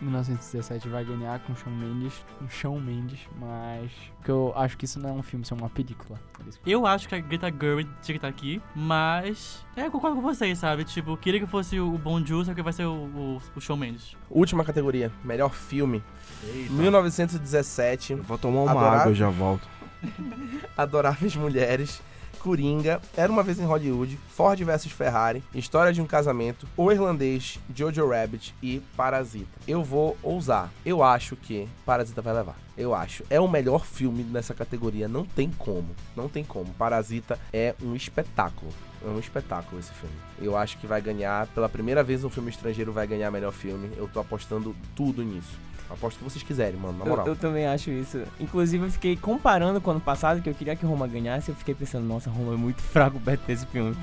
1917 0.00 0.88
vai 0.88 1.04
ganhar 1.04 1.38
com 1.40 1.54
Shawn 1.54 1.72
Mendes, 1.74 2.12
com 2.38 2.48
Shawn 2.48 2.80
Mendes, 2.80 3.20
mas 3.38 3.90
que 4.24 4.30
eu 4.30 4.52
acho 4.56 4.76
que 4.76 4.84
isso 4.84 4.98
não 5.00 5.10
é 5.10 5.12
um 5.12 5.22
filme, 5.22 5.44
isso 5.44 5.54
é 5.54 5.56
uma 5.56 5.68
película. 5.70 6.18
Eu 6.66 6.86
acho 6.86 7.08
que 7.08 7.14
a 7.14 7.20
Greta 7.20 7.50
Gerwig 7.50 7.88
tinha 8.02 8.14
que 8.14 8.18
estar 8.18 8.28
aqui, 8.28 8.60
mas. 8.74 9.64
É, 9.76 9.86
eu 9.86 9.90
concordo 9.90 10.16
com 10.16 10.22
vocês, 10.22 10.58
sabe? 10.58 10.84
Tipo, 10.84 11.16
queria 11.16 11.40
que 11.40 11.46
fosse 11.46 11.78
o 11.78 11.92
Bon 11.98 12.24
Jovi, 12.24 12.46
só 12.46 12.54
que 12.54 12.62
vai 12.62 12.72
ser 12.72 12.84
o, 12.86 12.92
o, 12.94 13.42
o 13.56 13.60
Shawn 13.60 13.76
Mendes. 13.76 14.16
Última 14.30 14.64
categoria, 14.64 15.12
melhor 15.24 15.50
filme. 15.52 16.02
Eita. 16.44 16.72
1917. 16.72 18.12
Eu 18.12 18.22
vou 18.22 18.38
tomar 18.38 18.62
uma 18.62 18.70
Adorar- 18.72 19.00
água 19.00 19.12
e 19.12 19.14
já 19.14 19.28
volto. 19.30 19.68
Adoráveis 20.76 21.34
Mulheres, 21.36 22.00
Coringa, 22.38 23.00
Era 23.16 23.30
Uma 23.30 23.42
Vez 23.42 23.58
em 23.58 23.64
Hollywood, 23.64 24.18
Ford 24.30 24.58
vs 24.62 24.86
Ferrari, 24.86 25.42
História 25.54 25.92
de 25.92 26.00
um 26.00 26.06
Casamento, 26.06 26.66
O 26.76 26.90
Irlandês, 26.90 27.58
Jojo 27.74 28.08
Rabbit 28.08 28.54
e 28.62 28.80
Parasita. 28.96 29.58
Eu 29.66 29.82
vou 29.82 30.16
ousar. 30.22 30.70
Eu 30.84 31.02
acho 31.02 31.36
que 31.36 31.68
Parasita 31.84 32.22
vai 32.22 32.34
levar. 32.34 32.56
Eu 32.76 32.94
acho. 32.94 33.24
É 33.28 33.40
o 33.40 33.48
melhor 33.48 33.84
filme 33.84 34.22
nessa 34.22 34.54
categoria. 34.54 35.08
Não 35.08 35.24
tem 35.24 35.50
como. 35.58 35.88
Não 36.16 36.28
tem 36.28 36.44
como. 36.44 36.72
Parasita 36.74 37.38
é 37.52 37.74
um 37.82 37.94
espetáculo. 37.94 38.72
É 39.04 39.08
um 39.08 39.18
espetáculo 39.18 39.80
esse 39.80 39.92
filme. 39.92 40.14
Eu 40.40 40.56
acho 40.56 40.78
que 40.78 40.86
vai 40.86 41.00
ganhar. 41.00 41.46
Pela 41.48 41.68
primeira 41.68 42.02
vez 42.04 42.22
um 42.24 42.30
filme 42.30 42.50
estrangeiro 42.50 42.92
vai 42.92 43.06
ganhar 43.06 43.30
melhor 43.30 43.52
filme. 43.52 43.90
Eu 43.96 44.08
tô 44.08 44.20
apostando 44.20 44.74
tudo 44.94 45.22
nisso. 45.22 45.58
Aposto 45.90 46.16
o 46.16 46.18
que 46.18 46.24
vocês 46.30 46.42
quiserem, 46.42 46.78
mano. 46.78 46.98
Na 46.98 47.04
Eu, 47.04 47.08
moral. 47.08 47.26
eu 47.26 47.36
também 47.36 47.66
acho 47.66 47.90
isso. 47.90 48.22
Inclusive, 48.38 48.84
eu 48.86 48.90
fiquei 48.90 49.16
comparando 49.16 49.80
com 49.80 49.88
o 49.88 49.92
ano 49.92 50.00
passado, 50.00 50.42
que 50.42 50.48
eu 50.48 50.54
queria 50.54 50.76
que 50.76 50.84
Roma 50.84 51.06
ganhasse. 51.06 51.50
Eu 51.50 51.54
fiquei 51.54 51.74
pensando, 51.74 52.06
nossa, 52.06 52.28
Roma 52.28 52.52
é 52.54 52.56
muito 52.56 52.82
fraco 52.92 53.18
perto 53.18 53.46
desse 53.46 53.66
filme. 53.66 53.96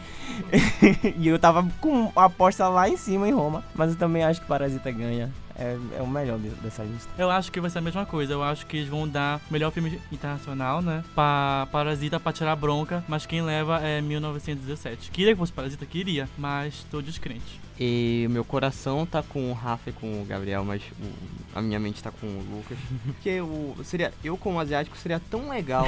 e 1.18 1.28
eu 1.28 1.38
tava 1.38 1.68
com 1.80 2.12
a 2.16 2.26
aposta 2.26 2.68
lá 2.68 2.90
em 2.90 2.98
cima 2.98 3.28
em 3.28 3.32
Roma. 3.32 3.64
Mas 3.76 3.92
eu 3.92 3.98
também 3.98 4.24
acho 4.24 4.42
que 4.42 4.48
Parasita 4.48 4.92
ganha. 4.92 5.32
É, 5.58 5.78
é 5.98 6.02
o 6.02 6.08
melhor 6.08 6.38
de- 6.38 6.50
dessa 6.62 6.84
lista. 6.84 7.10
Eu 7.18 7.30
acho 7.32 7.52
que 7.52 7.62
vai 7.62 7.70
ser 7.70 7.78
a 7.80 7.82
mesma 7.82 8.06
coisa. 8.06 8.34
Eu 8.34 8.44
acho 8.44 8.66
que 8.66 8.78
eles 8.78 8.90
vão 8.90 9.08
dar 9.08 9.40
melhor 9.50 9.72
filme 9.72 10.00
internacional, 10.12 10.82
né? 10.82 11.04
Pra 11.16 11.68
Parasita 11.72 12.20
pra 12.20 12.34
tirar 12.34 12.56
bronca, 12.56 13.04
mas 13.08 13.26
quem 13.26 13.42
leva 13.42 13.80
é 13.80 14.02
1917. 14.02 15.12
Queria 15.12 15.34
que 15.34 15.40
fosse 15.40 15.54
Parasita, 15.54 15.86
queria, 15.86 16.28
mas 16.38 16.86
tô 16.92 17.02
descrente. 17.02 17.62
E 17.78 18.24
o 18.28 18.30
meu 18.32 18.46
coração 18.46 19.06
tá 19.06 19.22
com 19.22 19.52
o 19.52 19.54
Rafa 19.54 19.90
e 19.90 19.94
com 19.94 20.22
o 20.22 20.26
Gabriel, 20.26 20.64
mas 20.64 20.82
o- 20.98 21.58
a 21.58 21.62
minha 21.62 21.78
mente 21.78 22.02
tá 22.02 22.10
com 22.10 22.26
o 22.26 22.44
Lucas. 22.56 22.78
Porque 23.06 23.42
o, 23.42 23.76
seria, 23.84 24.14
eu 24.24 24.38
como 24.38 24.60
asiático 24.62 24.96
seria 24.98 25.20
tão 25.30 25.50
legal 25.50 25.86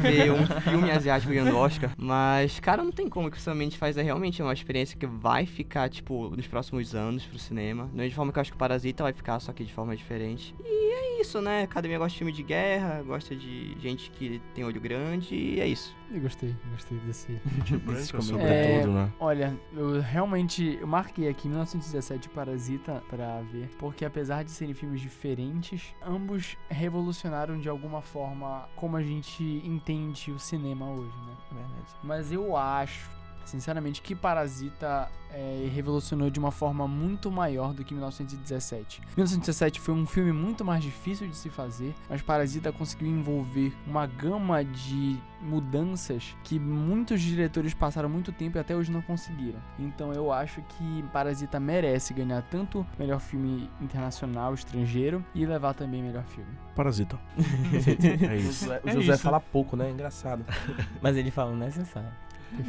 ver 0.00 0.32
um 0.32 0.44
filme 0.62 0.90
asiático 0.90 1.32
ganhando 1.32 1.56
Oscar. 1.56 1.90
Mas, 1.96 2.58
cara, 2.58 2.82
não 2.82 2.90
tem 2.90 3.08
como. 3.08 3.28
O 3.28 3.30
que 3.30 3.36
o 3.36 3.40
Sam 3.40 3.54
Mendes 3.54 3.76
faz 3.78 3.96
é 3.96 4.02
realmente 4.02 4.42
uma 4.42 4.52
experiência 4.52 4.96
que 4.98 5.06
vai 5.06 5.46
ficar, 5.46 5.88
tipo, 5.88 6.30
nos 6.36 6.46
próximos 6.48 6.92
anos 6.92 7.22
pro 7.24 7.38
cinema. 7.38 7.84
Da 7.94 8.02
mesma 8.02 8.16
forma 8.16 8.32
que 8.32 8.38
eu 8.38 8.40
acho 8.40 8.50
que 8.50 8.56
o 8.56 8.58
Parasita 8.58 8.91
vai 9.00 9.12
ficar, 9.12 9.38
só 9.40 9.52
que 9.52 9.64
de 9.64 9.72
forma 9.72 9.96
diferente. 9.96 10.54
E 10.64 10.92
é 10.92 11.20
isso, 11.20 11.40
né? 11.40 11.62
Academia 11.62 11.98
gosta 11.98 12.12
de 12.12 12.18
filme 12.18 12.32
de 12.32 12.42
guerra, 12.42 13.02
gosta 13.02 13.34
de 13.36 13.76
gente 13.80 14.10
que 14.10 14.42
tem 14.54 14.64
olho 14.64 14.80
grande 14.80 15.34
e 15.34 15.60
é 15.60 15.66
isso. 15.66 15.94
Eu 16.10 16.20
gostei, 16.20 16.54
gostei 16.72 16.98
desse. 16.98 17.32
De 17.64 17.76
branco, 17.76 17.92
Desses 17.92 18.24
sobretudo, 18.26 18.42
É, 18.42 18.86
né? 18.86 19.12
Olha, 19.18 19.56
eu 19.72 20.00
realmente 20.00 20.78
eu 20.80 20.86
marquei 20.86 21.28
aqui 21.28 21.48
1917 21.48 22.28
Parasita 22.28 23.02
pra 23.08 23.40
ver, 23.42 23.70
porque 23.78 24.04
apesar 24.04 24.42
de 24.42 24.50
serem 24.50 24.74
filmes 24.74 25.00
diferentes, 25.00 25.94
ambos 26.04 26.56
revolucionaram 26.68 27.58
de 27.58 27.68
alguma 27.68 28.02
forma 28.02 28.68
como 28.76 28.96
a 28.96 29.02
gente 29.02 29.42
entende 29.64 30.30
o 30.30 30.38
cinema 30.38 30.90
hoje, 30.90 31.16
né? 31.26 31.36
Verdade. 31.50 31.92
Mas 32.02 32.32
eu 32.32 32.56
acho, 32.56 33.08
sinceramente, 33.44 34.00
que 34.02 34.14
Parasita 34.14 35.08
é, 35.30 35.68
revolucionou 35.74 36.28
de 36.30 36.38
uma 36.38 36.50
forma 36.50 36.86
muito 36.86 37.30
maior 37.30 37.72
do 37.72 37.84
que 37.84 37.94
1917. 37.94 39.00
1917 39.16 39.80
foi 39.80 39.94
um 39.94 40.06
filme 40.06 40.32
muito 40.32 40.64
mais 40.64 40.82
difícil 40.82 41.26
de 41.28 41.36
se 41.36 41.48
fazer, 41.48 41.94
mas 42.08 42.20
Parasita 42.22 42.70
conseguiu 42.72 43.08
envolver 43.08 43.72
uma 43.86 44.06
gama 44.06 44.62
de 44.64 45.18
mudanças 45.40 46.36
que 46.44 46.58
muitos 46.58 47.20
diretores 47.20 47.74
passaram 47.74 48.08
muito 48.08 48.30
tempo 48.32 48.56
e 48.58 48.60
até 48.60 48.76
hoje 48.76 48.90
não 48.92 49.02
conseguiram. 49.02 49.58
Então 49.78 50.12
eu 50.12 50.30
acho 50.32 50.62
que 50.62 51.02
Parasita 51.12 51.58
merece 51.58 52.12
ganhar 52.14 52.42
tanto 52.42 52.86
melhor 52.98 53.20
filme 53.20 53.68
internacional, 53.80 54.54
estrangeiro 54.54 55.24
e 55.34 55.44
levar 55.46 55.74
também 55.74 56.02
melhor 56.02 56.24
filme. 56.24 56.50
Parasita. 56.74 57.18
é 57.36 58.28
O 58.28 58.34
isso. 58.36 58.64
José, 58.64 58.80
o 58.84 58.88
É 58.88 58.92
José 58.92 59.12
isso. 59.14 59.22
fala 59.22 59.40
pouco, 59.40 59.76
né? 59.76 59.90
Engraçado. 59.90 60.44
Mas 61.02 61.16
ele 61.16 61.30
fala 61.30 61.54
necessário. 61.54 62.08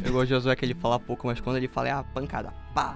Eu 0.04 0.14
gosto 0.14 0.28
de 0.28 0.34
Josué 0.34 0.56
que 0.56 0.66
ele 0.66 0.74
fala 0.74 1.00
pouco, 1.00 1.28
mas 1.28 1.40
quando 1.40 1.58
ele 1.58 1.68
fala 1.68 1.88
é 1.88 1.92
a 1.92 2.04
pancada. 2.04 2.54
Pá! 2.74 2.96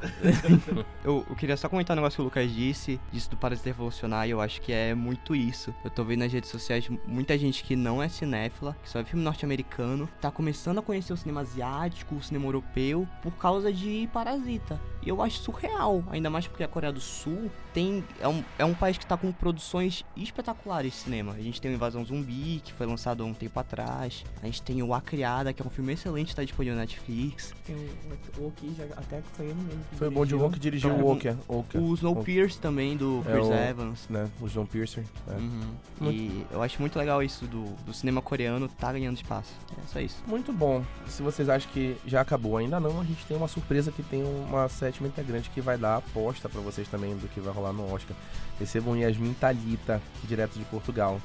eu, 1.04 1.26
eu 1.30 1.36
queria 1.36 1.56
só 1.56 1.69
comentar 1.69 1.95
um 1.95 2.00
negócio 2.00 2.17
que 2.17 2.21
o 2.21 2.26
Lucas 2.26 2.52
disse, 2.52 3.00
disse 3.12 3.30
do 3.30 3.38
Parasita 3.38 3.69
Revolucionar, 3.69 4.28
e 4.28 4.32
eu 4.32 4.41
acho 4.41 4.62
que 4.62 4.71
é 4.71 4.95
muito 4.95 5.36
isso. 5.36 5.73
Eu 5.84 5.91
tô 5.91 6.04
vendo 6.04 6.19
nas 6.19 6.34
redes 6.34 6.50
sociais 6.50 6.89
muita 7.06 7.38
gente 7.38 7.63
que 7.63 7.76
não 7.76 8.02
é 8.02 8.10
cinéfila, 8.10 8.76
que 8.82 8.89
só 8.89 9.00
vê 9.00 9.06
filme 9.06 9.23
norte-americano, 9.23 10.10
tá 10.19 10.32
começando 10.32 10.80
a 10.80 10.82
conhecer 10.82 11.13
o 11.13 11.17
cinema 11.17 11.41
asiático, 11.41 12.15
o 12.15 12.23
cinema 12.23 12.45
europeu, 12.45 13.08
por 13.21 13.34
causa 13.34 13.71
de 13.71 14.10
Parasita. 14.12 14.80
E 15.06 15.10
eu 15.10 15.21
acho 15.21 15.39
surreal, 15.39 16.04
ainda 16.10 16.30
mais 16.30 16.47
porque 16.47 16.63
a 16.63 16.67
Coreia 16.67 16.91
do 16.91 17.00
Sul 17.00 17.52
tem 17.77 18.03
é 18.19 18.27
um, 18.27 18.43
é 18.57 18.65
um 18.65 18.73
país 18.73 18.97
que 18.97 19.05
tá 19.05 19.15
com 19.15 19.31
produções 19.31 20.03
espetaculares 20.15 20.93
de 20.93 20.97
cinema. 20.97 21.33
A 21.33 21.39
gente 21.41 21.61
tem 21.61 21.69
o 21.69 21.75
Invasão 21.75 22.03
Zumbi, 22.03 22.59
que 22.65 22.73
foi 22.73 22.87
lançado 22.87 23.21
há 23.21 23.25
um 23.27 23.35
tempo 23.35 23.59
atrás. 23.59 24.23
A 24.41 24.47
gente 24.47 24.63
tem 24.63 24.81
o 24.81 24.95
A 24.95 24.99
Criada, 24.99 25.53
que 25.53 25.61
é 25.61 25.65
um 25.65 25.69
filme 25.69 25.93
excelente, 25.93 26.35
tá 26.35 26.43
disponível 26.43 26.73
na 26.75 26.81
Netflix. 26.81 27.53
Tem 27.67 27.75
o, 27.75 28.41
o 28.41 28.47
Oki 28.47 28.73
já 28.75 28.85
até 28.95 29.21
que 29.21 29.29
foi 29.33 29.45
ele 29.45 29.53
mesmo. 29.61 29.81
Foi 29.95 30.07
o 30.07 30.11
Bom 30.11 30.25
dirigiu. 30.25 30.39
Joon 30.39 30.51
que 30.51 30.59
dirigiu 30.59 30.89
o 30.91 31.05
Walker. 31.05 31.35
Walker. 31.47 31.77
O 31.77 31.93
Snowpiercer 31.93 32.59
também, 32.59 32.97
do 32.97 33.23
É 33.27 33.31
Chris 33.33 33.47
o- 33.47 33.53
Evans. 33.53 34.07
Né? 34.09 34.27
O 34.41 34.47
John 34.47 34.65
Piercer. 34.65 35.03
É. 35.27 35.33
Uhum. 35.33 36.11
E 36.11 36.45
eu 36.49 36.63
acho 36.63 36.79
muito 36.81 36.97
legal 36.97 37.21
isso 37.21 37.45
do, 37.45 37.63
do 37.85 37.93
cinema 37.93 38.23
coreano 38.23 38.67
tá 38.67 38.91
ganhando 38.91 39.17
espaço. 39.17 39.53
É 39.77 39.87
só 39.87 39.99
isso. 39.99 40.17
Muito 40.25 40.51
bom. 40.51 40.83
Se 41.05 41.21
vocês 41.21 41.47
acham 41.47 41.69
que 41.71 41.95
já 42.07 42.21
acabou, 42.21 42.57
ainda 42.57 42.79
não, 42.79 43.01
a 43.01 43.03
gente 43.03 43.23
tem 43.27 43.37
uma 43.37 43.47
surpresa 43.47 43.91
que 43.91 44.01
tem 44.01 44.23
uma 44.23 44.67
sétima 44.67 45.07
integrante 45.07 45.51
que 45.51 45.61
vai 45.61 45.77
dar 45.77 45.97
aposta 45.97 46.49
pra 46.49 46.59
vocês 46.61 46.87
também 46.87 47.15
do 47.15 47.27
que 47.27 47.39
vai 47.39 47.53
rolar 47.53 47.66
no 47.73 47.93
Oscar. 47.93 48.15
Recebam 48.60 48.97
Yasmin 48.97 49.34
Talita, 49.34 50.01
direto 50.23 50.58
de 50.58 50.65
Portugal. 50.65 51.21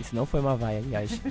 Isso 0.00 0.14
não 0.14 0.26
foi 0.26 0.40
uma 0.40 0.56
vaia, 0.56 0.78
aliás. 0.78 1.20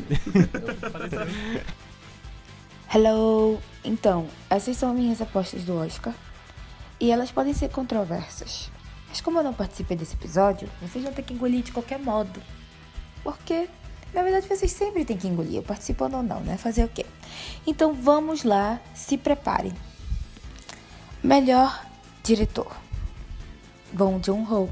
Hello! 2.93 3.59
Então, 3.83 4.27
essas 4.49 4.77
são 4.77 4.93
minhas 4.93 5.21
apostas 5.21 5.63
do 5.63 5.75
Oscar. 5.75 6.13
E 6.99 7.11
elas 7.11 7.31
podem 7.31 7.53
ser 7.53 7.69
controversas. 7.69 8.71
Mas 9.09 9.21
como 9.21 9.39
eu 9.39 9.43
não 9.43 9.53
participei 9.53 9.95
desse 9.95 10.15
episódio, 10.15 10.69
vocês 10.81 11.03
vão 11.03 11.13
ter 11.13 11.21
que 11.21 11.33
engolir 11.33 11.61
de 11.61 11.71
qualquer 11.71 11.99
modo. 11.99 12.41
Porque, 13.23 13.67
na 14.13 14.23
verdade, 14.23 14.47
vocês 14.47 14.71
sempre 14.71 15.05
têm 15.05 15.17
que 15.17 15.27
engolir, 15.27 15.61
participando 15.61 16.15
ou 16.15 16.23
não, 16.23 16.39
né? 16.39 16.57
Fazer 16.57 16.83
o 16.83 16.89
quê? 16.89 17.05
Então 17.65 17.93
vamos 17.93 18.43
lá, 18.43 18.79
se 18.93 19.17
preparem. 19.17 19.73
Melhor 21.23 21.85
diretor. 22.21 22.75
Bong 23.93 24.21
Joon-ho. 24.21 24.69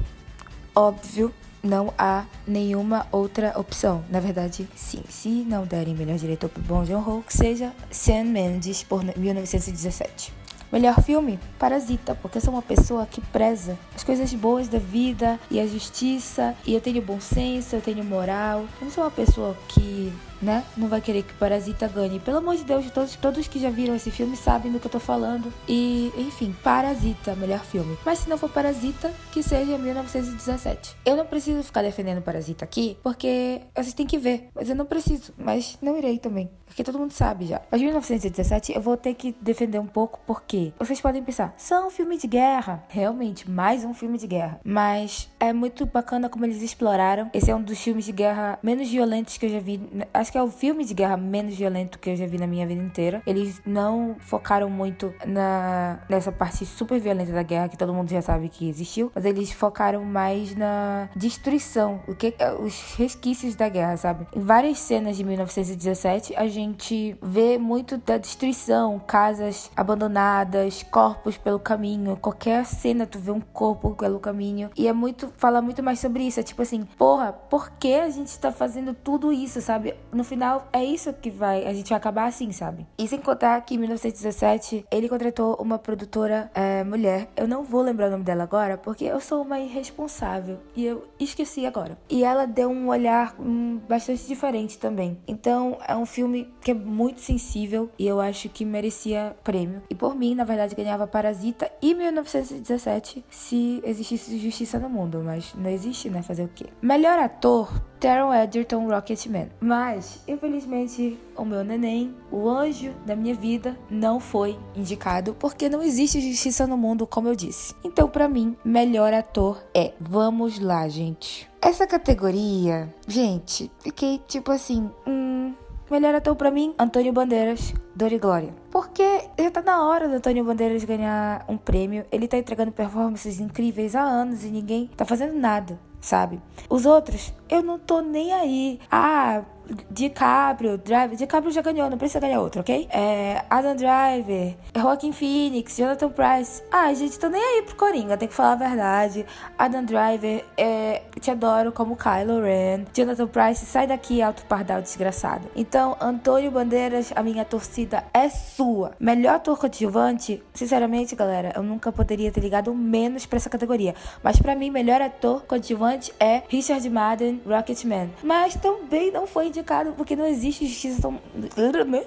Óbvio, 0.76 1.32
não 1.62 1.94
há 1.96 2.26
nenhuma 2.46 3.06
outra 3.10 3.58
opção. 3.58 4.04
Na 4.10 4.20
verdade, 4.20 4.68
sim. 4.76 5.02
Se 5.08 5.30
não 5.30 5.64
derem 5.64 5.94
melhor 5.94 6.18
diretor 6.18 6.50
pro 6.50 6.62
Bong 6.62 6.86
Joon-ho, 6.86 7.22
que 7.22 7.34
seja 7.34 7.72
Sam 7.90 8.24
Mendes 8.24 8.82
por 8.82 9.02
1917. 9.02 10.30
Melhor 10.70 11.02
filme? 11.02 11.40
Parasita, 11.58 12.14
porque 12.14 12.36
eu 12.36 12.42
sou 12.42 12.52
uma 12.52 12.62
pessoa 12.62 13.06
que 13.06 13.22
preza 13.22 13.78
as 13.94 14.04
coisas 14.04 14.34
boas 14.34 14.68
da 14.68 14.78
vida 14.78 15.40
e 15.50 15.58
a 15.58 15.66
justiça, 15.66 16.54
e 16.66 16.74
eu 16.74 16.82
tenho 16.82 17.00
bom 17.00 17.18
senso, 17.18 17.76
eu 17.76 17.80
tenho 17.80 18.04
moral. 18.04 18.60
Eu 18.78 18.84
não 18.84 18.90
sou 18.90 19.04
uma 19.04 19.10
pessoa 19.10 19.56
que, 19.68 20.12
né, 20.42 20.64
não 20.76 20.88
vai 20.88 21.00
querer 21.00 21.22
que 21.22 21.32
Parasita 21.34 21.88
ganhe. 21.88 22.18
Pelo 22.20 22.38
amor 22.38 22.56
de 22.56 22.64
Deus, 22.64 22.90
todos, 22.90 23.16
todos 23.16 23.48
que 23.48 23.58
já 23.58 23.70
viram 23.70 23.94
esse 23.94 24.10
filme 24.10 24.36
sabem 24.36 24.72
do 24.72 24.80
que 24.80 24.86
eu 24.86 24.90
tô 24.90 25.00
falando. 25.00 25.52
E, 25.68 26.12
enfim, 26.16 26.54
Parasita, 26.62 27.34
melhor 27.36 27.60
filme. 27.60 27.96
Mas 28.04 28.20
se 28.20 28.28
não 28.28 28.36
for 28.36 28.50
Parasita, 28.50 29.12
que 29.30 29.42
seja 29.42 29.78
1917. 29.78 30.96
Eu 31.04 31.16
não 31.16 31.26
preciso 31.26 31.62
ficar 31.62 31.82
defendendo 31.82 32.22
Parasita 32.22 32.64
aqui, 32.64 32.98
porque 33.02 33.60
vocês 33.74 33.94
têm 33.94 34.06
que 34.06 34.18
ver. 34.18 34.48
Mas 34.54 34.68
eu 34.68 34.76
não 34.76 34.86
preciso, 34.86 35.32
mas 35.38 35.78
não 35.80 35.96
irei 35.96 36.18
também. 36.18 36.50
Porque 36.72 36.82
todo 36.82 36.98
mundo 36.98 37.12
sabe 37.12 37.44
já. 37.44 37.60
Mas 37.70 37.82
1917 37.82 38.72
eu 38.72 38.80
vou 38.80 38.96
ter 38.96 39.12
que 39.12 39.36
defender 39.42 39.78
um 39.78 39.86
pouco, 39.86 40.20
porque 40.26 40.72
vocês 40.78 41.00
podem 41.02 41.22
pensar, 41.22 41.54
só 41.58 41.86
um 41.86 41.90
filme 41.90 42.16
de 42.16 42.26
guerra. 42.26 42.82
Realmente, 42.88 43.50
mais 43.50 43.84
um 43.84 43.92
filme 43.92 44.16
de 44.16 44.26
guerra. 44.26 44.58
Mas 44.64 45.30
é 45.38 45.52
muito 45.52 45.84
bacana 45.84 46.30
como 46.30 46.46
eles 46.46 46.62
exploraram. 46.62 47.30
Esse 47.34 47.50
é 47.50 47.54
um 47.54 47.62
dos 47.62 47.78
filmes 47.78 48.06
de 48.06 48.12
guerra 48.12 48.58
menos 48.62 48.88
violentos 48.88 49.36
que 49.36 49.44
eu 49.44 49.50
já 49.50 49.60
vi. 49.60 49.82
Acho 50.14 50.31
que 50.32 50.38
é 50.38 50.42
o 50.42 50.48
filme 50.48 50.82
de 50.82 50.94
guerra 50.94 51.18
menos 51.18 51.54
violento 51.54 51.98
que 51.98 52.08
eu 52.08 52.16
já 52.16 52.26
vi 52.26 52.38
na 52.38 52.46
minha 52.46 52.66
vida 52.66 52.82
inteira. 52.82 53.22
Eles 53.26 53.60
não 53.66 54.16
focaram 54.18 54.70
muito 54.70 55.12
na 55.26 56.00
nessa 56.08 56.32
parte 56.32 56.64
super 56.64 56.98
violenta 56.98 57.32
da 57.32 57.42
guerra, 57.42 57.68
que 57.68 57.76
todo 57.76 57.92
mundo 57.92 58.08
já 58.08 58.22
sabe 58.22 58.48
que 58.48 58.66
existiu. 58.66 59.12
Mas 59.14 59.26
eles 59.26 59.52
focaram 59.52 60.02
mais 60.04 60.56
na 60.56 61.10
destruição. 61.14 62.00
O 62.08 62.14
que, 62.14 62.34
os 62.60 62.94
resquícios 62.96 63.54
da 63.54 63.68
guerra, 63.68 63.96
sabe? 63.98 64.26
Em 64.34 64.40
várias 64.40 64.78
cenas 64.78 65.18
de 65.18 65.24
1917, 65.24 66.34
a 66.34 66.48
gente 66.48 67.14
vê 67.20 67.58
muito 67.58 67.98
da 67.98 68.16
destruição, 68.16 68.98
casas 69.06 69.70
abandonadas, 69.76 70.82
corpos 70.84 71.36
pelo 71.36 71.58
caminho. 71.58 72.16
Qualquer 72.16 72.64
cena 72.64 73.06
tu 73.06 73.18
vê 73.18 73.30
um 73.30 73.40
corpo 73.40 73.90
pelo 73.90 74.18
caminho. 74.18 74.70
E 74.74 74.88
é 74.88 74.94
muito. 74.94 75.30
Fala 75.36 75.60
muito 75.60 75.82
mais 75.82 75.98
sobre 75.98 76.22
isso. 76.22 76.40
É 76.40 76.42
tipo 76.42 76.62
assim, 76.62 76.84
porra, 76.96 77.34
por 77.34 77.72
que 77.72 77.92
a 77.94 78.08
gente 78.08 78.38
tá 78.38 78.50
fazendo 78.50 78.94
tudo 78.94 79.30
isso, 79.30 79.60
sabe? 79.60 79.94
No 80.10 80.21
final, 80.24 80.68
é 80.72 80.84
isso 80.84 81.12
que 81.12 81.30
vai. 81.30 81.66
A 81.66 81.72
gente 81.72 81.88
vai 81.88 81.98
acabar 81.98 82.26
assim, 82.26 82.50
sabe? 82.52 82.86
E 82.98 83.06
sem 83.06 83.20
contar 83.20 83.60
que 83.62 83.74
em 83.74 83.78
1917 83.78 84.86
ele 84.90 85.08
contratou 85.08 85.56
uma 85.60 85.78
produtora 85.78 86.50
é, 86.54 86.84
mulher. 86.84 87.28
Eu 87.36 87.48
não 87.48 87.64
vou 87.64 87.82
lembrar 87.82 88.08
o 88.08 88.10
nome 88.10 88.24
dela 88.24 88.42
agora, 88.42 88.76
porque 88.76 89.04
eu 89.04 89.20
sou 89.20 89.42
uma 89.42 89.58
irresponsável. 89.58 90.58
E 90.74 90.84
eu 90.84 91.06
esqueci 91.18 91.66
agora. 91.66 91.98
E 92.08 92.24
ela 92.24 92.46
deu 92.46 92.70
um 92.70 92.88
olhar 92.88 93.34
hum, 93.38 93.80
bastante 93.88 94.26
diferente 94.26 94.78
também. 94.78 95.18
Então, 95.26 95.78
é 95.86 95.96
um 95.96 96.06
filme 96.06 96.52
que 96.60 96.70
é 96.70 96.74
muito 96.74 97.20
sensível 97.20 97.90
e 97.98 98.06
eu 98.06 98.20
acho 98.20 98.48
que 98.48 98.64
merecia 98.64 99.36
prêmio. 99.42 99.82
E 99.88 99.94
por 99.94 100.14
mim, 100.14 100.34
na 100.34 100.44
verdade, 100.44 100.74
ganhava 100.74 101.06
Parasita 101.06 101.70
e 101.80 101.94
1917 101.94 103.24
se 103.30 103.80
existisse 103.84 104.38
justiça 104.38 104.78
no 104.78 104.88
mundo, 104.88 105.22
mas 105.24 105.54
não 105.54 105.70
existe, 105.70 106.08
né? 106.08 106.22
Fazer 106.22 106.44
o 106.44 106.48
quê? 106.48 106.66
Melhor 106.80 107.18
ator, 107.18 107.82
Taron 108.02 108.34
Egerton 108.34 108.88
Rocketman. 108.88 109.48
Mas, 109.60 110.24
infelizmente, 110.26 111.16
o 111.36 111.44
meu 111.44 111.62
neném, 111.62 112.12
o 112.32 112.48
anjo 112.48 112.92
da 113.06 113.14
minha 113.14 113.32
vida, 113.32 113.78
não 113.88 114.18
foi 114.18 114.58
indicado 114.74 115.34
porque 115.34 115.68
não 115.68 115.80
existe 115.80 116.20
justiça 116.20 116.66
no 116.66 116.76
mundo, 116.76 117.06
como 117.06 117.28
eu 117.28 117.36
disse. 117.36 117.76
Então, 117.84 118.08
pra 118.08 118.28
mim, 118.28 118.56
melhor 118.64 119.14
ator 119.14 119.62
é. 119.72 119.92
Vamos 120.00 120.58
lá, 120.58 120.88
gente. 120.88 121.48
Essa 121.60 121.86
categoria, 121.86 122.92
gente, 123.06 123.70
fiquei 123.78 124.20
tipo 124.26 124.50
assim, 124.50 124.90
hum, 125.06 125.54
Melhor 125.92 126.14
ator 126.14 126.34
pra 126.34 126.50
mim, 126.50 126.74
Antônio 126.78 127.12
Bandeiras, 127.12 127.74
Dor 127.94 128.10
e 128.12 128.18
Glória. 128.18 128.54
Porque 128.70 129.28
já 129.38 129.50
tá 129.50 129.60
na 129.60 129.86
hora 129.86 130.08
do 130.08 130.14
Antônio 130.14 130.42
Bandeiras 130.42 130.82
ganhar 130.84 131.44
um 131.46 131.58
prêmio. 131.58 132.06
Ele 132.10 132.26
tá 132.26 132.38
entregando 132.38 132.72
performances 132.72 133.38
incríveis 133.38 133.94
há 133.94 134.00
anos 134.00 134.42
e 134.42 134.48
ninguém 134.48 134.88
tá 134.96 135.04
fazendo 135.04 135.34
nada. 135.38 135.78
sabe? 136.00 136.40
Os 136.68 136.86
outros, 136.86 137.32
eu 137.52 137.62
não 137.62 137.78
tô 137.78 138.00
nem 138.00 138.32
aí. 138.32 138.80
Ah, 138.90 139.42
DiCaprio, 139.90 140.78
Driver. 140.78 141.16
DiCaprio 141.16 141.52
já 141.52 141.62
ganhou, 141.62 141.88
não 141.88 141.98
precisa 141.98 142.20
ganhar 142.20 142.40
outro, 142.40 142.60
ok? 142.60 142.88
É, 142.90 143.44
Adam 143.48 143.76
Driver, 143.76 144.54
Joaquin 144.76 145.12
Phoenix, 145.12 145.76
Jonathan 145.76 146.10
Price. 146.10 146.62
Ah, 146.70 146.92
gente, 146.94 147.18
tô 147.18 147.28
nem 147.28 147.42
aí 147.42 147.62
pro 147.62 147.76
Coringa, 147.76 148.16
tem 148.16 148.28
que 148.28 148.34
falar 148.34 148.52
a 148.52 148.56
verdade. 148.56 149.26
Adam 149.58 149.84
Driver, 149.84 150.44
é, 150.56 151.02
te 151.20 151.30
adoro 151.30 151.72
como 151.72 151.96
Kylo 151.96 152.40
Ren. 152.42 152.84
Jonathan 152.92 153.26
Price, 153.26 153.64
sai 153.66 153.86
daqui, 153.86 154.20
alto 154.22 154.44
pardal 154.46 154.82
desgraçado. 154.82 155.48
Então, 155.54 155.96
Antônio 156.00 156.50
Bandeiras, 156.50 157.12
a 157.14 157.22
minha 157.22 157.44
torcida 157.44 158.04
é 158.12 158.28
sua. 158.28 158.92
Melhor 158.98 159.36
ator 159.36 159.58
coadjuvante, 159.58 160.42
sinceramente, 160.54 161.14
galera, 161.14 161.52
eu 161.54 161.62
nunca 161.62 161.92
poderia 161.92 162.30
ter 162.30 162.40
ligado 162.40 162.74
menos 162.74 163.26
pra 163.26 163.36
essa 163.36 163.50
categoria. 163.50 163.94
Mas 164.22 164.38
pra 164.38 164.54
mim, 164.54 164.70
melhor 164.70 165.00
ator 165.00 165.42
coadjuvante 165.42 166.12
é 166.18 166.42
Richard 166.48 166.88
Madden, 166.88 167.41
Rocketman. 167.46 168.10
Mas 168.22 168.54
também 168.54 169.10
não 169.10 169.26
foi 169.26 169.48
indicado 169.48 169.92
porque 169.92 170.16
não 170.16 170.26
existe 170.26 170.66
justiça 170.66 171.10
no 171.10 171.20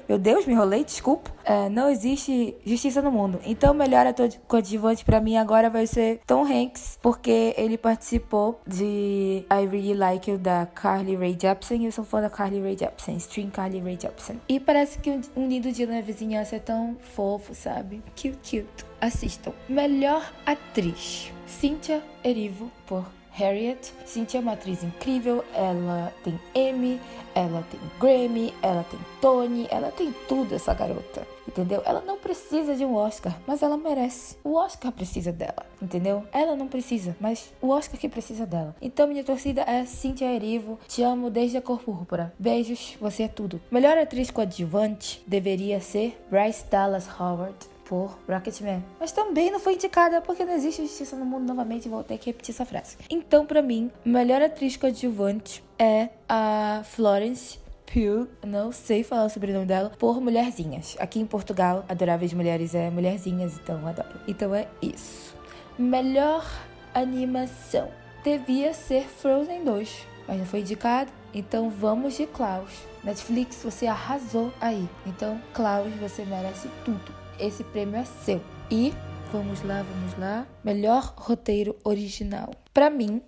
Meu 0.08 0.18
Deus, 0.18 0.46
me 0.46 0.54
enrolei, 0.54 0.84
desculpa. 0.84 1.32
É, 1.44 1.70
não 1.70 1.90
existe 1.90 2.56
justiça 2.66 3.02
no 3.02 3.12
mundo. 3.12 3.40
Então, 3.46 3.72
o 3.72 3.76
melhor 3.76 4.06
ator 4.08 4.30
coadjuvante 4.48 5.06
pra 5.06 5.20
mim 5.20 5.38
agora 5.38 5.70
vai 5.70 5.86
ser 5.86 6.22
Tom 6.26 6.44
Hanks, 6.44 6.98
porque 7.02 7.54
ele 7.58 7.78
participou 7.78 8.60
de 8.66 9.46
I 9.52 9.66
Really 9.66 9.94
Like 9.94 10.32
You 10.32 10.38
da 10.38 10.66
Carly 10.66 11.16
Rae 11.16 11.38
Jepsen. 11.40 11.86
Eu 11.86 11.92
sou 11.92 12.04
fã 12.04 12.22
da 12.22 12.30
Carly 12.30 12.62
Rae 12.62 12.78
Jepsen, 12.78 13.18
Stream 13.18 13.50
Carly 13.50 13.80
Rae 13.80 13.98
Jepsen. 14.00 14.42
E 14.50 14.60
parece 14.60 15.00
que 15.00 15.20
um 15.36 15.48
lindo 15.48 15.72
dia 15.72 15.88
na 15.88 16.02
vizinhança 16.02 16.56
é 16.56 16.60
tão 16.60 16.96
fofo, 17.00 17.54
sabe? 17.54 18.02
Cute, 18.16 18.38
cute. 18.38 18.86
Assistam. 19.00 19.54
Melhor 19.70 20.34
atriz: 20.46 21.32
Cynthia 21.46 22.02
Erivo 22.24 22.72
por 22.88 23.06
Harriet. 23.36 23.94
Cynthia 24.06 24.40
é 24.40 24.42
uma 24.42 24.54
atriz 24.54 24.84
incrível, 24.84 25.44
ela 25.54 26.14
tem 26.24 26.40
Emmy, 26.56 27.00
ela 27.36 27.64
tem 27.70 27.80
Grammy, 28.00 28.54
ela 28.62 28.86
tem 28.90 29.00
Tony, 29.22 29.68
ela 29.70 29.92
tem 29.92 30.14
tudo 30.28 30.56
essa 30.56 30.74
garota, 30.74 31.28
entendeu? 31.46 31.82
Ela 31.86 32.00
não 32.00 32.18
precisa 32.18 32.76
de 32.76 32.86
um 32.86 32.96
Oscar, 32.96 33.38
mas 33.46 33.62
ela 33.62 33.76
merece. 33.76 34.38
O 34.42 34.56
Oscar 34.56 34.92
precisa 34.92 35.34
dela, 35.34 35.66
entendeu? 35.82 36.24
Ela 36.32 36.56
não 36.56 36.68
precisa, 36.68 37.16
mas 37.20 37.54
o 37.62 37.70
Oscar 37.70 38.00
que 38.00 38.08
precisa 38.08 38.46
dela. 38.46 38.74
Então 38.82 39.06
minha 39.06 39.24
torcida 39.24 39.64
é 39.64 39.86
Cynthia 39.86 40.34
Erivo, 40.34 40.80
te 40.88 41.04
amo 41.04 41.30
desde 41.30 41.58
a 41.58 41.62
cor 41.62 41.80
púrpura. 41.80 42.34
Beijos, 42.40 42.96
você 43.02 43.24
é 43.24 43.28
tudo. 43.28 43.60
Melhor 43.70 43.98
atriz 43.98 44.32
coadjuvante 44.32 45.22
deveria 45.28 45.82
ser 45.82 46.18
Bryce 46.32 46.66
Dallas 46.70 47.08
Howard 47.20 47.75
por 47.86 48.18
Rocketman. 48.28 48.84
Mas 49.00 49.12
também 49.12 49.52
não 49.52 49.60
foi 49.60 49.76
indicada 49.76 50.22
porque 50.22 50.44
não 50.44 50.54
existe 50.54 50.82
justiça 50.82 51.16
no 51.16 51.26
mundo 51.26 51.46
novamente. 51.46 51.88
Vou 51.88 52.04
ter 52.04 52.18
que 52.18 52.28
repetir 52.28 52.54
essa 52.54 52.66
frase. 52.66 52.98
Então, 53.10 53.46
para 53.46 53.62
mim, 53.62 53.92
melhor 54.04 54.42
atriz 54.42 54.76
coadjuvante 54.76 55.64
é 55.80 56.10
a 56.28 56.82
Florence 56.84 57.60
Pugh, 57.86 58.28
não 58.46 58.72
sei 58.72 59.04
falar 59.04 59.26
o 59.26 59.30
sobrenome 59.30 59.66
dela, 59.66 59.92
por 59.98 60.20
Mulherzinhas. 60.20 60.96
Aqui 61.00 61.20
em 61.20 61.26
Portugal, 61.26 61.86
Adoráveis 61.88 62.34
Mulheres 62.34 62.76
é 62.76 62.90
Mulherzinhas, 62.90 63.58
então 63.58 63.88
adoro. 63.88 64.20
Então 64.28 64.54
é 64.54 64.68
isso. 64.82 65.36
Melhor 65.78 66.46
animação. 66.94 67.90
Devia 68.24 68.74
ser 68.74 69.04
Frozen 69.08 69.64
2, 69.64 70.08
mas 70.28 70.40
não 70.40 70.46
foi 70.46 70.62
indicado. 70.62 71.12
Então 71.34 71.70
vamos 71.70 72.16
de 72.16 72.26
Klaus. 72.26 72.72
Netflix, 73.04 73.62
você 73.64 73.86
arrasou 73.86 74.52
aí. 74.60 74.90
Então, 75.06 75.40
Klaus, 75.54 75.94
você 75.96 76.26
merece 76.26 76.68
tudo. 76.84 77.25
Esse 77.40 77.64
prêmio 77.64 77.98
é 77.98 78.06
seu. 78.06 78.42
E 78.70 78.94
vamos 79.32 79.62
lá, 79.64 79.84
vamos 79.84 80.18
lá. 80.18 80.48
Melhor 80.64 81.14
roteiro 81.18 81.76
original. 81.84 82.52
Para 82.74 82.90
mim, 82.90 83.22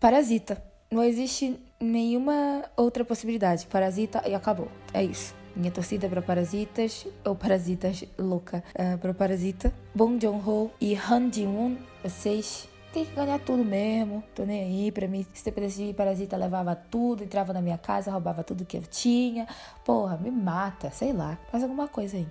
Parasita. 0.00 0.62
Não 0.90 1.02
existe 1.02 1.58
nenhuma 1.80 2.64
outra 2.76 3.04
possibilidade. 3.04 3.66
Parasita 3.66 4.22
e 4.28 4.34
acabou. 4.34 4.68
É 4.92 5.02
isso. 5.02 5.34
Minha 5.54 5.70
torcida 5.70 6.06
é 6.06 6.08
pra 6.08 6.22
Parasitas, 6.22 7.06
ou 7.24 7.34
Parasitas 7.34 8.04
louca, 8.18 8.64
uh, 8.74 8.96
pra 8.98 9.12
Parasita. 9.12 9.72
Bong 9.94 10.18
Joon-ho 10.20 10.70
e 10.80 10.94
Han 10.94 11.30
Ji-won, 11.30 11.76
vocês 12.02 12.68
tem 12.92 13.04
que 13.04 13.14
ganhar 13.14 13.38
tudo 13.40 13.64
mesmo. 13.64 14.22
Tô 14.34 14.44
nem 14.44 14.62
aí. 14.62 14.92
Pra 14.92 15.08
mim, 15.08 15.26
se 15.32 15.44
dependesse 15.44 15.86
de 15.86 15.94
parasita, 15.94 16.36
levava 16.36 16.74
tudo, 16.76 17.24
entrava 17.24 17.52
na 17.52 17.60
minha 17.60 17.78
casa, 17.78 18.10
roubava 18.10 18.44
tudo 18.44 18.64
que 18.64 18.76
eu 18.76 18.82
tinha. 18.82 19.46
Porra, 19.84 20.16
me 20.16 20.30
mata, 20.30 20.90
sei 20.90 21.12
lá. 21.12 21.38
Faz 21.50 21.62
alguma 21.62 21.88
coisa 21.88 22.16
aí. 22.16 22.26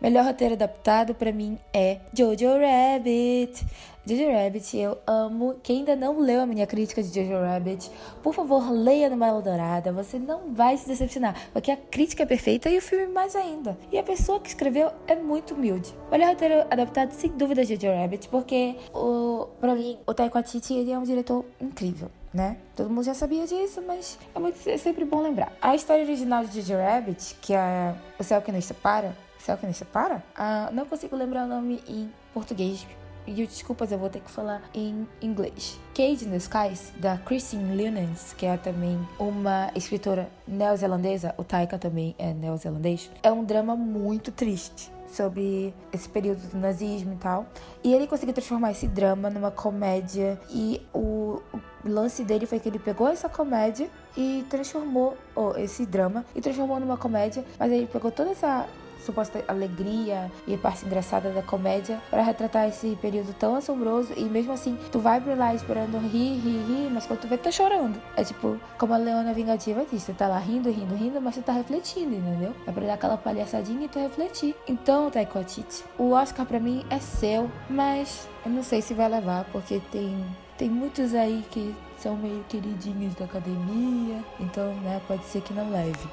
Melhor 0.00 0.24
roteiro 0.24 0.54
adaptado 0.54 1.14
pra 1.14 1.32
mim 1.32 1.58
é 1.72 2.00
Jojo 2.16 2.48
Rabbit. 2.58 3.66
Jojo 4.06 4.30
Rabbit, 4.30 4.76
eu 4.76 4.98
amo. 5.06 5.56
Quem 5.62 5.78
ainda 5.78 5.96
não 5.96 6.20
leu 6.20 6.42
a 6.42 6.46
minha 6.46 6.66
crítica 6.66 7.02
de 7.02 7.08
Jojo 7.08 7.40
Rabbit, 7.40 7.90
por 8.22 8.34
favor, 8.34 8.70
leia 8.70 9.08
no 9.08 9.16
Melo 9.16 9.40
Dourada. 9.40 9.92
Você 9.92 10.18
não 10.18 10.52
vai 10.52 10.76
se 10.76 10.86
decepcionar, 10.86 11.34
porque 11.54 11.70
a 11.70 11.76
crítica 11.76 12.22
é 12.22 12.26
perfeita 12.26 12.68
e 12.68 12.76
o 12.76 12.82
filme 12.82 13.06
mais 13.06 13.34
ainda. 13.34 13.78
E 13.90 13.98
a 13.98 14.02
pessoa 14.02 14.38
que 14.40 14.48
escreveu 14.48 14.90
é 15.06 15.16
muito 15.16 15.54
humilde. 15.54 15.94
Melhor 16.10 16.28
roteiro 16.28 16.66
adaptado, 16.70 17.12
sem 17.12 17.30
dúvida, 17.30 17.64
Jojo 17.64 17.86
Rabbit, 17.98 18.28
porque 18.28 18.76
o, 18.92 19.48
pra 19.58 19.74
mim, 19.74 19.96
o 20.06 20.12
Taika 20.12 20.34
Waititi, 20.34 20.74
ele 20.74 20.92
é 20.92 20.98
um 20.98 21.04
diretor 21.04 21.42
incrível. 21.58 22.10
Né? 22.32 22.58
Todo 22.76 22.90
mundo 22.90 23.04
já 23.04 23.14
sabia 23.14 23.46
disso, 23.46 23.80
mas 23.86 24.18
é, 24.34 24.38
muito, 24.38 24.68
é 24.68 24.76
sempre 24.76 25.04
bom 25.06 25.22
lembrar. 25.22 25.52
A 25.62 25.74
história 25.74 26.04
original 26.04 26.44
de 26.44 26.60
Jojo 26.60 26.76
Rabbit, 26.82 27.36
que 27.40 27.54
é 27.54 27.94
O 28.18 28.24
Céu 28.24 28.42
Que 28.42 28.52
Nos 28.52 28.66
Separa, 28.66 29.16
Céu 29.38 29.56
Que 29.56 29.66
Nos 29.66 29.76
Separa? 29.76 30.22
Ah, 30.36 30.68
não 30.72 30.84
consigo 30.84 31.16
lembrar 31.16 31.44
o 31.44 31.48
nome 31.48 31.80
em 31.88 32.10
português, 32.34 32.84
e 33.26 33.32
desculpas, 33.32 33.90
eu 33.92 33.98
vou 33.98 34.08
ter 34.08 34.20
que 34.20 34.30
falar 34.30 34.62
em 34.74 35.06
inglês. 35.20 35.78
Cage 35.94 36.24
in 36.24 36.30
the 36.30 36.36
Skies, 36.36 36.92
da 36.98 37.16
Christine 37.18 37.76
Lunens, 37.76 38.32
que 38.34 38.46
é 38.46 38.56
também 38.56 38.98
uma 39.18 39.70
escritora 39.74 40.28
neozelandesa, 40.46 41.34
o 41.38 41.44
Taika 41.44 41.78
também 41.78 42.14
é 42.18 42.32
neozelandês, 42.32 43.10
é 43.22 43.30
um 43.30 43.44
drama 43.44 43.76
muito 43.76 44.32
triste 44.32 44.92
sobre 45.14 45.72
esse 45.92 46.08
período 46.08 46.40
do 46.50 46.58
nazismo 46.58 47.12
e 47.12 47.16
tal. 47.16 47.46
E 47.82 47.94
ele 47.94 48.06
conseguiu 48.06 48.34
transformar 48.34 48.72
esse 48.72 48.88
drama 48.88 49.30
numa 49.30 49.50
comédia 49.50 50.40
e 50.50 50.80
o, 50.92 51.40
o 51.52 51.88
lance 51.88 52.24
dele 52.24 52.46
foi 52.46 52.58
que 52.58 52.68
ele 52.68 52.78
pegou 52.78 53.08
essa 53.08 53.28
comédia 53.28 53.88
e 54.16 54.44
transformou 54.50 55.16
oh, 55.34 55.52
esse 55.56 55.86
drama 55.86 56.24
e 56.34 56.40
transformou 56.40 56.80
numa 56.80 56.96
comédia, 56.96 57.44
mas 57.58 57.70
ele 57.70 57.86
pegou 57.86 58.10
toda 58.10 58.30
essa 58.30 58.66
suposta 59.04 59.44
alegria 59.46 60.30
e 60.46 60.54
a 60.54 60.58
parte 60.58 60.84
engraçada 60.84 61.30
da 61.30 61.42
comédia 61.42 62.00
para 62.10 62.22
retratar 62.22 62.68
esse 62.68 62.96
período 63.00 63.34
tão 63.34 63.54
assombroso 63.54 64.12
e 64.16 64.24
mesmo 64.24 64.52
assim 64.52 64.78
tu 64.90 64.98
vai 64.98 65.20
por 65.20 65.36
lá 65.36 65.54
esperando 65.54 65.98
rir, 65.98 66.38
rir, 66.38 66.64
rir, 66.66 66.90
mas 66.92 67.06
quando 67.06 67.20
tu 67.20 67.28
vê 67.28 67.36
tu 67.36 67.44
tá 67.44 67.50
chorando. 67.50 68.00
É 68.16 68.24
tipo, 68.24 68.58
como 68.78 68.94
a 68.94 68.96
Leona 68.96 69.32
Vingativa 69.32 69.84
disse, 69.90 70.12
tu 70.12 70.16
tá 70.16 70.28
lá 70.28 70.38
rindo, 70.38 70.70
rindo, 70.70 70.94
rindo, 70.94 71.20
mas 71.20 71.34
tu 71.34 71.42
tá 71.42 71.52
refletindo, 71.52 72.14
entendeu? 72.14 72.54
É 72.66 72.72
pra 72.72 72.86
dar 72.86 72.94
aquela 72.94 73.16
palhaçadinha 73.16 73.84
e 73.84 73.88
tu 73.88 73.98
refletir. 73.98 74.54
Então, 74.66 75.10
Taiko 75.10 75.42
Tite, 75.44 75.84
o 75.98 76.12
Oscar 76.12 76.46
pra 76.46 76.60
mim 76.60 76.84
é 76.90 76.98
seu, 76.98 77.50
mas 77.68 78.28
eu 78.44 78.50
não 78.50 78.62
sei 78.62 78.80
se 78.80 78.94
vai 78.94 79.08
levar, 79.08 79.44
porque 79.52 79.80
tem, 79.90 80.24
tem 80.56 80.68
muitos 80.68 81.14
aí 81.14 81.44
que 81.50 81.74
são 81.98 82.16
meio 82.16 82.44
queridinhos 82.48 83.14
da 83.14 83.24
academia, 83.24 84.22
então, 84.38 84.74
né, 84.82 85.00
pode 85.06 85.24
ser 85.24 85.40
que 85.40 85.54
não 85.54 85.70
leve. 85.70 86.08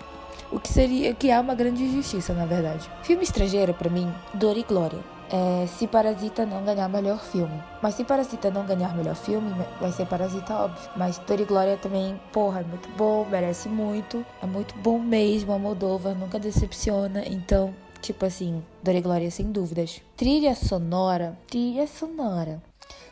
O 0.51 0.59
que 0.59 0.67
seria 0.67 1.13
que 1.13 1.29
é 1.29 1.39
uma 1.39 1.55
grande 1.55 1.83
injustiça, 1.83 2.33
na 2.33 2.45
verdade. 2.45 2.89
Filme 3.03 3.23
estrangeiro, 3.23 3.73
para 3.73 3.89
mim, 3.89 4.11
Dor 4.33 4.57
e 4.57 4.63
Glória. 4.63 4.99
É, 5.31 5.65
se 5.65 5.87
Parasita 5.87 6.45
não 6.45 6.61
ganhar 6.65 6.89
melhor 6.89 7.19
filme. 7.19 7.63
Mas 7.81 7.95
se 7.95 8.03
Parasita 8.03 8.51
não 8.51 8.65
ganhar 8.65 8.93
melhor 8.93 9.15
filme, 9.15 9.49
vai 9.79 9.93
ser 9.93 10.05
Parasita, 10.05 10.53
óbvio. 10.53 10.89
Mas 10.97 11.17
Dor 11.19 11.39
e 11.39 11.45
Glória 11.45 11.77
também, 11.77 12.19
porra, 12.33 12.59
é 12.59 12.63
muito 12.63 12.89
bom, 12.97 13.25
merece 13.29 13.69
muito. 13.69 14.25
É 14.43 14.45
muito 14.45 14.75
bom 14.79 14.99
mesmo, 14.99 15.53
a 15.53 15.57
Moldova 15.57 16.13
nunca 16.13 16.37
decepciona. 16.37 17.23
Então, 17.25 17.73
tipo 18.01 18.25
assim, 18.25 18.61
Dor 18.83 18.95
e 18.95 19.01
Glória 19.01 19.31
sem 19.31 19.53
dúvidas. 19.53 20.01
Trilha 20.17 20.53
sonora, 20.53 21.37
trilha 21.47 21.87
sonora 21.87 22.61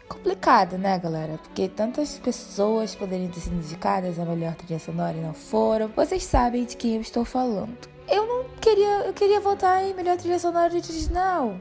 complicado, 0.09 0.77
né, 0.77 0.97
galera? 0.99 1.37
Porque 1.37 1.69
tantas 1.69 2.17
pessoas 2.19 2.95
poderiam 2.95 3.29
ter 3.29 3.39
sido 3.39 3.55
indicadas 3.55 4.19
a 4.19 4.25
melhor 4.25 4.55
trilha 4.55 4.79
sonora 4.79 5.15
e 5.15 5.21
não 5.21 5.33
foram. 5.33 5.87
Vocês 5.89 6.23
sabem 6.23 6.65
de 6.65 6.75
quem 6.75 6.95
eu 6.95 7.01
estou 7.01 7.23
falando. 7.23 7.77
Eu 8.07 8.25
não 8.25 8.45
queria, 8.59 9.05
eu 9.05 9.13
queria 9.13 9.39
votar 9.39 9.85
em 9.85 9.93
melhor 9.93 10.17
trilha 10.17 10.39
sonora 10.39 10.73
original. 10.73 11.55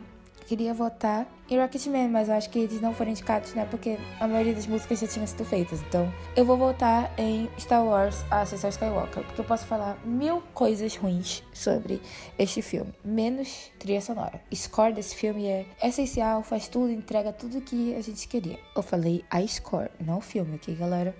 Queria 0.47 0.73
votar 0.73 1.27
em 1.51 1.59
Rocketman, 1.59 2.09
mas 2.09 2.29
eu 2.29 2.35
acho 2.35 2.51
que 2.51 2.59
eles 2.59 2.81
não 2.81 2.93
foram 2.93 3.11
indicados, 3.11 3.55
né? 3.55 3.67
Porque 3.71 3.99
a 4.21 4.27
maioria 4.27 4.55
das 4.55 4.67
músicas 4.67 5.01
já 5.01 5.07
tinham 5.07 5.27
sido 5.27 5.45
feitas. 5.45 5.81
Então, 5.83 6.13
eu 6.37 6.45
vou 6.45 6.57
votar 6.57 7.13
em 7.17 7.49
Star 7.59 7.85
Wars 7.85 8.25
Ascensão 8.31 8.71
Skywalker, 8.71 9.23
porque 9.25 9.41
eu 9.41 9.45
posso 9.45 9.67
falar 9.67 9.99
mil 10.05 10.43
coisas 10.53 10.97
ruins 10.97 11.43
sobre 11.53 12.01
este 12.39 12.63
filme, 12.63 12.93
menos 13.05 13.71
trilha 13.79 14.01
sonora. 14.01 14.41
O 14.51 14.57
score 14.57 14.93
desse 14.93 15.15
filme 15.15 15.47
é 15.47 15.67
essencial, 15.83 16.43
faz 16.43 16.69
tudo, 16.69 16.91
entrega 16.91 17.33
tudo 17.33 17.61
que 17.61 17.95
a 17.95 18.03
gente 18.03 18.29
queria. 18.29 18.59
Eu 18.77 18.83
falei 18.83 19.25
a 19.31 19.45
score, 19.47 19.91
não 20.05 20.19
o 20.19 20.21
filme, 20.21 20.57
ok, 20.57 20.75
galera? 20.75 21.15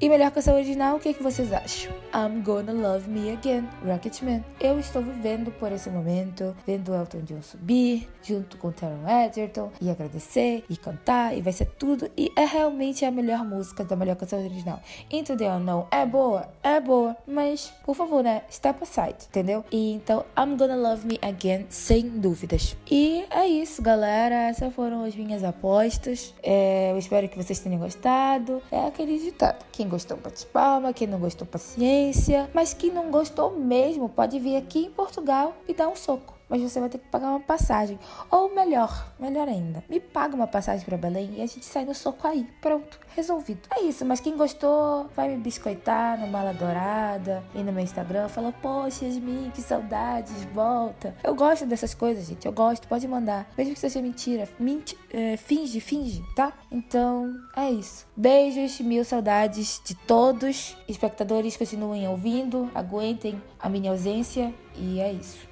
E 0.00 0.08
melhor 0.08 0.30
canção 0.30 0.54
original, 0.54 0.96
o 0.96 1.00
que, 1.00 1.08
é 1.08 1.12
que 1.12 1.22
vocês 1.22 1.52
acham? 1.52 1.92
I'm 2.14 2.42
Gonna 2.42 2.72
Love 2.72 3.10
Me 3.10 3.32
Again, 3.32 3.68
Rocketman. 3.84 4.44
Eu 4.60 4.78
estou 4.78 5.02
vivendo 5.02 5.50
por 5.58 5.72
esse 5.72 5.90
momento, 5.90 6.56
vendo 6.66 6.94
Elton 6.94 7.22
John 7.22 7.42
subir, 7.42 8.08
junto 8.22 8.56
com 8.58 8.70
Taron 8.70 9.08
Egerton, 9.08 9.57
gostam, 9.58 9.72
e 9.80 9.90
agradecer, 9.90 10.64
e 10.68 10.76
cantar, 10.76 11.36
e 11.36 11.42
vai 11.42 11.52
ser 11.52 11.66
tudo. 11.66 12.08
E 12.16 12.30
é 12.36 12.44
realmente 12.44 13.04
a 13.04 13.10
melhor 13.10 13.44
música 13.44 13.84
da 13.84 13.96
melhor 13.96 14.16
canção 14.16 14.38
original. 14.38 14.80
Entendeu 15.10 15.52
ou 15.52 15.58
não? 15.58 15.86
É 15.90 16.06
boa? 16.06 16.48
É 16.62 16.80
boa. 16.80 17.16
Mas, 17.26 17.72
por 17.84 17.94
favor, 17.94 18.22
né? 18.22 18.42
Step 18.50 18.82
aside, 18.82 19.26
entendeu? 19.28 19.64
E 19.70 19.92
então, 19.92 20.24
I'm 20.38 20.56
Gonna 20.56 20.76
Love 20.76 21.06
Me 21.06 21.18
Again, 21.20 21.66
sem 21.68 22.08
dúvidas. 22.08 22.76
E 22.90 23.24
é 23.30 23.46
isso, 23.46 23.82
galera. 23.82 24.48
Essas 24.48 24.72
foram 24.72 25.04
as 25.04 25.14
minhas 25.16 25.42
apostas. 25.42 26.34
É, 26.42 26.92
eu 26.92 26.98
espero 26.98 27.28
que 27.28 27.36
vocês 27.36 27.58
tenham 27.58 27.80
gostado. 27.80 28.62
É 28.70 28.86
aquele 28.86 29.18
ditado. 29.18 29.64
Quem 29.72 29.88
gostou, 29.88 30.16
bate 30.16 30.46
palma. 30.46 30.92
Quem 30.92 31.08
não 31.08 31.18
gostou, 31.18 31.46
paciência. 31.46 32.48
Mas 32.54 32.72
quem 32.72 32.90
não 32.90 33.10
gostou 33.10 33.58
mesmo, 33.58 34.08
pode 34.08 34.38
vir 34.38 34.56
aqui 34.56 34.86
em 34.86 34.90
Portugal 34.90 35.54
e 35.66 35.74
dar 35.74 35.88
um 35.88 35.96
soco 35.96 36.37
mas 36.48 36.62
você 36.62 36.80
vai 36.80 36.88
ter 36.88 36.98
que 36.98 37.08
pagar 37.08 37.30
uma 37.30 37.40
passagem. 37.40 37.98
Ou 38.30 38.54
melhor, 38.54 39.12
melhor 39.18 39.48
ainda, 39.48 39.82
me 39.88 40.00
paga 40.00 40.34
uma 40.34 40.46
passagem 40.46 40.84
para 40.84 40.96
Belém 40.96 41.34
e 41.36 41.42
a 41.42 41.46
gente 41.46 41.64
sai 41.64 41.84
no 41.84 41.94
soco 41.94 42.26
aí. 42.26 42.46
Pronto, 42.60 42.98
resolvido. 43.14 43.68
É 43.70 43.82
isso, 43.82 44.04
mas 44.04 44.20
quem 44.20 44.36
gostou 44.36 45.08
vai 45.14 45.28
me 45.28 45.36
biscoitar 45.36 46.18
no 46.18 46.26
Mala 46.28 46.52
Dourada 46.52 47.42
e 47.54 47.58
no 47.58 47.72
meu 47.72 47.82
Instagram. 47.82 48.28
Fala, 48.28 48.52
poxa, 48.52 49.04
Yasmin, 49.04 49.50
que 49.54 49.60
saudades, 49.60 50.44
volta. 50.54 51.14
Eu 51.22 51.34
gosto 51.34 51.66
dessas 51.66 51.94
coisas, 51.94 52.26
gente. 52.26 52.46
Eu 52.46 52.52
gosto, 52.52 52.88
pode 52.88 53.06
mandar. 53.06 53.48
Mesmo 53.56 53.74
que 53.74 53.80
seja 53.80 54.00
mentira. 54.00 54.48
Menti 54.58 54.96
é, 55.10 55.36
finge, 55.36 55.80
finge, 55.80 56.22
tá? 56.34 56.52
Então, 56.70 57.34
é 57.56 57.70
isso. 57.70 58.06
Beijos, 58.16 58.80
mil 58.80 59.04
saudades 59.04 59.80
de 59.84 59.94
todos. 59.94 60.76
Espectadores, 60.86 61.56
continuem 61.56 62.06
ouvindo, 62.08 62.70
aguentem 62.74 63.40
a 63.58 63.68
minha 63.68 63.90
ausência 63.90 64.54
e 64.76 65.00
é 65.00 65.12
isso. 65.12 65.47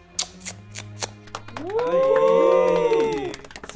Uh! 1.64 1.86
Aê! 1.88 3.25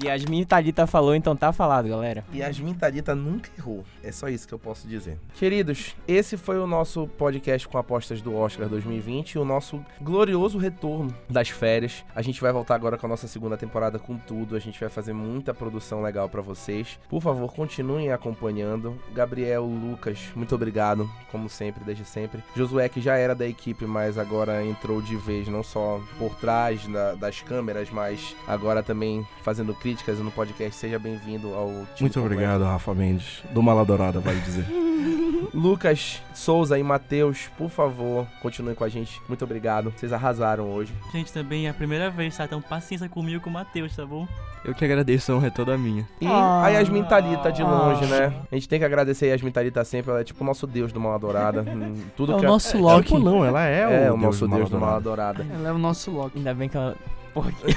Se 0.00 0.06
Yasmin 0.06 0.44
Thalita 0.44 0.86
falou, 0.86 1.14
então 1.14 1.36
tá 1.36 1.52
falado, 1.52 1.88
galera. 1.88 2.24
Yasmin 2.34 2.72
Thalita 2.72 3.14
nunca 3.14 3.50
errou. 3.58 3.84
É 4.02 4.10
só 4.10 4.28
isso 4.28 4.48
que 4.48 4.54
eu 4.54 4.58
posso 4.58 4.88
dizer. 4.88 5.18
Queridos, 5.34 5.94
esse 6.08 6.38
foi 6.38 6.58
o 6.58 6.66
nosso 6.66 7.06
podcast 7.06 7.68
com 7.68 7.76
apostas 7.76 8.22
do 8.22 8.34
Oscar 8.34 8.66
2020 8.68 9.32
e 9.32 9.38
o 9.38 9.44
nosso 9.44 9.84
glorioso 10.00 10.56
retorno 10.56 11.14
das 11.28 11.50
férias. 11.50 12.02
A 12.14 12.22
gente 12.22 12.40
vai 12.40 12.50
voltar 12.50 12.76
agora 12.76 12.96
com 12.96 13.04
a 13.04 13.08
nossa 13.10 13.28
segunda 13.28 13.58
temporada 13.58 13.98
com 13.98 14.16
tudo. 14.16 14.56
A 14.56 14.58
gente 14.58 14.80
vai 14.80 14.88
fazer 14.88 15.12
muita 15.12 15.52
produção 15.52 16.00
legal 16.00 16.30
para 16.30 16.40
vocês. 16.40 16.98
Por 17.08 17.20
favor, 17.20 17.52
continuem 17.52 18.10
acompanhando. 18.10 18.98
Gabriel, 19.12 19.66
Lucas, 19.66 20.18
muito 20.34 20.54
obrigado, 20.54 21.10
como 21.30 21.48
sempre, 21.50 21.84
desde 21.84 22.06
sempre. 22.06 22.42
Josué, 22.56 22.88
que 22.88 23.02
já 23.02 23.16
era 23.16 23.34
da 23.34 23.46
equipe, 23.46 23.84
mas 23.84 24.16
agora 24.16 24.64
entrou 24.64 25.02
de 25.02 25.16
vez, 25.16 25.46
não 25.46 25.62
só 25.62 26.00
por 26.18 26.34
trás 26.36 26.86
da, 26.86 27.14
das 27.14 27.42
câmeras, 27.42 27.90
mas 27.90 28.34
agora 28.46 28.82
também 28.82 29.26
fazendo 29.42 29.74
críticas 29.90 30.20
no 30.20 30.30
podcast. 30.30 30.76
Seja 30.76 30.98
bem-vindo 31.00 31.52
ao 31.52 31.68
time 31.68 32.02
Muito 32.02 32.20
obrigado, 32.20 32.62
Rafa 32.62 32.94
Mendes, 32.94 33.42
do 33.50 33.60
Maladourada, 33.60 34.20
vale 34.20 34.38
dizer. 34.40 34.64
Lucas, 35.52 36.22
Souza 36.32 36.78
e 36.78 36.82
Matheus, 36.82 37.50
por 37.58 37.68
favor, 37.70 38.24
continuem 38.40 38.76
com 38.76 38.84
a 38.84 38.88
gente. 38.88 39.20
Muito 39.26 39.42
obrigado. 39.44 39.90
Vocês 39.90 40.12
arrasaram 40.12 40.70
hoje. 40.70 40.92
Gente, 41.10 41.32
também 41.32 41.66
é 41.66 41.70
a 41.70 41.74
primeira 41.74 42.08
vez, 42.08 42.36
tá? 42.36 42.44
Então 42.44 42.62
paciência 42.62 43.08
comigo 43.08 43.38
e 43.38 43.40
com 43.40 43.50
o 43.50 43.52
Matheus, 43.52 43.96
tá 43.96 44.06
bom? 44.06 44.28
Eu 44.64 44.74
que 44.74 44.84
agradeço, 44.84 45.32
a 45.32 45.36
honra 45.36 45.48
é 45.48 45.50
toda 45.50 45.76
minha. 45.76 46.06
E 46.20 46.26
Ah. 46.26 46.62
a 46.66 46.68
Yasmin 46.68 47.02
Thalita 47.02 47.50
de 47.50 47.62
longe, 47.62 48.06
né? 48.06 48.32
A 48.52 48.54
gente 48.54 48.68
tem 48.68 48.78
que 48.78 48.84
agradecer 48.84 49.24
a 49.24 49.28
Yasmin 49.30 49.50
Thalita 49.50 49.84
sempre. 49.84 50.10
Ela 50.12 50.20
é 50.20 50.24
tipo 50.24 50.44
o 50.44 50.46
nosso 50.46 50.68
deus 50.68 50.92
do 50.92 51.00
Mal 51.00 51.14
Adorada. 51.14 51.64
Hum, 51.70 51.94
Tudo 52.16 52.32
É 52.32 52.36
o 52.36 52.38
que 52.38 52.46
nosso 52.46 52.76
é, 52.76 52.80
Loki. 52.80 53.08
Tipo, 53.08 53.18
não, 53.18 53.44
ela 53.44 53.66
é, 53.66 54.04
é, 54.04 54.10
o, 54.12 54.14
o 54.14 54.16
nosso 54.16 54.46
deus 54.46 54.70
do 54.70 54.78
Mal 54.78 54.90
Maladourada. 54.90 55.44
Ela 55.52 55.70
é 55.70 55.72
o 55.72 55.78
nosso 55.78 56.12
Loki. 56.12 56.38
Ainda 56.38 56.54
bem 56.54 56.68
que 56.68 56.76
ela. 56.76 56.94
Porque... 57.32 57.74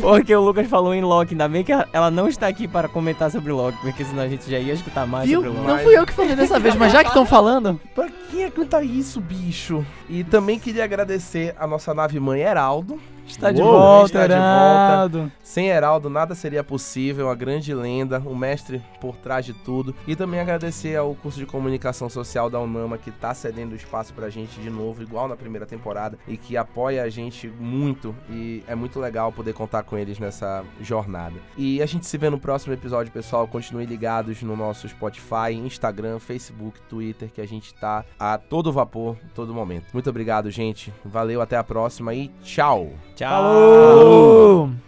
porque 0.00 0.34
o 0.34 0.40
Lucas 0.40 0.66
falou 0.68 0.94
em 0.94 1.02
Loki, 1.02 1.34
ainda 1.34 1.48
bem 1.48 1.64
que 1.64 1.72
ela 1.72 2.10
não 2.10 2.28
está 2.28 2.46
aqui 2.46 2.68
para 2.68 2.88
comentar 2.88 3.30
sobre 3.30 3.52
Loki, 3.52 3.78
porque 3.80 4.04
senão 4.04 4.22
a 4.22 4.28
gente 4.28 4.50
já 4.50 4.58
ia 4.58 4.72
escutar 4.72 5.06
mais 5.06 5.28
Viu? 5.28 5.42
sobre 5.42 5.58
Loki. 5.58 5.68
Não 5.68 5.78
fui 5.80 5.98
eu 5.98 6.06
que 6.06 6.12
falei 6.12 6.36
dessa 6.36 6.58
vez, 6.58 6.74
mas 6.76 6.92
já 6.92 7.02
que 7.02 7.08
estão 7.08 7.26
falando. 7.26 7.80
Pra 7.94 8.08
quem 8.30 8.44
é 8.44 8.50
cantar 8.50 8.84
isso, 8.84 9.20
bicho? 9.20 9.84
E 10.08 10.22
também 10.24 10.58
queria 10.58 10.84
agradecer 10.84 11.54
a 11.58 11.66
nossa 11.66 11.92
nave 11.92 12.18
mãe 12.20 12.40
Heraldo. 12.40 13.00
Está 13.26 13.52
de 13.52 13.60
Uou, 13.60 13.72
volta, 13.72 14.06
está 14.06 14.26
de 14.26 14.34
volta. 14.34 14.92
Heraldo. 14.92 15.32
Sem 15.42 15.68
Heraldo 15.68 16.08
nada 16.08 16.34
seria 16.34 16.62
possível, 16.64 17.28
a 17.28 17.34
grande 17.34 17.74
lenda, 17.74 18.20
o 18.20 18.34
mestre 18.34 18.82
por 19.00 19.16
trás 19.16 19.44
de 19.44 19.52
tudo. 19.52 19.94
E 20.06 20.14
também 20.16 20.40
agradecer 20.40 20.96
ao 20.96 21.14
curso 21.14 21.38
de 21.38 21.46
comunicação 21.46 22.08
social 22.08 22.48
da 22.48 22.60
Unama 22.60 22.98
que 22.98 23.10
tá 23.10 23.34
cedendo 23.34 23.74
espaço 23.74 24.14
pra 24.14 24.30
gente 24.30 24.60
de 24.60 24.70
novo, 24.70 25.02
igual 25.02 25.28
na 25.28 25.36
primeira 25.36 25.66
temporada, 25.66 26.18
e 26.26 26.36
que 26.36 26.56
apoia 26.56 27.02
a 27.02 27.08
gente 27.08 27.48
muito. 27.48 28.14
E 28.30 28.62
é 28.66 28.74
muito 28.74 28.98
legal 29.00 29.32
poder 29.32 29.52
contar 29.52 29.82
com 29.82 29.98
eles 29.98 30.18
nessa 30.18 30.64
jornada. 30.80 31.36
E 31.56 31.82
a 31.82 31.86
gente 31.86 32.06
se 32.06 32.16
vê 32.16 32.30
no 32.30 32.38
próximo 32.38 32.72
episódio, 32.72 33.12
pessoal. 33.12 33.46
Continue 33.46 33.86
ligados 33.86 34.42
no 34.42 34.56
nosso 34.56 34.88
Spotify, 34.88 35.52
Instagram, 35.52 36.18
Facebook, 36.18 36.80
Twitter, 36.88 37.30
que 37.30 37.40
a 37.40 37.46
gente 37.46 37.74
tá 37.74 38.04
a 38.18 38.38
todo 38.38 38.72
vapor, 38.72 39.16
todo 39.34 39.54
momento. 39.54 39.86
Muito 39.92 40.08
obrigado, 40.10 40.50
gente. 40.50 40.92
Valeu, 41.04 41.40
até 41.40 41.56
a 41.56 41.64
próxima 41.64 42.14
e 42.14 42.28
tchau! 42.42 42.90
Tchau! 43.16 43.26
Falou! 43.26 44.85